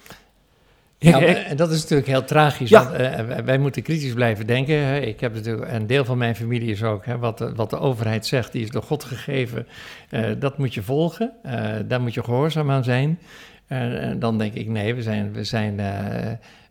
Ja, 1.03 1.21
en 1.21 1.55
dat 1.57 1.71
is 1.71 1.81
natuurlijk 1.81 2.07
heel 2.07 2.23
tragisch. 2.23 2.69
Ja. 2.69 2.83
Want, 2.83 2.95
eh, 2.95 3.39
wij- 3.45 3.57
moeten 3.57 3.81
kritisch 3.81 4.13
blijven 4.13 4.47
denken. 4.47 5.07
Ik 5.07 5.19
heb 5.19 5.33
natuurlijk, 5.33 5.71
een 5.71 5.87
deel 5.87 6.05
van 6.05 6.17
mijn 6.17 6.35
familie 6.35 6.71
is 6.71 6.83
ook, 6.83 7.05
hè, 7.05 7.17
wat, 7.17 7.37
de, 7.37 7.53
wat 7.55 7.69
de 7.69 7.79
overheid 7.79 8.25
zegt, 8.25 8.51
die 8.51 8.61
is 8.63 8.69
door 8.69 8.83
God 8.83 9.03
gegeven. 9.03 9.67
eh, 10.09 10.29
dat 10.39 10.57
moet 10.57 10.73
je 10.73 10.83
volgen. 10.83 11.31
eh, 11.43 11.63
daar 11.87 12.01
moet 12.01 12.13
je 12.13 12.23
gehoorzaam 12.23 12.71
aan 12.71 12.83
zijn. 12.83 13.19
En 13.67 14.19
dan 14.19 14.37
denk 14.37 14.53
ik, 14.53 14.67
nee, 14.67 14.95
we 14.95 15.01
zijn, 15.01 15.33
we 15.33 15.43
zijn, 15.43 15.75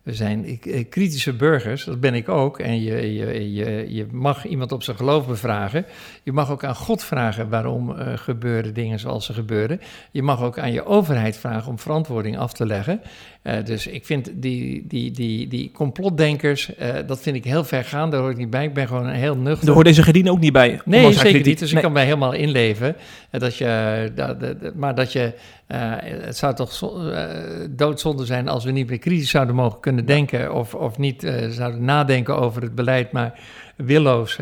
we 0.02 0.14
zijn 0.14 0.58
kritische 0.88 1.32
burgers, 1.32 1.84
dat 1.84 2.00
ben 2.00 2.14
ik 2.14 2.28
ook. 2.28 2.58
En 2.58 2.82
je, 2.82 3.14
je, 3.14 3.52
je, 3.54 3.86
je 3.94 4.06
mag 4.10 4.46
iemand 4.46 4.72
op 4.72 4.82
zijn 4.82 4.96
geloof 4.96 5.26
bevragen. 5.26 5.84
Je 6.22 6.32
mag 6.32 6.50
ook 6.50 6.64
aan 6.64 6.74
God 6.74 7.04
vragen 7.04 7.48
waarom 7.48 7.94
gebeuren 8.16 8.74
dingen 8.74 8.98
zoals 8.98 9.26
ze 9.26 9.32
gebeuren. 9.32 9.80
Je 10.10 10.22
mag 10.22 10.42
ook 10.42 10.58
aan 10.58 10.72
je 10.72 10.84
overheid 10.84 11.36
vragen 11.36 11.70
om 11.70 11.78
verantwoording 11.78 12.38
af 12.38 12.52
te 12.52 12.66
leggen. 12.66 13.00
Uh, 13.42 13.64
dus 13.64 13.86
ik 13.86 14.06
vind 14.06 14.30
die, 14.34 14.84
die, 14.88 15.10
die, 15.10 15.48
die 15.48 15.70
complotdenkers, 15.72 16.70
uh, 16.80 16.88
dat 17.06 17.20
vind 17.20 17.36
ik 17.36 17.44
heel 17.44 17.64
ver 17.64 17.84
gaan. 17.84 18.10
Daar 18.10 18.20
hoor 18.20 18.30
ik 18.30 18.36
niet 18.36 18.50
bij. 18.50 18.64
Ik 18.64 18.74
ben 18.74 18.86
gewoon 18.86 19.06
een 19.06 19.14
heel 19.14 19.36
nuchter. 19.36 19.66
Daar 19.66 19.74
hoort 19.74 19.86
deze 19.86 20.02
gediende 20.02 20.30
ook 20.30 20.40
niet 20.40 20.52
bij. 20.52 20.80
Nee, 20.84 21.12
zeker 21.12 21.46
niet. 21.46 21.58
Dus 21.58 21.68
nee. 21.68 21.76
ik 21.76 21.82
kan 21.84 21.92
mij 21.92 22.04
helemaal 22.04 22.32
inleven. 22.32 22.96
Dat 23.30 23.56
je, 23.56 24.10
dat, 24.14 24.40
dat, 24.40 24.74
maar 24.74 24.94
dat 24.94 25.12
je, 25.12 25.32
het 25.66 26.36
zou 26.36 26.54
toch 26.54 26.72
zo, 26.72 27.12
doodzonde 27.70 28.24
zijn 28.24 28.48
als 28.48 28.64
we 28.64 28.70
niet 28.70 28.88
meer 28.88 28.98
kritisch 28.98 29.30
zouden 29.30 29.54
mogen 29.54 29.80
kunnen 29.80 30.06
denken. 30.06 30.54
Of, 30.54 30.74
of 30.74 30.98
niet 30.98 31.32
zouden 31.50 31.84
nadenken 31.84 32.36
over 32.36 32.62
het 32.62 32.74
beleid, 32.74 33.12
maar 33.12 33.38
willoos 33.76 34.38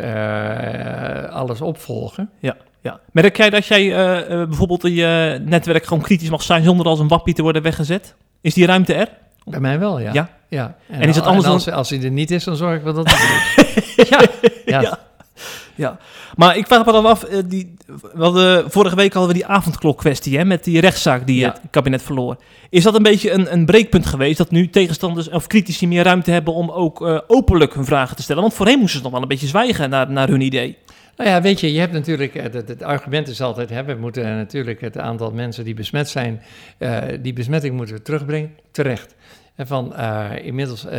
alles 1.31 1.61
opvolgen. 1.61 2.31
Ja. 2.39 2.57
Ja. 2.81 3.01
Merk 3.13 3.37
jij 3.37 3.51
dat 3.51 3.67
jij 3.67 3.89
bijvoorbeeld 4.29 4.85
in 4.85 4.95
je 4.95 5.41
netwerk 5.45 5.85
gewoon 5.85 6.03
kritisch 6.03 6.31
mag 6.31 6.43
zijn 6.43 6.65
zonder 6.65 6.87
als 6.87 6.99
een 6.99 7.09
wappie 7.09 7.35
te 7.35 7.43
worden 7.43 7.63
weggezet? 7.63 8.15
Is 8.41 8.55
die 8.55 8.67
ruimte 8.67 8.95
er? 8.95 9.09
Bij 9.45 9.61
mij 9.61 9.79
wel, 9.79 10.01
ja. 10.01 10.13
Ja? 10.13 10.31
ja. 10.49 10.77
En, 10.89 11.01
en 11.01 11.09
is 11.09 11.17
het 11.17 11.25
anders 11.25 11.47
als, 11.47 11.65
dan... 11.65 11.75
als 11.75 11.91
hij 11.91 12.03
er 12.03 12.11
niet 12.11 12.31
is, 12.31 12.45
dan 12.45 12.57
zorg 12.57 12.77
ik 12.77 12.83
wel 12.83 12.95
dat 12.95 13.11
hij 13.11 13.75
is. 13.75 13.95
ja. 14.11 14.21
ja. 14.65 14.81
ja. 14.81 14.99
Ja, 15.79 15.99
maar 16.37 16.57
ik 16.57 16.67
vraag 16.67 16.85
me 16.85 16.93
dan 16.93 17.07
af, 17.07 17.31
uh, 17.31 17.39
die, 17.47 17.75
we 17.87 18.23
hadden, 18.23 18.71
vorige 18.71 18.97
week 18.97 19.13
hadden 19.13 19.33
we 19.33 19.39
die 19.39 19.47
avondklok 19.47 19.99
kwestie 19.99 20.39
hè, 20.39 20.45
met 20.45 20.65
die 20.65 20.81
rechtszaak 20.81 21.27
die 21.27 21.39
ja. 21.39 21.49
het 21.49 21.61
kabinet 21.71 22.03
verloor. 22.03 22.37
Is 22.71 22.83
dat 22.83 22.95
een 22.95 23.03
beetje 23.03 23.31
een, 23.31 23.53
een 23.53 23.67
breekpunt 23.67 24.07
geweest 24.07 24.39
dat 24.39 24.51
nu 24.51 24.71
tegenstanders 24.71 25.29
of 25.29 25.47
critici 25.47 25.87
meer 25.87 26.05
ruimte 26.05 26.31
hebben 26.31 26.55
om 26.55 26.71
ook 26.71 27.01
uh, 27.01 27.19
openlijk 27.27 27.75
hun 27.75 27.85
vragen 27.85 28.17
te 28.17 28.23
stellen? 28.23 28.43
Want 28.43 28.55
voorheen 28.55 28.79
moesten 28.79 28.99
ze 28.99 29.05
nog 29.05 29.13
wel 29.13 29.23
een 29.23 29.29
beetje 29.29 29.47
zwijgen 29.47 29.91
naar, 29.91 30.11
naar 30.11 30.29
hun 30.29 30.41
idee. 30.41 30.79
Nou 31.19 31.31
ja, 31.31 31.43
weet 31.43 31.61
je, 31.61 31.73
je 31.73 31.81
hebt 31.81 31.93
natuurlijk, 31.93 32.35
het, 32.35 32.55
het 32.55 32.83
argument 32.83 33.29
is 33.29 33.41
altijd, 33.41 33.71
hè, 33.71 33.85
we 33.85 33.95
moeten 33.95 34.37
natuurlijk 34.37 34.81
het 34.81 34.99
aantal 34.99 35.31
mensen 35.31 35.65
die 35.65 35.75
besmet 35.75 36.09
zijn, 36.09 36.43
uh, 36.79 36.99
die 37.21 37.33
besmetting 37.33 37.77
moeten 37.77 37.95
we 37.95 38.03
terugbrengen, 38.03 38.55
terecht. 38.71 39.15
En 39.55 39.67
van 39.67 39.93
uh, 39.97 40.31
inmiddels, 40.43 40.85
uh, 40.85 40.93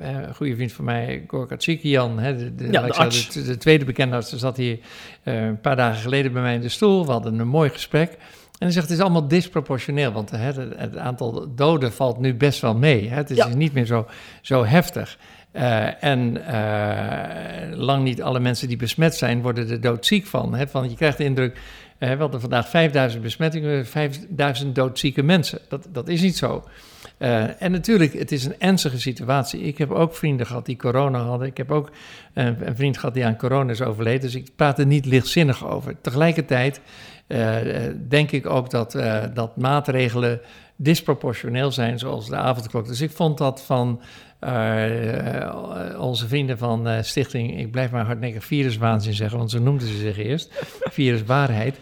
een 0.00 0.34
goede 0.34 0.54
vriend 0.54 0.72
van 0.72 0.84
mij, 0.84 1.24
Gorka 1.26 1.56
Tsikian, 1.56 2.18
hè, 2.18 2.36
de, 2.36 2.54
de, 2.54 2.72
ja, 2.72 2.82
de, 2.82 2.92
arts. 2.92 3.28
de, 3.28 3.42
de, 3.42 3.56
tweede 3.56 3.84
bekende 3.84 4.16
arts, 4.16 4.32
zat 4.32 4.56
hier 4.56 4.78
een 5.22 5.60
paar 5.60 5.76
dagen 5.76 6.00
geleden 6.00 6.32
bij 6.32 6.42
mij 6.42 6.54
in 6.54 6.60
de 6.60 6.68
stoel. 6.68 7.06
We 7.06 7.12
hadden 7.12 7.38
een 7.38 7.48
mooi 7.48 7.70
gesprek. 7.70 8.10
En 8.10 8.18
hij 8.58 8.70
zegt, 8.70 8.88
het 8.88 8.98
is 8.98 9.02
allemaal 9.02 9.28
disproportioneel, 9.28 10.12
want 10.12 10.30
hè, 10.30 10.38
het, 10.38 10.56
het, 10.76 10.96
aantal 10.96 11.54
doden 11.54 11.92
valt 11.92 12.18
nu 12.18 12.34
best 12.34 12.60
wel 12.60 12.74
mee. 12.74 13.08
Hè. 13.08 13.16
Het 13.16 13.30
is 13.30 13.36
ja. 13.36 13.48
niet 13.48 13.72
meer 13.72 13.86
zo, 13.86 14.06
zo 14.40 14.64
heftig. 14.64 15.18
Uh, 15.56 16.04
en 16.04 16.36
uh, 16.36 17.78
lang 17.78 18.02
niet 18.04 18.22
alle 18.22 18.40
mensen 18.40 18.68
die 18.68 18.76
besmet 18.76 19.14
zijn, 19.14 19.42
worden 19.42 19.70
er 19.70 19.80
doodziek 19.80 20.26
van. 20.26 20.54
Hè? 20.54 20.68
van 20.68 20.90
je 20.90 20.96
krijgt 20.96 21.18
de 21.18 21.24
indruk, 21.24 21.56
uh, 21.98 22.10
we 22.10 22.16
hadden 22.16 22.40
vandaag 22.40 22.68
5000 22.68 23.22
besmettingen, 23.22 23.86
5000 23.86 24.74
doodzieke 24.74 25.22
mensen. 25.22 25.58
Dat, 25.68 25.88
dat 25.92 26.08
is 26.08 26.20
niet 26.20 26.36
zo. 26.36 26.64
en 27.58 27.70
natuurlijk, 27.70 28.12
het 28.12 28.32
is 28.32 28.44
een 28.44 28.60
ernstige 28.60 29.00
situatie. 29.00 29.60
Ik 29.60 29.78
heb 29.78 29.90
ook 29.90 30.14
vrienden 30.14 30.46
gehad 30.46 30.66
die 30.66 30.76
corona 30.76 31.18
hadden. 31.18 31.48
Ik 31.48 31.56
heb 31.56 31.70
ook 31.70 31.90
een 32.34 32.76
vriend 32.76 32.98
gehad 32.98 33.14
die 33.14 33.26
aan 33.26 33.36
corona 33.36 33.70
is 33.70 33.82
overleden. 33.82 34.20
Dus 34.20 34.34
ik 34.34 34.50
praat 34.56 34.78
er 34.78 34.86
niet 34.86 35.06
lichtzinnig 35.06 35.66
over. 35.66 36.00
Tegelijkertijd 36.00 36.80
denk 38.08 38.30
ik 38.30 38.46
ook 38.46 38.70
dat, 38.70 38.92
dat 39.34 39.56
maatregelen 39.56 40.40
disproportioneel 40.76 41.72
zijn, 41.72 41.98
zoals 41.98 42.28
de 42.28 42.36
avondklok. 42.36 42.86
Dus 42.86 43.00
ik 43.00 43.10
vond 43.10 43.38
dat 43.38 43.62
van 43.62 44.00
uh, 44.44 46.00
onze 46.00 46.28
vrienden 46.28 46.58
van 46.58 46.88
uh, 46.88 47.02
Stichting, 47.02 47.58
ik 47.58 47.70
blijf 47.70 47.90
maar 47.90 48.04
hardnekkig 48.04 48.44
viruswaanzin 48.44 49.14
zeggen, 49.14 49.38
want 49.38 49.50
zo 49.50 49.58
noemden 49.58 49.88
ze 49.88 49.96
zich 49.96 50.18
eerst, 50.18 50.64
viruswaarheid. 50.98 51.78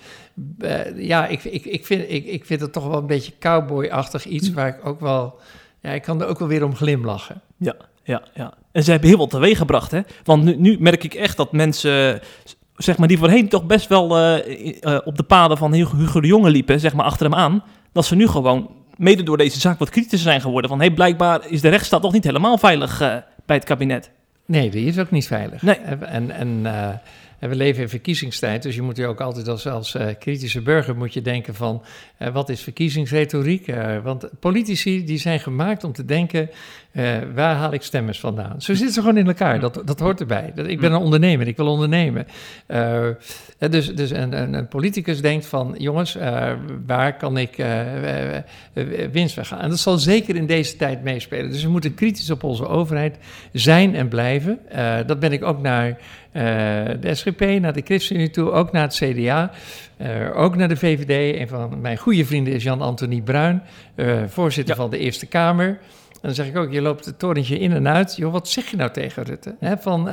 ja, 0.97 1.27
ik, 1.27 1.45
ik, 1.45 1.65
ik, 1.65 1.87
vind, 1.87 2.05
ik, 2.09 2.27
ik 2.27 2.45
vind 2.45 2.61
het 2.61 2.73
toch 2.73 2.87
wel 2.87 2.99
een 2.99 3.07
beetje 3.07 3.33
cowboy-achtig 3.39 4.25
iets 4.25 4.53
waar 4.53 4.69
ik 4.69 4.87
ook 4.87 5.01
wel, 5.01 5.39
ja, 5.81 5.91
ik 5.91 6.03
kan 6.03 6.23
er 6.23 6.27
ook 6.27 6.39
wel 6.39 6.49
weer 6.49 6.65
om 6.65 6.77
glimlachen. 6.77 7.41
Ja, 7.57 7.75
ja, 8.03 8.23
ja. 8.35 8.55
En 8.73 8.85
ze 8.85 8.91
hebben 8.91 9.09
heel 9.09 9.19
wat 9.19 9.31
teweeg 9.31 9.59
gebracht, 9.59 9.91
hè? 9.91 10.01
Want 10.25 10.45
nu, 10.45 10.57
nu 10.57 10.77
merk 10.81 11.05
ik 11.05 11.15
echt 11.15 11.37
dat 11.37 11.53
mensen 11.53 12.21
zeg 12.77 12.99
maar, 12.99 13.09
die 13.09 13.19
voorheen 13.19 13.49
toch 13.49 13.65
best 13.65 13.89
wel 13.89 14.19
uh, 14.19 14.47
uh, 14.81 14.99
op 15.05 15.17
de 15.17 15.23
paden 15.23 15.59
van 15.59 15.73
Hugo 15.73 16.21
de 16.21 16.27
Jonge 16.27 16.51
liepen, 16.51 16.81
zeg 16.81 16.95
maar, 16.95 17.05
achter 17.05 17.31
hem 17.31 17.39
aan, 17.39 17.65
dat 17.93 18.05
ze 18.05 18.15
nu 18.15 18.29
gewoon 18.29 18.71
mede 18.97 19.23
door 19.23 19.37
deze 19.37 19.61
zaak 19.61 19.79
wat 19.79 19.91
kritischer 19.91 20.31
zijn 20.31 20.41
geworden. 20.41 20.71
Van, 20.71 20.79
hey, 20.79 20.91
blijkbaar 20.91 21.41
is 21.49 21.61
de 21.61 21.69
rechtsstaat 21.69 22.03
nog 22.03 22.13
niet 22.13 22.25
helemaal 22.25 22.59
veilig 22.59 23.01
uh, 23.01 23.17
bij 23.47 23.57
het 23.57 23.65
kabinet. 23.65 24.11
Nee, 24.47 24.71
die 24.71 24.87
is 24.87 24.99
ook 24.99 25.11
niet 25.11 25.27
veilig. 25.27 25.63
Nee. 25.63 25.77
En, 25.77 26.31
en 26.31 26.49
uh, 26.63 26.89
we 27.39 27.57
leven 27.57 27.83
in 27.83 27.89
verkiezingstijd, 27.89 28.63
dus 28.63 28.75
je 28.75 28.83
moet 28.83 28.97
je 28.97 29.07
ook 29.07 29.21
altijd 29.21 29.49
als, 29.49 29.67
als 29.67 29.95
uh, 29.95 30.07
kritische 30.19 30.61
burger 30.61 30.97
moet 30.97 31.15
je 31.15 31.23
denken 31.23 31.55
van 31.55 31.83
uh, 32.19 32.29
wat 32.29 32.49
is 32.49 32.61
verkiezingsretoriek? 32.61 33.75
Want 34.03 34.29
politici 34.41 35.05
die 35.05 35.19
zijn 35.19 35.41
gemaakt 35.41 35.85
om 35.85 35.93
te 35.93 36.05
denken 36.05 36.51
waar 37.35 37.57
haal 37.57 37.73
ik 37.73 37.83
stemmers 37.83 38.21
vandaan? 38.21 38.63
Zo 38.63 38.75
zitten 38.75 38.93
ze 38.93 39.01
gewoon 39.01 39.17
in 39.17 39.27
elkaar, 39.27 39.61
dat, 39.61 39.83
dat 39.85 40.01
hoort 40.01 40.21
erbij. 40.21 40.53
Dat, 40.55 40.67
ik 40.67 40.81
ben 40.81 40.93
een 40.93 41.01
ondernemer, 41.01 41.47
ik 41.47 41.57
wil 41.57 41.67
ondernemen. 41.67 42.27
Dus 43.71 43.95
dus 43.95 44.11
een, 44.11 44.33
een, 44.43 44.55
een, 44.55 44.69
politicus 44.69 45.21
denkt 45.21 45.47
van 45.47 45.75
jongens, 45.79 46.17
waar 46.87 47.17
kan 47.17 47.37
ik 47.37 47.57
winst 49.13 49.35
weggaan? 49.35 49.61
En 49.61 49.69
dat 49.69 49.79
zal 49.79 49.99
zeker 49.99 50.37
in 50.37 50.47
deze 50.47 50.77
tijd 50.77 51.03
meespelen. 51.03 51.51
Dus 51.51 51.63
we 51.63 51.71
moeten 51.71 51.95
kritisch 51.95 52.31
op 52.31 52.43
onze 52.43 52.67
overheid 52.67 53.17
zijn 53.53 53.95
en 53.95 54.09
blijven. 54.09 54.59
dat 55.07 55.21
ben 55.21 55.33
ik 55.33 55.45
ook 55.45 55.61
naar 55.61 55.99
de 57.01 57.15
SGP, 57.15 57.41
naar 57.41 57.73
de 57.73 57.83
ChristenUnie 57.85 58.31
toe, 58.31 58.51
ook 58.51 58.73
naar 58.73 58.83
het 58.83 58.95
CDA, 58.95 59.51
ook 60.35 60.57
naar 60.57 60.69
de 60.69 60.77
VVD. 60.77 61.41
Een 61.41 61.49
van 61.49 61.81
mijn 61.81 61.97
goede 61.97 62.25
vrienden 62.25 62.53
is 62.53 62.63
Jan-Anthony 62.63 63.21
Bruin, 63.21 63.63
voorzitter 64.27 64.75
ja. 64.75 64.81
van 64.81 64.91
de 64.91 64.99
Eerste 64.99 65.27
Kamer. 65.27 65.79
En 66.23 66.29
dan 66.29 66.35
zeg 66.35 66.47
ik 66.47 66.57
ook, 66.57 66.73
je 66.73 66.83
loopt 66.83 67.05
het 67.05 67.19
torentje 67.19 67.59
in 67.59 67.73
en 67.73 67.89
uit. 67.89 68.17
Joh, 68.17 68.33
wat 68.33 68.49
zeg 68.49 68.67
je 68.71 68.77
nou 68.77 68.91
tegen 68.91 69.23
Rutte? 69.23 69.55
He, 69.59 69.77
van, 69.77 70.11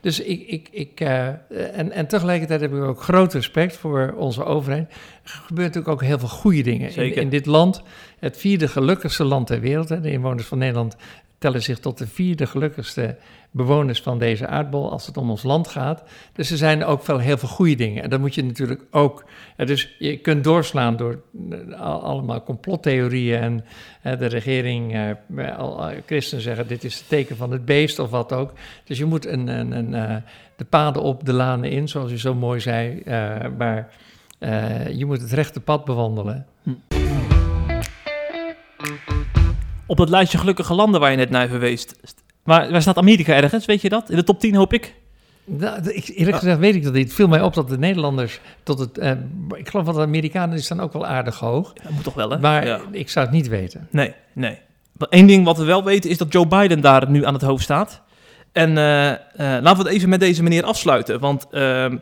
dus 0.00 0.20
ik, 0.20 0.46
ik, 0.46 0.68
ik 0.70 1.00
en, 1.00 1.92
en 1.92 2.06
tegelijkertijd 2.06 2.60
heb 2.60 2.74
ik 2.74 2.82
ook 2.82 3.02
groot 3.02 3.34
respect 3.34 3.76
voor 3.76 4.14
onze 4.16 4.44
overheid. 4.44 4.90
Er 5.24 5.30
gebeurt 5.30 5.66
natuurlijk 5.66 6.02
ook 6.02 6.02
heel 6.02 6.18
veel 6.18 6.28
goede 6.28 6.62
dingen 6.62 6.94
in, 6.96 7.14
in, 7.14 7.28
dit 7.28 7.46
land. 7.46 7.82
Het 8.18 8.36
vierde 8.36 8.68
gelukkigste 8.68 9.24
land 9.24 9.46
ter 9.46 9.60
wereld. 9.60 9.88
Hè. 9.88 10.00
De 10.00 10.10
inwoners 10.10 10.46
van 10.46 10.58
Nederland 10.58 10.96
tellen 11.38 11.62
zich 11.62 11.78
tot 11.78 11.98
de 11.98 12.06
vierde 12.06 12.46
gelukkigste 12.46 13.16
bewoners 13.50 14.02
van 14.02 14.18
deze 14.18 14.46
aardbol 14.46 14.90
als 14.90 15.06
het 15.06 15.16
om 15.16 15.30
ons 15.30 15.42
land 15.42 15.68
gaat. 15.68 16.02
Dus 16.32 16.50
er 16.50 16.56
zijn 16.56 16.84
ook 16.84 17.06
wel 17.06 17.18
heel 17.18 17.38
veel 17.38 17.48
goede 17.48 17.74
dingen. 17.74 18.02
En 18.02 18.10
dat 18.10 18.20
moet 18.20 18.34
je 18.34 18.44
natuurlijk 18.44 18.82
ook. 18.90 19.24
Dus 19.56 19.94
je 19.98 20.16
kunt 20.16 20.44
doorslaan 20.44 20.96
door 20.96 21.22
allemaal 21.76 22.42
complottheorieën 22.42 23.40
en 23.40 23.64
de 24.18 24.26
regering, 24.26 25.16
al 25.56 25.90
christenen 26.06 26.42
zeggen 26.42 26.68
dit 26.68 26.84
is 26.84 26.98
het 26.98 27.08
teken 27.08 27.36
van 27.36 27.52
het 27.52 27.64
beest 27.64 27.98
of 27.98 28.10
wat 28.10 28.32
ook. 28.32 28.52
Dus 28.84 28.98
je 28.98 29.04
moet 29.04 29.26
een, 29.26 29.48
een, 29.48 29.72
een, 29.72 30.22
de 30.56 30.64
paden 30.64 31.02
op, 31.02 31.24
de 31.24 31.32
lanen 31.32 31.70
in, 31.70 31.88
zoals 31.88 32.12
u 32.12 32.18
zo 32.18 32.34
mooi 32.34 32.60
zei. 32.60 33.02
maar 33.58 33.92
je 34.92 35.04
moet 35.06 35.20
het 35.20 35.32
rechte 35.32 35.60
pad 35.60 35.84
bewandelen. 35.84 36.46
Hm. 36.62 36.70
Op 39.88 39.96
dat 39.96 40.08
lijstje 40.08 40.38
gelukkige 40.38 40.74
landen 40.74 41.00
waar 41.00 41.10
je 41.10 41.16
net 41.16 41.30
naar 41.30 41.48
verwees, 41.48 41.86
maar 42.44 42.70
waar 42.70 42.82
staat 42.82 42.96
Amerika 42.96 43.34
ergens, 43.34 43.66
weet 43.66 43.80
je 43.80 43.88
dat? 43.88 44.10
In 44.10 44.16
de 44.16 44.24
top 44.24 44.40
10 44.40 44.54
hoop 44.54 44.72
ik. 44.72 44.94
Nou, 45.44 45.90
ik, 45.90 46.08
eerlijk 46.14 46.36
gezegd 46.36 46.58
weet 46.58 46.74
ik 46.74 46.82
dat 46.82 46.92
niet. 46.92 47.04
Het 47.04 47.14
viel 47.14 47.28
mij 47.28 47.40
op 47.40 47.54
dat 47.54 47.68
de 47.68 47.78
Nederlanders 47.78 48.40
tot 48.62 48.78
het... 48.78 48.98
Uh, 48.98 49.10
ik 49.56 49.68
geloof 49.68 49.86
dat 49.86 49.94
de 49.94 50.00
Amerikanen 50.00 50.54
die 50.54 50.64
staan 50.64 50.80
ook 50.80 50.92
wel 50.92 51.06
aardig 51.06 51.38
hoog. 51.38 51.72
Dat 51.72 51.92
moet 51.92 52.04
toch 52.04 52.14
wel, 52.14 52.30
hè? 52.30 52.38
Maar 52.38 52.66
ja. 52.66 52.80
ik 52.90 53.10
zou 53.10 53.26
het 53.26 53.34
niet 53.34 53.48
weten. 53.48 53.88
Nee, 53.90 54.14
nee. 54.32 54.58
Eén 54.98 55.26
ding 55.26 55.44
wat 55.44 55.58
we 55.58 55.64
wel 55.64 55.84
weten 55.84 56.10
is 56.10 56.18
dat 56.18 56.32
Joe 56.32 56.46
Biden 56.46 56.80
daar 56.80 57.10
nu 57.10 57.24
aan 57.24 57.34
het 57.34 57.42
hoofd 57.42 57.64
staat. 57.64 58.02
En 58.52 58.70
uh, 58.76 59.06
uh, 59.10 59.16
laten 59.36 59.76
we 59.76 59.82
het 59.82 59.86
even 59.86 60.08
met 60.08 60.20
deze 60.20 60.42
meneer 60.42 60.64
afsluiten. 60.64 61.20
Want 61.20 61.46
ehm, 61.50 61.96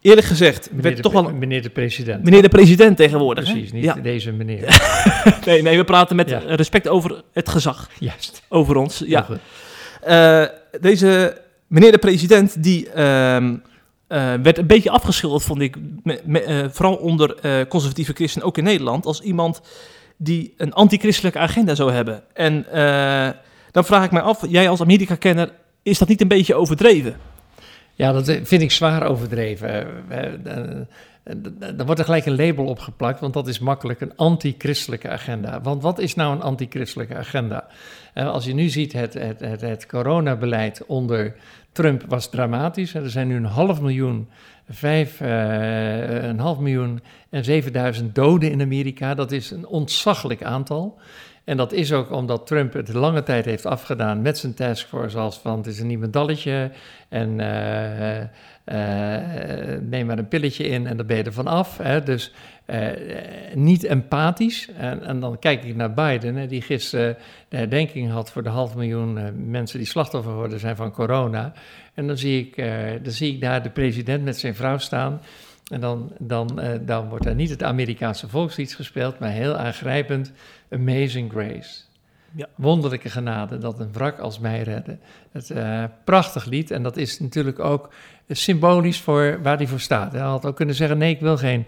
eerlijk 0.00 0.26
gezegd, 0.26 0.68
meneer 0.72 0.96
de, 0.96 1.02
toch 1.02 1.12
wel... 1.12 1.32
Meneer 1.32 1.62
de 1.62 1.70
president. 1.70 2.24
Meneer 2.24 2.42
de 2.42 2.48
president 2.48 2.96
tegenwoordig. 2.96 3.44
Precies, 3.44 3.70
hè? 3.70 3.76
niet 3.76 3.84
ja. 3.84 3.94
deze 3.94 4.32
meneer. 4.32 4.82
nee, 5.46 5.62
nee, 5.62 5.76
we 5.76 5.84
praten 5.84 6.16
met 6.16 6.28
ja. 6.28 6.38
respect 6.46 6.88
over 6.88 7.22
het 7.32 7.48
gezag. 7.48 7.88
Juist. 7.98 8.42
Over 8.48 8.76
ons, 8.76 9.02
ja. 9.06 9.26
Uh, 10.08 10.44
deze 10.80 11.40
meneer 11.66 11.92
de 11.92 11.98
president, 11.98 12.62
die 12.62 12.88
uh, 12.96 13.36
uh, 13.36 13.56
werd 14.42 14.58
een 14.58 14.66
beetje 14.66 14.90
afgeschilderd, 14.90 15.42
vond 15.42 15.60
ik, 15.60 15.76
me, 16.02 16.20
me, 16.24 16.46
uh, 16.46 16.68
vooral 16.70 16.96
onder 16.96 17.34
conservatieve 17.68 18.12
christenen, 18.12 18.46
ook 18.46 18.58
in 18.58 18.64
Nederland, 18.64 19.06
als 19.06 19.20
iemand 19.20 19.60
die 20.16 20.54
een 20.56 20.72
antichristelijke 20.72 21.38
agenda 21.38 21.74
zou 21.74 21.92
hebben. 21.92 22.22
En 22.32 22.66
dan 23.70 23.84
vraag 23.84 24.04
ik 24.04 24.10
mij 24.10 24.22
af, 24.22 24.44
jij 24.48 24.68
als 24.68 24.80
Amerika-kenner, 24.80 25.52
is 25.82 25.98
dat 25.98 26.08
niet 26.08 26.20
een 26.20 26.28
beetje 26.28 26.54
overdreven? 26.54 27.16
Ja, 28.00 28.12
dat 28.12 28.24
vind 28.42 28.62
ik 28.62 28.70
zwaar 28.70 29.06
overdreven. 29.06 29.86
dan 31.58 31.86
wordt 31.86 31.98
er 31.98 32.04
gelijk 32.04 32.26
een 32.26 32.36
label 32.36 32.64
opgeplakt, 32.64 33.20
want 33.20 33.34
dat 33.34 33.48
is 33.48 33.58
makkelijk 33.58 34.00
een 34.00 34.16
anti-christelijke 34.16 35.08
agenda. 35.08 35.60
Want 35.60 35.82
wat 35.82 35.98
is 35.98 36.14
nou 36.14 36.34
een 36.34 36.42
anti-christelijke 36.42 37.14
agenda? 37.14 37.66
als 38.14 38.44
je 38.44 38.54
nu 38.54 38.68
ziet, 38.68 38.92
het, 38.92 39.14
het, 39.14 39.60
het, 39.60 39.86
coronabeleid 39.86 40.84
onder 40.86 41.34
Trump 41.72 42.04
was 42.08 42.30
dramatisch. 42.30 42.94
Er 42.94 43.10
zijn 43.10 43.28
nu 43.28 43.36
een 43.36 43.44
half 43.44 43.80
miljoen, 43.80 44.28
vijf, 44.68 45.20
een 45.20 46.38
half 46.38 46.58
miljoen 46.58 47.02
en 47.30 47.44
7000 47.44 48.14
doden 48.14 48.50
in 48.50 48.60
Amerika. 48.60 49.14
Dat 49.14 49.32
is 49.32 49.50
een 49.50 49.66
ontzaglijk 49.66 50.42
aantal. 50.42 50.98
En 51.50 51.56
dat 51.56 51.72
is 51.72 51.92
ook 51.92 52.10
omdat 52.10 52.46
Trump 52.46 52.72
het 52.72 52.92
lange 52.92 53.22
tijd 53.22 53.44
heeft 53.44 53.66
afgedaan 53.66 54.22
met 54.22 54.38
zijn 54.38 54.54
taskforce 54.54 55.18
als 55.18 55.38
van 55.38 55.56
het 55.56 55.66
is 55.66 55.80
een 55.80 55.86
nieuw 55.86 56.10
dalletje 56.10 56.70
en 57.08 57.38
uh, 57.38 58.20
uh, 58.20 58.26
neem 59.80 60.06
maar 60.06 60.18
een 60.18 60.28
pilletje 60.28 60.64
in 60.64 60.86
en 60.86 60.96
dan 60.96 61.06
ben 61.06 61.16
je 61.16 61.22
er 61.22 61.32
vanaf. 61.32 61.78
Hè. 61.78 62.02
Dus 62.02 62.32
uh, 62.66 62.86
niet 63.54 63.84
empathisch. 63.84 64.68
En, 64.76 65.02
en, 65.02 65.20
dan 65.20 65.38
kijk 65.38 65.64
ik 65.64 65.76
naar 65.76 65.94
Biden, 65.94 66.36
hè, 66.36 66.46
die 66.46 66.62
gisteren 66.62 67.16
de 67.48 67.56
herdenking 67.56 68.10
had 68.10 68.30
voor 68.30 68.42
de 68.42 68.48
half 68.48 68.74
miljoen 68.74 69.18
mensen 69.50 69.78
die 69.78 69.88
slachtoffer 69.88 70.32
geworden 70.32 70.60
zijn 70.60 70.76
van 70.76 70.92
corona. 70.92 71.52
En 71.94 72.06
dan 72.06 72.16
zie 72.16 72.40
ik, 72.40 72.56
dan 73.02 73.12
zie 73.12 73.34
ik 73.34 73.40
daar 73.40 73.62
de 73.62 73.70
president 73.70 74.24
met 74.24 74.38
zijn 74.38 74.54
vrouw 74.54 74.78
staan. 74.78 75.20
En 75.70 75.80
dan, 75.80 76.12
dan, 76.18 76.60
dan 76.80 77.08
wordt 77.08 77.26
er 77.26 77.34
niet 77.34 77.50
het 77.50 77.62
Amerikaanse 77.62 78.28
volkslied 78.28 78.74
gespeeld, 78.74 79.18
maar 79.18 79.30
heel 79.30 79.56
aangrijpend 79.56 80.32
Amazing 80.70 81.30
Grace. 81.30 81.80
Ja. 82.32 82.48
Wonderlijke 82.54 83.10
genade 83.10 83.58
dat 83.58 83.80
een 83.80 83.92
wrak 83.92 84.18
als 84.18 84.38
mij 84.38 84.62
redde. 84.62 84.98
Het 85.32 85.50
uh, 85.50 85.84
prachtig 86.04 86.44
lied 86.44 86.70
en 86.70 86.82
dat 86.82 86.96
is 86.96 87.20
natuurlijk 87.20 87.58
ook 87.58 87.92
symbolisch 88.28 89.00
voor 89.00 89.38
waar 89.42 89.56
hij 89.56 89.66
voor 89.66 89.80
staat. 89.80 90.12
Hij 90.12 90.20
had 90.20 90.46
ook 90.46 90.56
kunnen 90.56 90.74
zeggen: 90.74 90.98
nee, 90.98 91.14
ik 91.14 91.20
wil 91.20 91.36
geen 91.36 91.66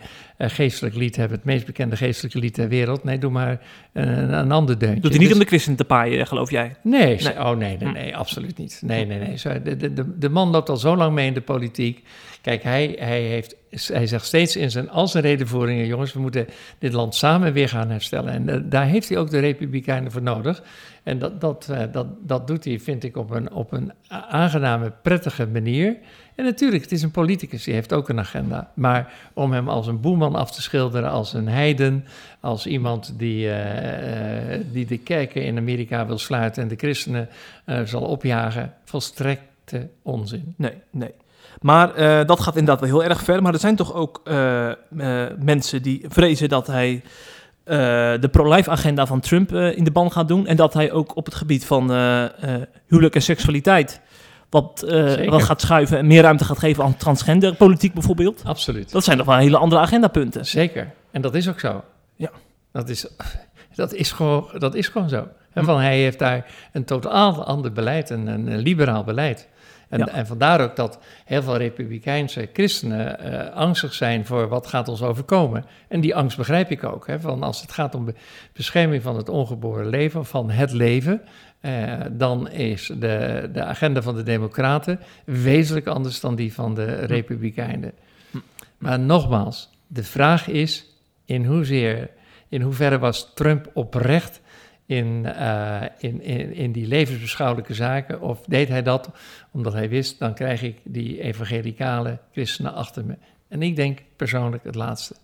geestelijk 0.51 0.95
lied 0.95 1.17
hebben, 1.17 1.37
het 1.37 1.47
meest 1.47 1.67
bekende 1.67 1.97
geestelijke 1.97 2.39
lied 2.39 2.55
ter 2.55 2.69
wereld. 2.69 3.05
Nee, 3.05 3.19
doe 3.19 3.31
maar 3.31 3.61
een, 3.93 4.33
een 4.33 4.53
ander 4.53 4.79
deuntje. 4.79 5.01
Doet 5.01 5.11
hij 5.11 5.19
niet 5.19 5.29
dus, 5.29 5.37
om 5.37 5.43
de 5.43 5.49
christen 5.49 5.77
te 5.77 5.85
paaien, 5.85 6.27
geloof 6.27 6.51
jij? 6.51 6.77
Nee, 6.83 7.17
nee. 7.23 7.39
oh 7.39 7.57
nee, 7.57 7.77
nee, 7.77 7.93
nee, 7.93 8.17
absoluut 8.17 8.59
niet. 8.59 8.83
Nee, 8.85 9.07
nee, 9.07 9.19
nee. 9.19 9.63
De, 9.63 9.93
de, 9.93 10.19
de 10.19 10.29
man 10.29 10.51
loopt 10.51 10.69
al 10.69 10.77
zo 10.77 10.97
lang 10.97 11.15
mee 11.15 11.27
in 11.27 11.35
de 11.35 11.41
politiek. 11.41 12.03
Kijk, 12.43 12.63
hij, 12.63 12.97
hij, 12.99 13.21
heeft, 13.21 13.57
hij 13.93 14.07
zegt 14.07 14.25
steeds 14.25 14.57
in 14.57 14.71
zijn, 14.71 14.91
al 14.91 15.09
zijn 15.09 15.25
redenvoeringen: 15.25 15.87
jongens, 15.87 16.13
we 16.13 16.21
moeten 16.21 16.47
dit 16.79 16.93
land 16.93 17.15
samen 17.15 17.53
weer 17.53 17.69
gaan 17.69 17.91
herstellen. 17.91 18.33
En 18.33 18.49
uh, 18.49 18.71
daar 18.71 18.87
heeft 18.87 19.09
hij 19.09 19.19
ook 19.19 19.31
de 19.31 19.39
Republikeinen 19.39 20.13
voor 20.13 20.23
nodig. 20.23 20.63
En 21.03 21.19
dat, 21.19 21.41
dat, 21.41 21.69
uh, 21.71 21.79
dat, 21.93 22.07
dat 22.21 22.47
doet 22.47 22.65
hij, 22.65 22.81
vind 22.81 23.05
ik, 23.05 23.17
op 23.17 23.31
een, 23.31 23.53
op 23.53 23.73
een 23.73 23.93
aangename, 24.09 24.93
prettige 25.03 25.47
manier. 25.47 25.97
En 26.35 26.45
natuurlijk, 26.45 26.83
het 26.83 26.93
is 26.93 27.03
een 27.03 27.11
politicus, 27.11 27.65
die 27.65 27.75
heeft 27.75 27.93
ook 27.93 28.09
een 28.09 28.19
agenda. 28.19 28.71
Maar 28.75 29.13
om 29.33 29.53
hem 29.53 29.69
als 29.69 29.87
een 29.87 30.01
boeman 30.01 30.32
af 30.35 30.51
te 30.51 30.63
schilderen, 30.63 31.11
als 31.11 31.33
een 31.33 31.49
heiden, 31.49 32.05
als 32.41 32.67
iemand 32.67 33.15
die, 33.17 33.47
uh, 33.47 33.55
die 34.73 34.87
de 34.87 34.99
kerken 34.99 35.45
in 35.45 35.59
Amerika 35.59 36.07
wil 36.07 36.19
sluiten 36.19 36.63
en 36.63 36.69
de 36.69 36.77
christenen 36.77 37.29
uh, 37.67 37.81
zal 37.85 38.03
opjagen, 38.03 38.75
volstrekte 38.85 39.89
onzin. 40.03 40.55
Nee, 40.57 40.75
nee. 40.91 41.15
Maar 41.61 42.27
dat 42.27 42.41
gaat 42.41 42.57
inderdaad 42.57 42.81
wel 42.81 43.01
heel 43.01 43.11
erg 43.11 43.23
ver. 43.23 43.43
Maar 43.43 43.53
er 43.53 43.59
zijn 43.59 43.77
toch 43.77 43.95
ook 43.95 44.23
mensen 45.39 45.83
die 45.83 46.05
vrezen 46.09 46.49
dat 46.49 46.67
hij 46.67 47.03
de 48.21 48.29
pro-life 48.31 48.71
agenda 48.71 49.07
van 49.07 49.21
Trump 49.21 49.53
in 49.53 49.85
de 49.85 49.91
ban 49.91 50.13
gaat 50.13 50.29
doen. 50.29 50.47
En 50.47 50.57
dat 50.57 50.75
hij 50.75 50.93
ook 50.93 51.17
op 51.17 51.25
het 51.25 51.35
gebied 51.35 51.65
van 51.65 51.91
huwelijk 52.87 53.15
en 53.15 53.23
seksualiteit 53.23 54.01
wat, 54.53 54.85
uh, 54.87 55.29
wat 55.29 55.43
gaat 55.43 55.61
schuiven 55.61 55.99
en 55.99 56.07
meer 56.07 56.23
ruimte 56.23 56.45
gaat 56.45 56.59
geven 56.59 56.85
aan 56.85 56.97
transgenderpolitiek 56.97 57.93
bijvoorbeeld. 57.95 58.43
Absoluut. 58.45 58.91
Dat 58.91 59.05
zijn 59.05 59.17
toch 59.19 59.27
wel 59.27 59.37
hele 59.37 59.57
andere 59.57 59.81
agendapunten. 59.81 60.47
Zeker. 60.47 60.93
En 61.11 61.23
dat 61.23 61.35
is 61.35 61.49
ook 61.49 61.61
zo. 61.61 61.85
Ja. 62.17 62.31
Dat 62.73 62.89
is, 62.89 63.07
dat 63.75 63.95
is, 63.95 64.13
gewoon, 64.13 64.51
dat 64.59 64.75
is 64.75 64.89
gewoon 64.89 65.09
zo. 65.09 65.29
En 65.53 65.65
van, 65.65 65.81
hij 65.81 65.99
heeft 65.99 66.19
daar 66.19 66.47
een 66.73 66.85
totaal 66.85 67.45
ander 67.45 67.73
beleid, 67.73 68.11
een, 68.11 68.27
een 68.27 68.59
liberaal 68.59 69.05
beleid. 69.05 69.49
En, 69.89 70.09
en, 70.09 70.27
vandaar 70.27 70.61
ook 70.61 70.77
dat 70.77 70.99
heel 71.25 71.43
veel 71.43 71.57
republikeinse 71.57 72.49
christenen 72.53 73.33
uh, 73.33 73.55
angstig 73.55 73.95
zijn 73.95 74.27
voor 74.27 74.49
wat 74.49 74.67
gaat 74.67 74.89
ons 74.89 75.03
overkomen. 75.03 75.65
En 75.89 76.01
die 76.01 76.15
angst 76.15 76.37
begrijp 76.37 76.71
ik 76.71 76.85
ook. 76.85 77.07
Hè, 77.07 77.21
van 77.21 77.43
als 77.43 77.61
het 77.61 77.73
gaat 77.73 77.95
om 77.95 78.15
bescherming 78.53 79.03
van 79.03 79.17
het 79.17 79.29
ongeboren 79.29 79.87
leven, 79.87 80.27
van 80.27 80.51
het 80.51 80.73
leven, 80.73 81.23
uh, 81.63 82.01
dan 82.11 82.51
is 82.51 82.87
de, 82.99 83.49
de 83.53 83.65
agenda 83.65 84.03
van 84.03 84.15
de 84.15 84.23
Democraten 84.23 85.01
wezenlijk 85.25 85.87
anders 85.87 86.21
dan 86.21 86.35
die 86.35 86.53
van 86.53 86.75
de 86.75 86.85
hm. 86.85 87.05
Republikeinen. 87.05 87.93
Hm. 88.31 88.39
Maar 88.79 89.01
nogmaals, 89.01 89.71
de 89.87 90.05
vraag 90.05 90.49
is 90.49 90.87
in 91.25 91.45
hoezeer, 91.45 92.11
in 92.49 92.63
hoeverre 92.63 92.99
was 92.99 93.35
Trump 93.35 93.71
oprecht 93.75 94.41
in, 94.87 95.23
uh, 95.27 95.83
in, 95.99 96.23
in, 96.23 96.55
in 96.55 96.73
die 96.73 96.87
levensbeschouwelijke 96.87 97.75
zaken? 97.75 98.21
Of 98.21 98.41
deed 98.47 98.69
hij 98.69 98.83
dat 98.83 99.11
omdat 99.51 99.73
hij 99.73 99.89
wist, 99.89 100.19
dan 100.19 100.35
krijg 100.35 100.63
ik 100.63 100.79
die 100.85 101.21
evangelicale 101.21 102.19
christenen 102.33 102.75
achter 102.75 103.05
me? 103.05 103.17
En 103.49 103.63
ik 103.63 103.77
denk 103.77 103.99
persoonlijk 104.17 104.65
het 104.65 104.75
laatste. 104.75 105.15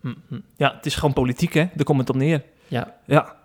Hm. 0.00 0.12
Ja, 0.56 0.74
het 0.74 0.86
is 0.86 0.94
gewoon 0.94 1.12
politiek, 1.14 1.54
hè? 1.54 1.68
Daar 1.74 1.84
komt 1.84 2.00
het 2.00 2.10
op 2.10 2.16
neer. 2.16 2.42
Ja. 2.68 2.94
Ja. 3.04 3.36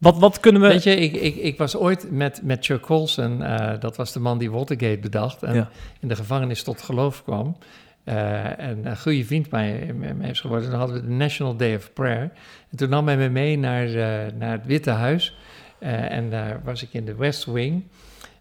Wat, 0.00 0.18
wat 0.18 0.40
kunnen 0.40 0.62
we... 0.62 0.68
Weet 0.68 0.82
je, 0.82 0.96
ik, 0.96 1.12
ik, 1.12 1.36
ik 1.36 1.58
was 1.58 1.76
ooit 1.76 2.10
met, 2.10 2.42
met 2.42 2.64
Chuck 2.64 2.80
Colson, 2.80 3.40
uh, 3.40 3.80
dat 3.80 3.96
was 3.96 4.12
de 4.12 4.20
man 4.20 4.38
die 4.38 4.50
Watergate 4.50 4.98
bedacht 4.98 5.42
en 5.42 5.68
in 6.00 6.08
de 6.08 6.16
gevangenis 6.16 6.62
tot 6.62 6.82
geloof 6.82 7.22
kwam. 7.24 7.56
Uh, 8.04 8.58
en 8.58 8.86
een 8.86 8.98
goede 8.98 9.24
vriend 9.24 9.50
mij, 9.50 9.94
mij 9.94 10.30
is 10.30 10.40
geworden. 10.40 10.70
Dan 10.70 10.78
hadden 10.78 10.96
we 10.96 11.06
de 11.06 11.12
National 11.12 11.56
Day 11.56 11.74
of 11.74 11.92
Prayer. 11.92 12.30
En 12.70 12.76
toen 12.76 12.88
nam 12.88 13.06
hij 13.06 13.16
me 13.16 13.28
mee 13.28 13.58
naar, 13.58 13.86
uh, 13.86 14.32
naar 14.38 14.52
het 14.52 14.66
Witte 14.66 14.90
Huis. 14.90 15.36
en 15.78 16.30
daar 16.30 16.60
was 16.64 16.82
ik 16.82 16.92
in 16.92 17.04
de 17.04 17.14
West 17.14 17.44
Wing. 17.44 17.84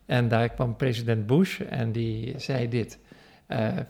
En 0.06 0.28
daar 0.28 0.50
kwam 0.50 0.76
president 0.76 1.26
Bush 1.26 1.60
en 1.60 1.92
die 1.92 2.34
zei 2.38 2.70
dit. 2.70 3.00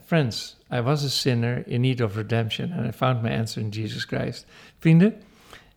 Friends, 0.05 0.57
I 0.73 0.81
was 0.81 1.03
a 1.03 1.07
sinner 1.07 1.63
in 1.67 1.81
need 1.81 2.01
of 2.01 2.15
redemption 2.15 2.71
and 2.71 2.87
I 2.87 2.91
found 2.91 3.21
my 3.21 3.37
answer 3.37 3.61
in 3.61 3.69
Jesus 3.69 4.03
Christ. 4.05 4.45
Vrienden, 4.79 5.13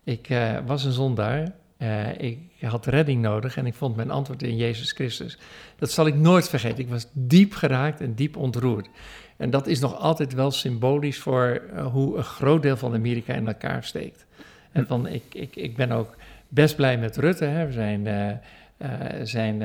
ik 0.05 0.28
was 0.66 0.84
een 0.84 0.93
zondaar 0.93 1.53
uh, 1.82 2.18
ik 2.18 2.38
had 2.60 2.86
redding 2.86 3.22
nodig 3.22 3.56
en 3.56 3.66
ik 3.66 3.74
vond 3.74 3.96
mijn 3.96 4.10
antwoord 4.10 4.42
in 4.42 4.56
Jezus 4.56 4.92
Christus. 4.92 5.38
Dat 5.78 5.90
zal 5.90 6.06
ik 6.06 6.14
nooit 6.14 6.48
vergeten. 6.48 6.78
Ik 6.78 6.88
was 6.88 7.06
diep 7.12 7.52
geraakt 7.52 8.00
en 8.00 8.14
diep 8.14 8.36
ontroerd. 8.36 8.88
En 9.36 9.50
dat 9.50 9.66
is 9.66 9.80
nog 9.80 9.96
altijd 9.98 10.34
wel 10.34 10.50
symbolisch 10.50 11.18
voor 11.18 11.62
uh, 11.74 11.86
hoe 11.86 12.16
een 12.16 12.24
groot 12.24 12.62
deel 12.62 12.76
van 12.76 12.94
Amerika 12.94 13.34
in 13.34 13.46
elkaar 13.46 13.84
steekt. 13.84 14.26
En 14.72 14.86
van, 14.86 15.06
ik, 15.06 15.22
ik, 15.32 15.56
ik 15.56 15.76
ben 15.76 15.92
ook 15.92 16.16
best 16.48 16.76
blij 16.76 16.98
met 16.98 17.16
Rutte. 17.16 17.44
Hè. 17.44 17.66
We 17.66 17.72
zijn, 17.72 18.06
uh, 18.06 18.90
zijn 19.22 19.62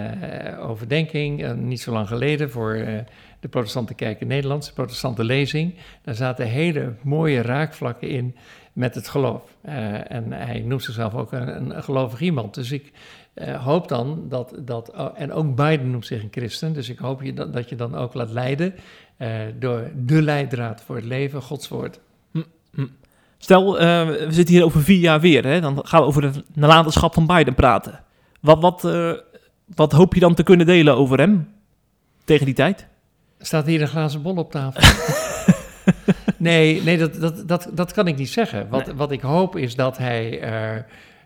overdenking 0.58 1.56
niet 1.56 1.82
zo 1.82 1.92
lang 1.92 2.08
geleden 2.08 2.50
voor 2.50 2.74
de 3.40 3.48
protestante 3.48 3.94
kerk 3.94 4.22
in 4.22 4.28
Nederland, 4.28 4.66
de 4.66 4.74
protestante 4.74 5.24
lezing. 5.24 5.76
Daar 6.02 6.16
zaten 6.16 6.48
hele 6.48 6.94
mooie 7.02 7.42
raakvlakken 7.42 8.10
in 8.10 8.36
met 8.78 8.96
het 8.96 9.08
geloof. 9.08 9.42
Uh, 9.66 10.12
en 10.12 10.32
hij 10.32 10.60
noemt 10.60 10.84
zichzelf 10.84 11.14
ook 11.14 11.32
een, 11.32 11.76
een 11.76 11.84
gelovig 11.84 12.20
iemand. 12.20 12.54
Dus 12.54 12.72
ik 12.72 12.92
uh, 13.36 13.64
hoop 13.64 13.88
dan 13.88 14.26
dat, 14.30 14.56
dat 14.60 14.92
oh, 14.92 15.10
en 15.14 15.34
ook 15.34 15.56
Biden 15.56 15.92
noemt 15.92 16.06
zich 16.06 16.24
een 16.24 16.32
christen, 16.32 16.74
dus 16.74 16.90
ik 16.90 17.00
hoop 17.00 17.22
je 17.22 17.34
dat, 17.34 17.54
dat 17.54 17.70
je 17.70 17.76
dan 17.76 17.96
ook 17.96 18.14
laat 18.14 18.32
leiden 18.32 18.74
uh, 19.18 19.30
door 19.60 19.92
de 19.96 20.22
leidraad 20.22 20.82
voor 20.82 20.96
het 20.96 21.06
leven, 21.06 21.42
Gods 21.42 21.68
woord. 21.68 22.00
Hm, 22.32 22.42
hm. 22.74 22.86
Stel, 23.38 23.74
we 23.78 24.28
zitten 24.30 24.56
hier 24.56 24.64
over 24.64 24.82
vier 24.82 25.00
jaar 25.00 25.20
weer, 25.20 25.46
hè? 25.46 25.62
dan 25.62 25.80
gaan 25.86 26.02
we 26.02 26.08
over 26.08 26.24
het 26.24 26.44
nalatenschap 26.54 27.14
van 27.14 27.28
Biden 27.28 27.56
praten. 27.56 28.04
Wat, 28.40 28.62
wat, 28.62 28.82
wat 29.76 29.92
hoop 29.92 30.14
je 30.14 30.20
dan 30.20 30.34
te 30.34 30.44
kunnen 30.44 30.66
delen 30.66 30.96
over 30.96 31.18
hem 31.18 31.50
tegen 32.24 32.46
die 32.46 32.56
tijd? 32.56 32.88
Staat 33.40 33.66
hier 33.66 33.82
een 33.82 33.88
glazen 33.88 34.22
bol 34.22 34.36
op 34.36 34.52
tafel? 34.52 34.82
nee, 36.38 36.82
nee 36.82 36.98
dat, 36.98 37.16
dat, 37.16 37.48
dat, 37.48 37.70
dat 37.74 37.94
kan 37.94 38.08
ik 38.08 38.18
niet 38.18 38.30
zeggen. 38.30 38.70
Wat, 38.70 38.88
wat 38.88 39.12
ik 39.12 39.22
hoop 39.22 39.58
is 39.58 39.76
dat 39.76 39.98
hij. 39.98 40.44
Uh, 40.44 40.82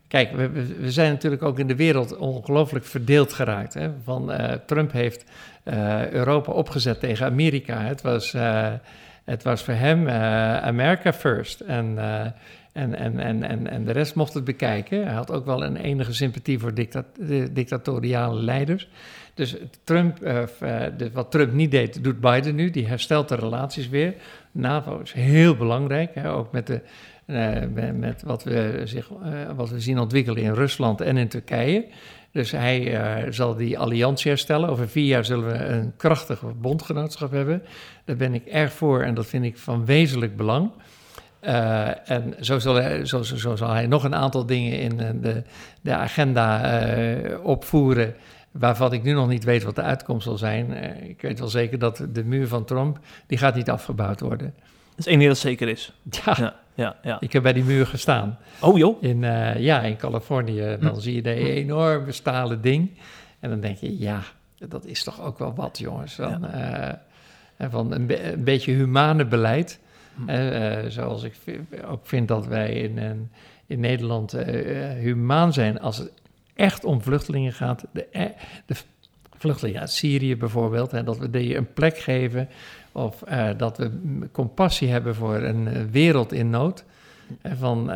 kijk, 0.08 0.32
we, 0.32 0.50
we 0.80 0.92
zijn 0.92 1.12
natuurlijk 1.12 1.44
ook 1.44 1.60
in 1.60 1.68
de 1.68 1.76
wereld 1.76 2.18
ongelooflijk 2.18 2.86
verdeeld 2.86 3.34
geraakt. 3.34 3.74
Hè? 3.74 3.90
Van, 4.04 4.32
uh, 4.32 4.52
Trump 4.66 4.92
heeft 4.92 5.26
uh, 5.64 6.10
Europa 6.10 6.52
opgezet 6.52 7.00
tegen 7.00 7.26
Amerika. 7.26 7.82
Het 7.82 8.02
was, 8.02 8.36
het 9.24 9.44
was 9.44 9.64
voor 9.64 9.74
hem 9.74 10.10
America 10.10 11.14
first. 11.14 11.60
En. 11.60 11.98
En, 12.74 12.96
en, 12.96 13.20
en, 13.20 13.44
en, 13.44 13.68
en 13.68 13.86
de 13.86 13.92
rest 13.92 14.16
mocht 14.16 14.34
het 14.34 14.44
bekijken. 14.44 15.04
Hij 15.04 15.14
had 15.14 15.32
ook 15.32 15.46
wel 15.46 15.64
een 15.64 15.76
enige 15.76 16.14
sympathie 16.14 16.60
voor 16.60 16.74
dictat 16.74 17.06
dictatoriale 17.52 18.42
leiders. 18.42 18.88
Dus 19.42 19.56
Trump, 19.84 20.26
uh, 20.26 20.44
wat 21.14 21.32
Trump 21.32 21.54
niet 21.54 21.72
deed, 21.72 22.04
doet 22.04 22.20
Biden 22.20 22.56
nu. 22.56 22.70
Die 22.70 22.88
herstelt 22.88 23.30
de 23.30 23.36
relaties 23.36 23.90
weer. 23.90 24.14
NAVO 24.52 25.00
is 25.00 25.12
heel 25.12 25.56
belangrijk, 25.56 26.16
hè, 26.16 26.32
ook 26.32 26.52
met, 26.52 26.68
de, 26.68 26.82
uh, 27.26 27.92
met 27.94 28.24
wat, 28.26 28.44
we 28.44 28.82
zich, 28.84 29.10
wat 29.56 29.70
we 29.70 29.80
zien 29.80 30.00
ontwikkelen 30.00 30.44
in 30.44 30.54
Rusland 30.54 31.02
en 31.02 31.18
in 31.18 31.28
Turkije. 31.28 31.86
Dus 32.32 32.52
hij 32.52 32.98
zal 33.30 33.56
die 33.56 33.80
alliantie 33.80 34.32
herstellen. 34.32 34.70
Over 34.70 34.90
vier 34.90 35.06
jaar 35.06 35.26
zullen 35.26 35.52
we 35.52 35.58
een 35.66 35.94
krachtig 35.98 36.44
bondgenootschap 36.56 37.32
hebben. 37.32 37.64
Daar 38.06 38.16
ben 38.16 38.34
ik 38.34 38.46
erg 38.46 38.74
voor 38.74 39.02
en 39.02 39.14
dat 39.14 39.26
vind 39.26 39.44
ik 39.44 39.58
van 39.58 39.86
wezenlijk 39.86 40.38
belang. 40.38 40.72
En 42.06 42.34
zo 42.40 42.60
zal, 42.60 42.76
hij, 42.76 43.06
zo, 43.06 43.24
zal 43.56 43.70
hij 43.70 43.88
nog 43.88 44.04
een 44.04 44.16
aantal 44.16 44.46
dingen 44.46 44.80
in 44.80 44.98
de, 45.22 45.44
de 45.82 45.94
agenda 45.94 46.72
opvoeren. 47.44 48.16
Waarvan 48.52 48.94
ik 48.94 49.04
nu 49.04 49.14
nog 49.14 49.28
niet 49.28 49.44
weet 49.44 49.64
wat 49.64 49.76
de 49.76 49.82
uitkomst 49.82 50.26
zal 50.26 50.38
zijn. 50.38 50.72
ik 51.10 51.22
weet 51.22 51.40
wel 51.40 51.48
zeker 51.48 51.80
dat 51.80 52.06
de 52.12 52.24
muur 52.24 52.48
van 52.48 52.66
Trump, 52.66 53.00
die 53.28 53.38
gaat 53.38 53.56
niet 53.56 53.70
afgebouwd 53.70 54.20
worden. 54.20 54.54
Dat 54.90 55.00
is 55.00 55.06
één 55.06 55.18
ding 55.18 55.30
dat 55.30 55.40
zeker 55.40 55.68
is. 55.68 55.94
Ja. 56.26 56.36
ja 56.38 56.56
ja, 56.82 56.96
ja. 57.04 57.18
Ik 57.20 57.34
heb 57.34 57.44
bij 57.44 57.54
die 57.54 57.64
muur 57.64 57.88
gestaan. 57.88 58.38
Oh 58.60 58.78
joh? 58.78 59.04
In, 59.04 59.22
uh, 59.22 59.58
ja, 59.58 59.82
in 59.82 59.98
Californië. 59.98 60.78
Dan 60.80 60.94
hm. 60.94 61.00
zie 61.00 61.16
je 61.16 61.22
dat 61.22 61.34
enorme 61.34 62.12
stalen 62.12 62.62
ding. 62.62 62.90
En 63.40 63.50
dan 63.50 63.60
denk 63.60 63.78
je, 63.78 64.00
ja, 64.00 64.22
dat 64.58 64.86
is 64.86 65.04
toch 65.04 65.22
ook 65.22 65.40
wel 65.40 65.54
wat, 65.54 65.78
jongens. 65.78 66.16
Ja. 66.16 67.00
uh, 67.58 67.68
van 67.70 67.92
een, 67.92 68.06
be 68.06 68.32
een, 68.32 68.44
beetje 68.44 68.72
humane 68.72 69.26
beleid. 69.26 69.80
Hm. 70.16 70.30
Uh, 70.30 70.78
zoals 70.88 71.24
ik 71.24 71.34
ook 71.86 72.08
vind 72.08 72.28
dat 72.28 72.48
wij 72.48 72.72
in, 72.72 73.30
in 73.66 73.80
Nederland 73.80 74.32
humaan 75.00 75.54
zijn 75.54 75.80
als 75.80 75.98
het 75.98 76.12
echt 76.56 76.84
om 76.84 77.02
vluchtelingen 77.02 77.54
gaat. 77.54 77.86
De, 77.92 78.34
de 78.66 78.76
vluchtelingen 79.38 79.80
uit 79.80 79.92
Syrië 79.92 80.38
bijvoorbeeld. 80.38 80.94
En 80.94 81.06
dat 81.06 81.18
we 81.18 81.30
die 81.30 81.56
een 81.56 81.74
plek 81.74 81.98
geven 81.98 82.50
of 82.92 83.24
uh, 83.30 83.50
dat 83.58 83.78
we 83.78 83.92
compassie 84.32 84.90
hebben 84.90 85.16
voor 85.16 85.36
een 85.36 85.68
uh, 85.68 85.84
wereld 85.92 86.32
in 86.32 86.50
nood. 86.50 86.84
Van, 87.44 87.92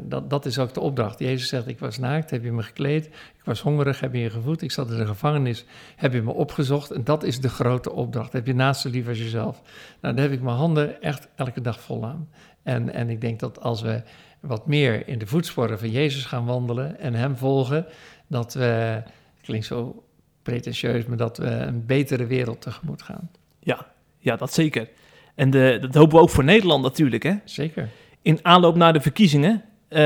dat, 0.00 0.30
dat 0.30 0.46
is 0.46 0.58
ook 0.58 0.74
de 0.74 0.80
opdracht. 0.80 1.18
Jezus 1.18 1.48
zegt, 1.48 1.68
ik 1.68 1.78
was 1.78 1.98
naakt, 1.98 2.30
heb 2.30 2.44
je 2.44 2.52
me 2.52 2.62
gekleed. 2.62 3.06
Ik 3.06 3.44
was 3.44 3.60
hongerig, 3.60 4.00
heb 4.00 4.14
je 4.14 4.22
me 4.22 4.30
gevoed. 4.30 4.62
Ik 4.62 4.72
zat 4.72 4.90
in 4.90 4.96
de 4.96 5.06
gevangenis, 5.06 5.64
heb 5.96 6.12
je 6.12 6.22
me 6.22 6.32
opgezocht. 6.32 6.90
En 6.90 7.04
dat 7.04 7.22
is 7.22 7.40
de 7.40 7.48
grote 7.48 7.92
opdracht. 7.92 8.32
Heb 8.32 8.46
je 8.46 8.54
naast 8.54 8.84
lief 8.84 9.08
als 9.08 9.18
jezelf. 9.18 9.62
Nou, 10.00 10.14
daar 10.14 10.24
heb 10.24 10.32
ik 10.32 10.42
mijn 10.42 10.56
handen 10.56 11.02
echt 11.02 11.28
elke 11.34 11.60
dag 11.60 11.80
vol 11.80 12.04
aan. 12.04 12.28
En, 12.62 12.92
en 12.92 13.10
ik 13.10 13.20
denk 13.20 13.40
dat 13.40 13.60
als 13.60 13.82
we 13.82 14.02
wat 14.46 14.66
meer 14.66 15.08
in 15.08 15.18
de 15.18 15.26
voetsporen 15.26 15.78
van 15.78 15.90
Jezus 15.90 16.24
gaan 16.24 16.44
wandelen 16.44 17.00
en 17.00 17.14
hem 17.14 17.36
volgen, 17.36 17.86
dat 18.26 18.54
we, 18.54 19.02
klinkt 19.42 19.66
zo 19.66 20.04
pretentieus, 20.42 21.06
maar 21.06 21.16
dat 21.16 21.36
we 21.36 21.46
een 21.46 21.86
betere 21.86 22.26
wereld 22.26 22.60
tegemoet 22.60 23.02
gaan. 23.02 23.30
Ja, 23.58 23.86
ja, 24.18 24.36
dat 24.36 24.52
zeker. 24.52 24.88
En 25.34 25.50
de, 25.50 25.78
dat 25.80 25.94
hopen 25.94 26.16
we 26.16 26.22
ook 26.22 26.30
voor 26.30 26.44
Nederland 26.44 26.82
natuurlijk, 26.82 27.22
hè? 27.22 27.34
Zeker. 27.44 27.88
In 28.22 28.38
aanloop 28.42 28.76
naar 28.76 28.92
de 28.92 29.00
verkiezingen, 29.00 29.62
uh, 29.88 29.98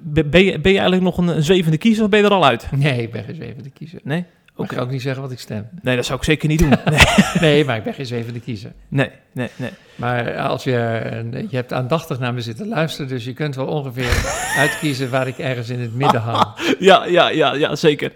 ben, 0.00 0.44
je, 0.44 0.58
ben 0.60 0.72
je 0.72 0.78
eigenlijk 0.78 1.02
nog 1.02 1.18
een, 1.18 1.42
zwevende 1.42 1.78
kiezer 1.78 2.04
of 2.04 2.10
ben 2.10 2.18
je 2.18 2.24
er 2.24 2.32
al 2.32 2.44
uit? 2.44 2.68
Nee, 2.70 3.02
ik 3.02 3.12
ben 3.12 3.24
geen 3.24 3.34
zwevende 3.34 3.70
kiezer. 3.70 4.00
Nee? 4.04 4.24
Ik 4.58 4.72
ga 4.72 4.80
ook 4.80 4.90
niet 4.90 5.02
zeggen 5.02 5.22
wat 5.22 5.30
ik 5.30 5.38
stem. 5.38 5.68
Nee, 5.82 5.96
dat 5.96 6.04
zou 6.04 6.18
ik 6.18 6.24
zeker 6.24 6.48
niet 6.48 6.58
doen. 6.58 6.68
Nee, 6.90 7.00
nee 7.40 7.64
maar 7.64 7.76
ik 7.76 7.82
ben 7.82 7.94
geen 7.94 8.06
zwevende 8.06 8.40
kiezer. 8.40 8.72
Nee, 8.88 9.10
nee, 9.32 9.48
nee. 9.56 9.70
Maar 9.94 10.38
als 10.38 10.64
je, 10.64 10.70
je 11.48 11.56
hebt 11.56 11.72
aandachtig 11.72 12.18
naar 12.18 12.34
me 12.34 12.40
zitten 12.40 12.68
luisteren, 12.68 13.08
dus 13.08 13.24
je 13.24 13.32
kunt 13.32 13.54
wel 13.54 13.66
ongeveer 13.66 14.32
uitkiezen 14.62 15.10
waar 15.10 15.26
ik 15.26 15.38
ergens 15.38 15.68
in 15.68 15.80
het 15.80 15.94
midden 15.94 16.20
hang. 16.20 16.46
ja, 16.78 17.04
ja, 17.04 17.28
ja, 17.28 17.54
ja, 17.54 17.76
zeker. 17.76 18.12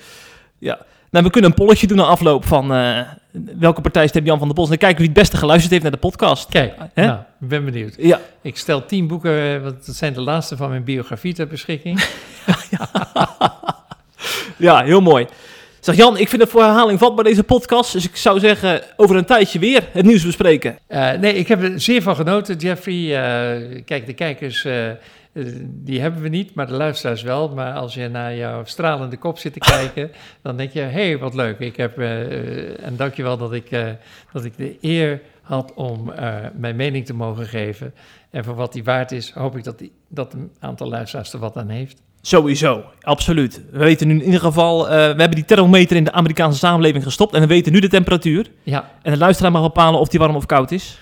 Ja. 0.59 0.79
Nou, 1.11 1.25
we 1.25 1.31
kunnen 1.31 1.51
een 1.51 1.57
polletje 1.57 1.87
doen 1.87 1.97
na 1.97 2.05
afloop 2.05 2.45
van 2.45 2.75
uh, 2.75 3.01
welke 3.59 3.81
partij 3.81 4.07
stemt 4.07 4.27
Jan 4.27 4.39
van 4.39 4.47
der 4.47 4.57
Bos. 4.57 4.65
En 4.65 4.71
dan 4.71 4.79
kijken 4.79 4.99
wie 4.99 5.09
het 5.09 5.19
beste 5.19 5.37
geluisterd 5.37 5.71
heeft 5.71 5.83
naar 5.83 5.93
de 5.93 5.99
podcast. 5.99 6.49
Kijk, 6.49 6.75
nou, 6.95 7.19
ik 7.41 7.49
ben 7.49 7.65
benieuwd. 7.65 7.95
Ja. 7.99 8.21
Ik 8.43 8.57
stel 8.57 8.85
tien 8.85 9.07
boeken, 9.07 9.55
eh, 9.55 9.63
want 9.63 9.87
dat 9.87 9.95
zijn 9.95 10.13
de 10.13 10.21
laatste 10.21 10.57
van 10.57 10.69
mijn 10.69 10.85
biografie 10.85 11.35
ter 11.35 11.47
beschikking. 11.47 12.05
ja, 14.57 14.85
heel 14.85 15.01
mooi. 15.01 15.27
Zeg 15.81 15.97
Jan, 15.97 16.19
ik 16.19 16.29
vind 16.29 16.43
het 16.43 16.51
voor 16.51 16.63
herhaling 16.63 16.99
vatbaar 16.99 17.25
deze 17.25 17.45
podcast. 17.45 17.93
Dus 17.93 18.05
ik 18.09 18.17
zou 18.17 18.39
zeggen, 18.39 18.83
over 18.97 19.17
een 19.17 19.25
tijdje 19.25 19.59
weer 19.59 19.89
het 19.93 20.05
nieuws 20.05 20.25
bespreken. 20.25 20.79
Uh, 20.89 21.13
nee, 21.13 21.35
ik 21.35 21.49
heb 21.49 21.63
er 21.63 21.81
zeer 21.81 22.03
van 22.03 22.17
genoten, 22.17 22.57
Jeffrey. 22.57 22.95
Uh, 22.95 23.83
kijk, 23.85 24.07
de 24.07 24.13
kijkers 24.13 24.65
eh, 24.65 24.91
die 25.65 26.01
hebben 26.01 26.23
we 26.23 26.29
niet, 26.29 26.55
maar 26.55 26.67
de 26.67 26.73
luisteraars 26.73 27.23
wel. 27.23 27.49
Maar 27.49 27.73
als 27.73 27.95
je 27.95 28.09
naar 28.09 28.37
jouw 28.37 28.65
stralende 28.65 29.17
kop 29.17 29.39
zit 29.39 29.53
te 29.53 29.59
kijken, 29.59 30.11
dan 30.43 30.57
denk 30.57 30.73
je: 30.73 30.81
hé, 30.81 31.09
hey, 31.09 31.19
wat 31.19 31.35
leuk. 31.35 31.59
Ik 31.59 31.77
heb, 31.77 31.99
en 31.99 32.97
dankjewel 32.97 33.37
dat 33.37 33.53
ik, 33.53 33.71
dat 34.33 34.45
ik 34.45 34.57
de 34.57 34.77
eer 34.81 35.21
had 35.43 35.75
om 35.75 36.13
mijn 36.55 36.77
mening 36.77 37.07
te 37.07 37.15
mogen 37.15 37.47
geven. 37.47 37.95
En 38.31 38.45
voor 38.45 38.55
wat 38.55 38.73
die 38.73 38.85
waard 38.85 39.13
is, 39.13 39.31
hoop 39.31 39.57
ik 39.57 39.65
dat, 39.65 39.79
die, 39.79 39.93
dat 40.09 40.33
een 40.33 40.51
aantal 40.59 40.89
luisteraars 40.89 41.33
er 41.33 41.39
wat 41.39 41.57
aan 41.57 41.69
heeft. 41.69 42.03
Sowieso, 42.23 42.85
absoluut. 43.01 43.63
We 43.71 43.79
weten 43.79 44.09
nu 44.09 44.15
in 44.15 44.25
ieder 44.25 44.41
geval, 44.41 44.87
we 44.89 44.95
hebben 44.95 45.31
die 45.31 45.45
thermometer 45.45 45.97
in 45.97 46.05
de 46.05 46.13
Amerikaanse 46.13 46.59
samenleving 46.59 47.05
gestopt 47.05 47.35
en 47.35 47.41
we 47.41 47.47
weten 47.47 47.73
nu 47.73 47.81
de 47.81 47.89
temperatuur. 47.89 48.51
Ja. 48.63 48.91
En 49.03 49.13
de 49.13 49.19
luisteraar 49.19 49.53
mag 49.53 49.63
bepalen 49.63 50.01
of 50.01 50.09
die 50.09 50.21
warm 50.21 50.37
of 50.37 50.47
koud 50.47 50.71
is. 50.71 50.99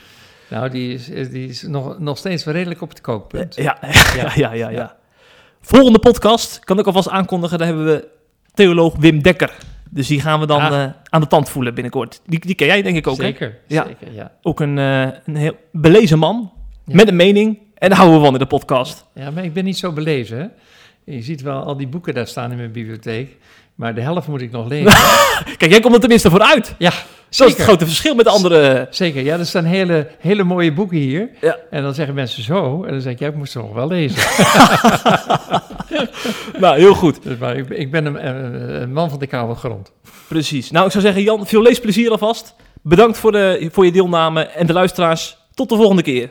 Nou, 0.49 0.71
die 0.71 0.95
is, 0.95 1.31
die 1.31 1.49
is 1.49 1.63
nog, 1.63 1.99
nog 1.99 2.19
steeds 2.19 2.45
redelijk 2.45 2.83
op 2.83 2.89
het 2.89 3.01
kookpunt. 3.01 3.57
Ja, 3.57 3.79
ja, 4.17 4.33
ja, 4.35 4.53
ja, 4.53 4.69
ja. 4.69 4.97
Volgende 5.61 5.99
podcast, 5.99 6.61
kan 6.65 6.79
ik 6.79 6.87
alvast 6.87 7.09
aankondigen, 7.09 7.59
daar 7.59 7.67
hebben 7.67 7.85
we 7.85 8.09
theoloog 8.55 8.97
Wim 8.97 9.23
Dekker. 9.23 9.53
Dus 9.91 10.07
die 10.07 10.21
gaan 10.21 10.41
we 10.41 10.47
dan 10.47 10.73
uh, 10.73 10.85
aan 11.05 11.21
de 11.21 11.27
tand 11.27 11.49
voelen 11.49 11.75
binnenkort. 11.75 12.21
Die, 12.27 12.41
die 12.41 12.55
ken 12.55 12.67
jij 12.67 12.83
denk 12.83 12.97
ik 12.97 13.07
ook, 13.07 13.17
Zeker, 13.17 13.59
hè? 13.69 13.75
Ja. 13.75 13.85
zeker, 13.87 14.13
ja. 14.13 14.33
Ook 14.43 14.61
een, 14.61 14.77
uh, 14.77 15.03
een 15.25 15.37
heel 15.37 15.57
belezen 15.73 16.19
man, 16.19 16.53
ja. 16.85 16.95
met 16.95 17.09
een 17.09 17.17
mening. 17.17 17.59
En 17.75 17.89
daar 17.89 17.99
houden 17.99 18.19
we 18.19 18.25
van 18.25 18.35
in 18.35 18.41
de 18.41 18.47
podcast. 18.47 19.07
Ja, 19.15 19.31
maar 19.31 19.45
ik 19.45 19.53
ben 19.53 19.65
niet 19.65 19.79
zo 19.79 19.93
belezen, 19.93 20.39
hè? 20.39 20.47
Je 21.11 21.23
ziet 21.23 21.43
wel 21.43 21.63
al 21.63 21.77
die 21.77 21.87
boeken 21.87 22.15
daar 22.15 22.27
staan 22.27 22.51
in 22.51 22.57
mijn 22.57 22.73
bibliotheek. 22.73 23.37
Maar 23.75 23.95
de 23.95 24.01
helft 24.01 24.29
moet 24.29 24.41
ik 24.41 24.51
nog 24.51 24.69
lezen. 24.69 24.93
Kijk, 25.59 25.71
jij 25.71 25.81
komt 25.81 25.95
er 25.95 26.01
tenminste 26.01 26.31
vooruit. 26.31 26.75
Ja, 26.79 26.93
dat 27.31 27.49
is 27.49 27.55
het 27.55 27.63
grote 27.63 27.87
verschil 27.87 28.15
met 28.15 28.27
andere... 28.27 28.87
Zeker, 28.91 29.25
ja, 29.25 29.39
er 29.39 29.47
staan 29.47 29.65
hele, 29.65 30.11
hele 30.19 30.43
mooie 30.43 30.73
boeken 30.73 30.97
hier. 30.97 31.31
Ja. 31.41 31.57
En 31.71 31.83
dan 31.83 31.95
zeggen 31.95 32.15
mensen 32.15 32.43
zo, 32.43 32.85
en 32.85 32.91
dan 32.91 33.01
zeg 33.01 33.13
ik, 33.13 33.19
ja, 33.19 33.29
ik 33.29 33.35
moest 33.35 33.53
ze 33.53 33.59
nog 33.59 33.73
wel 33.73 33.87
lezen. 33.87 34.19
nou, 36.61 36.79
heel 36.79 36.95
goed. 36.95 37.23
Dus, 37.23 37.39
maar 37.39 37.57
ik, 37.57 37.69
ik 37.69 37.91
ben 37.91 38.07
een, 38.07 38.27
een, 38.83 38.93
man 38.93 39.11
van 39.11 39.19
de 39.19 39.27
koude 39.27 39.55
grond. 39.55 39.93
Precies. 40.29 40.71
Nou, 40.71 40.87
ik 40.87 40.93
zou 40.93 41.05
zeggen, 41.05 41.23
Jan, 41.23 41.47
veel 41.47 41.63
leesplezier 41.63 42.11
alvast. 42.11 42.55
Bedankt 42.83 43.19
voor, 43.19 43.33
de, 43.33 43.69
voor 43.73 43.85
je 43.85 43.93
deelname 43.93 44.43
en 44.43 44.67
de 44.67 44.73
luisteraars. 44.73 45.37
Tot 45.55 45.69
de 45.69 45.77
volgende 45.77 46.03
keer. 46.03 46.31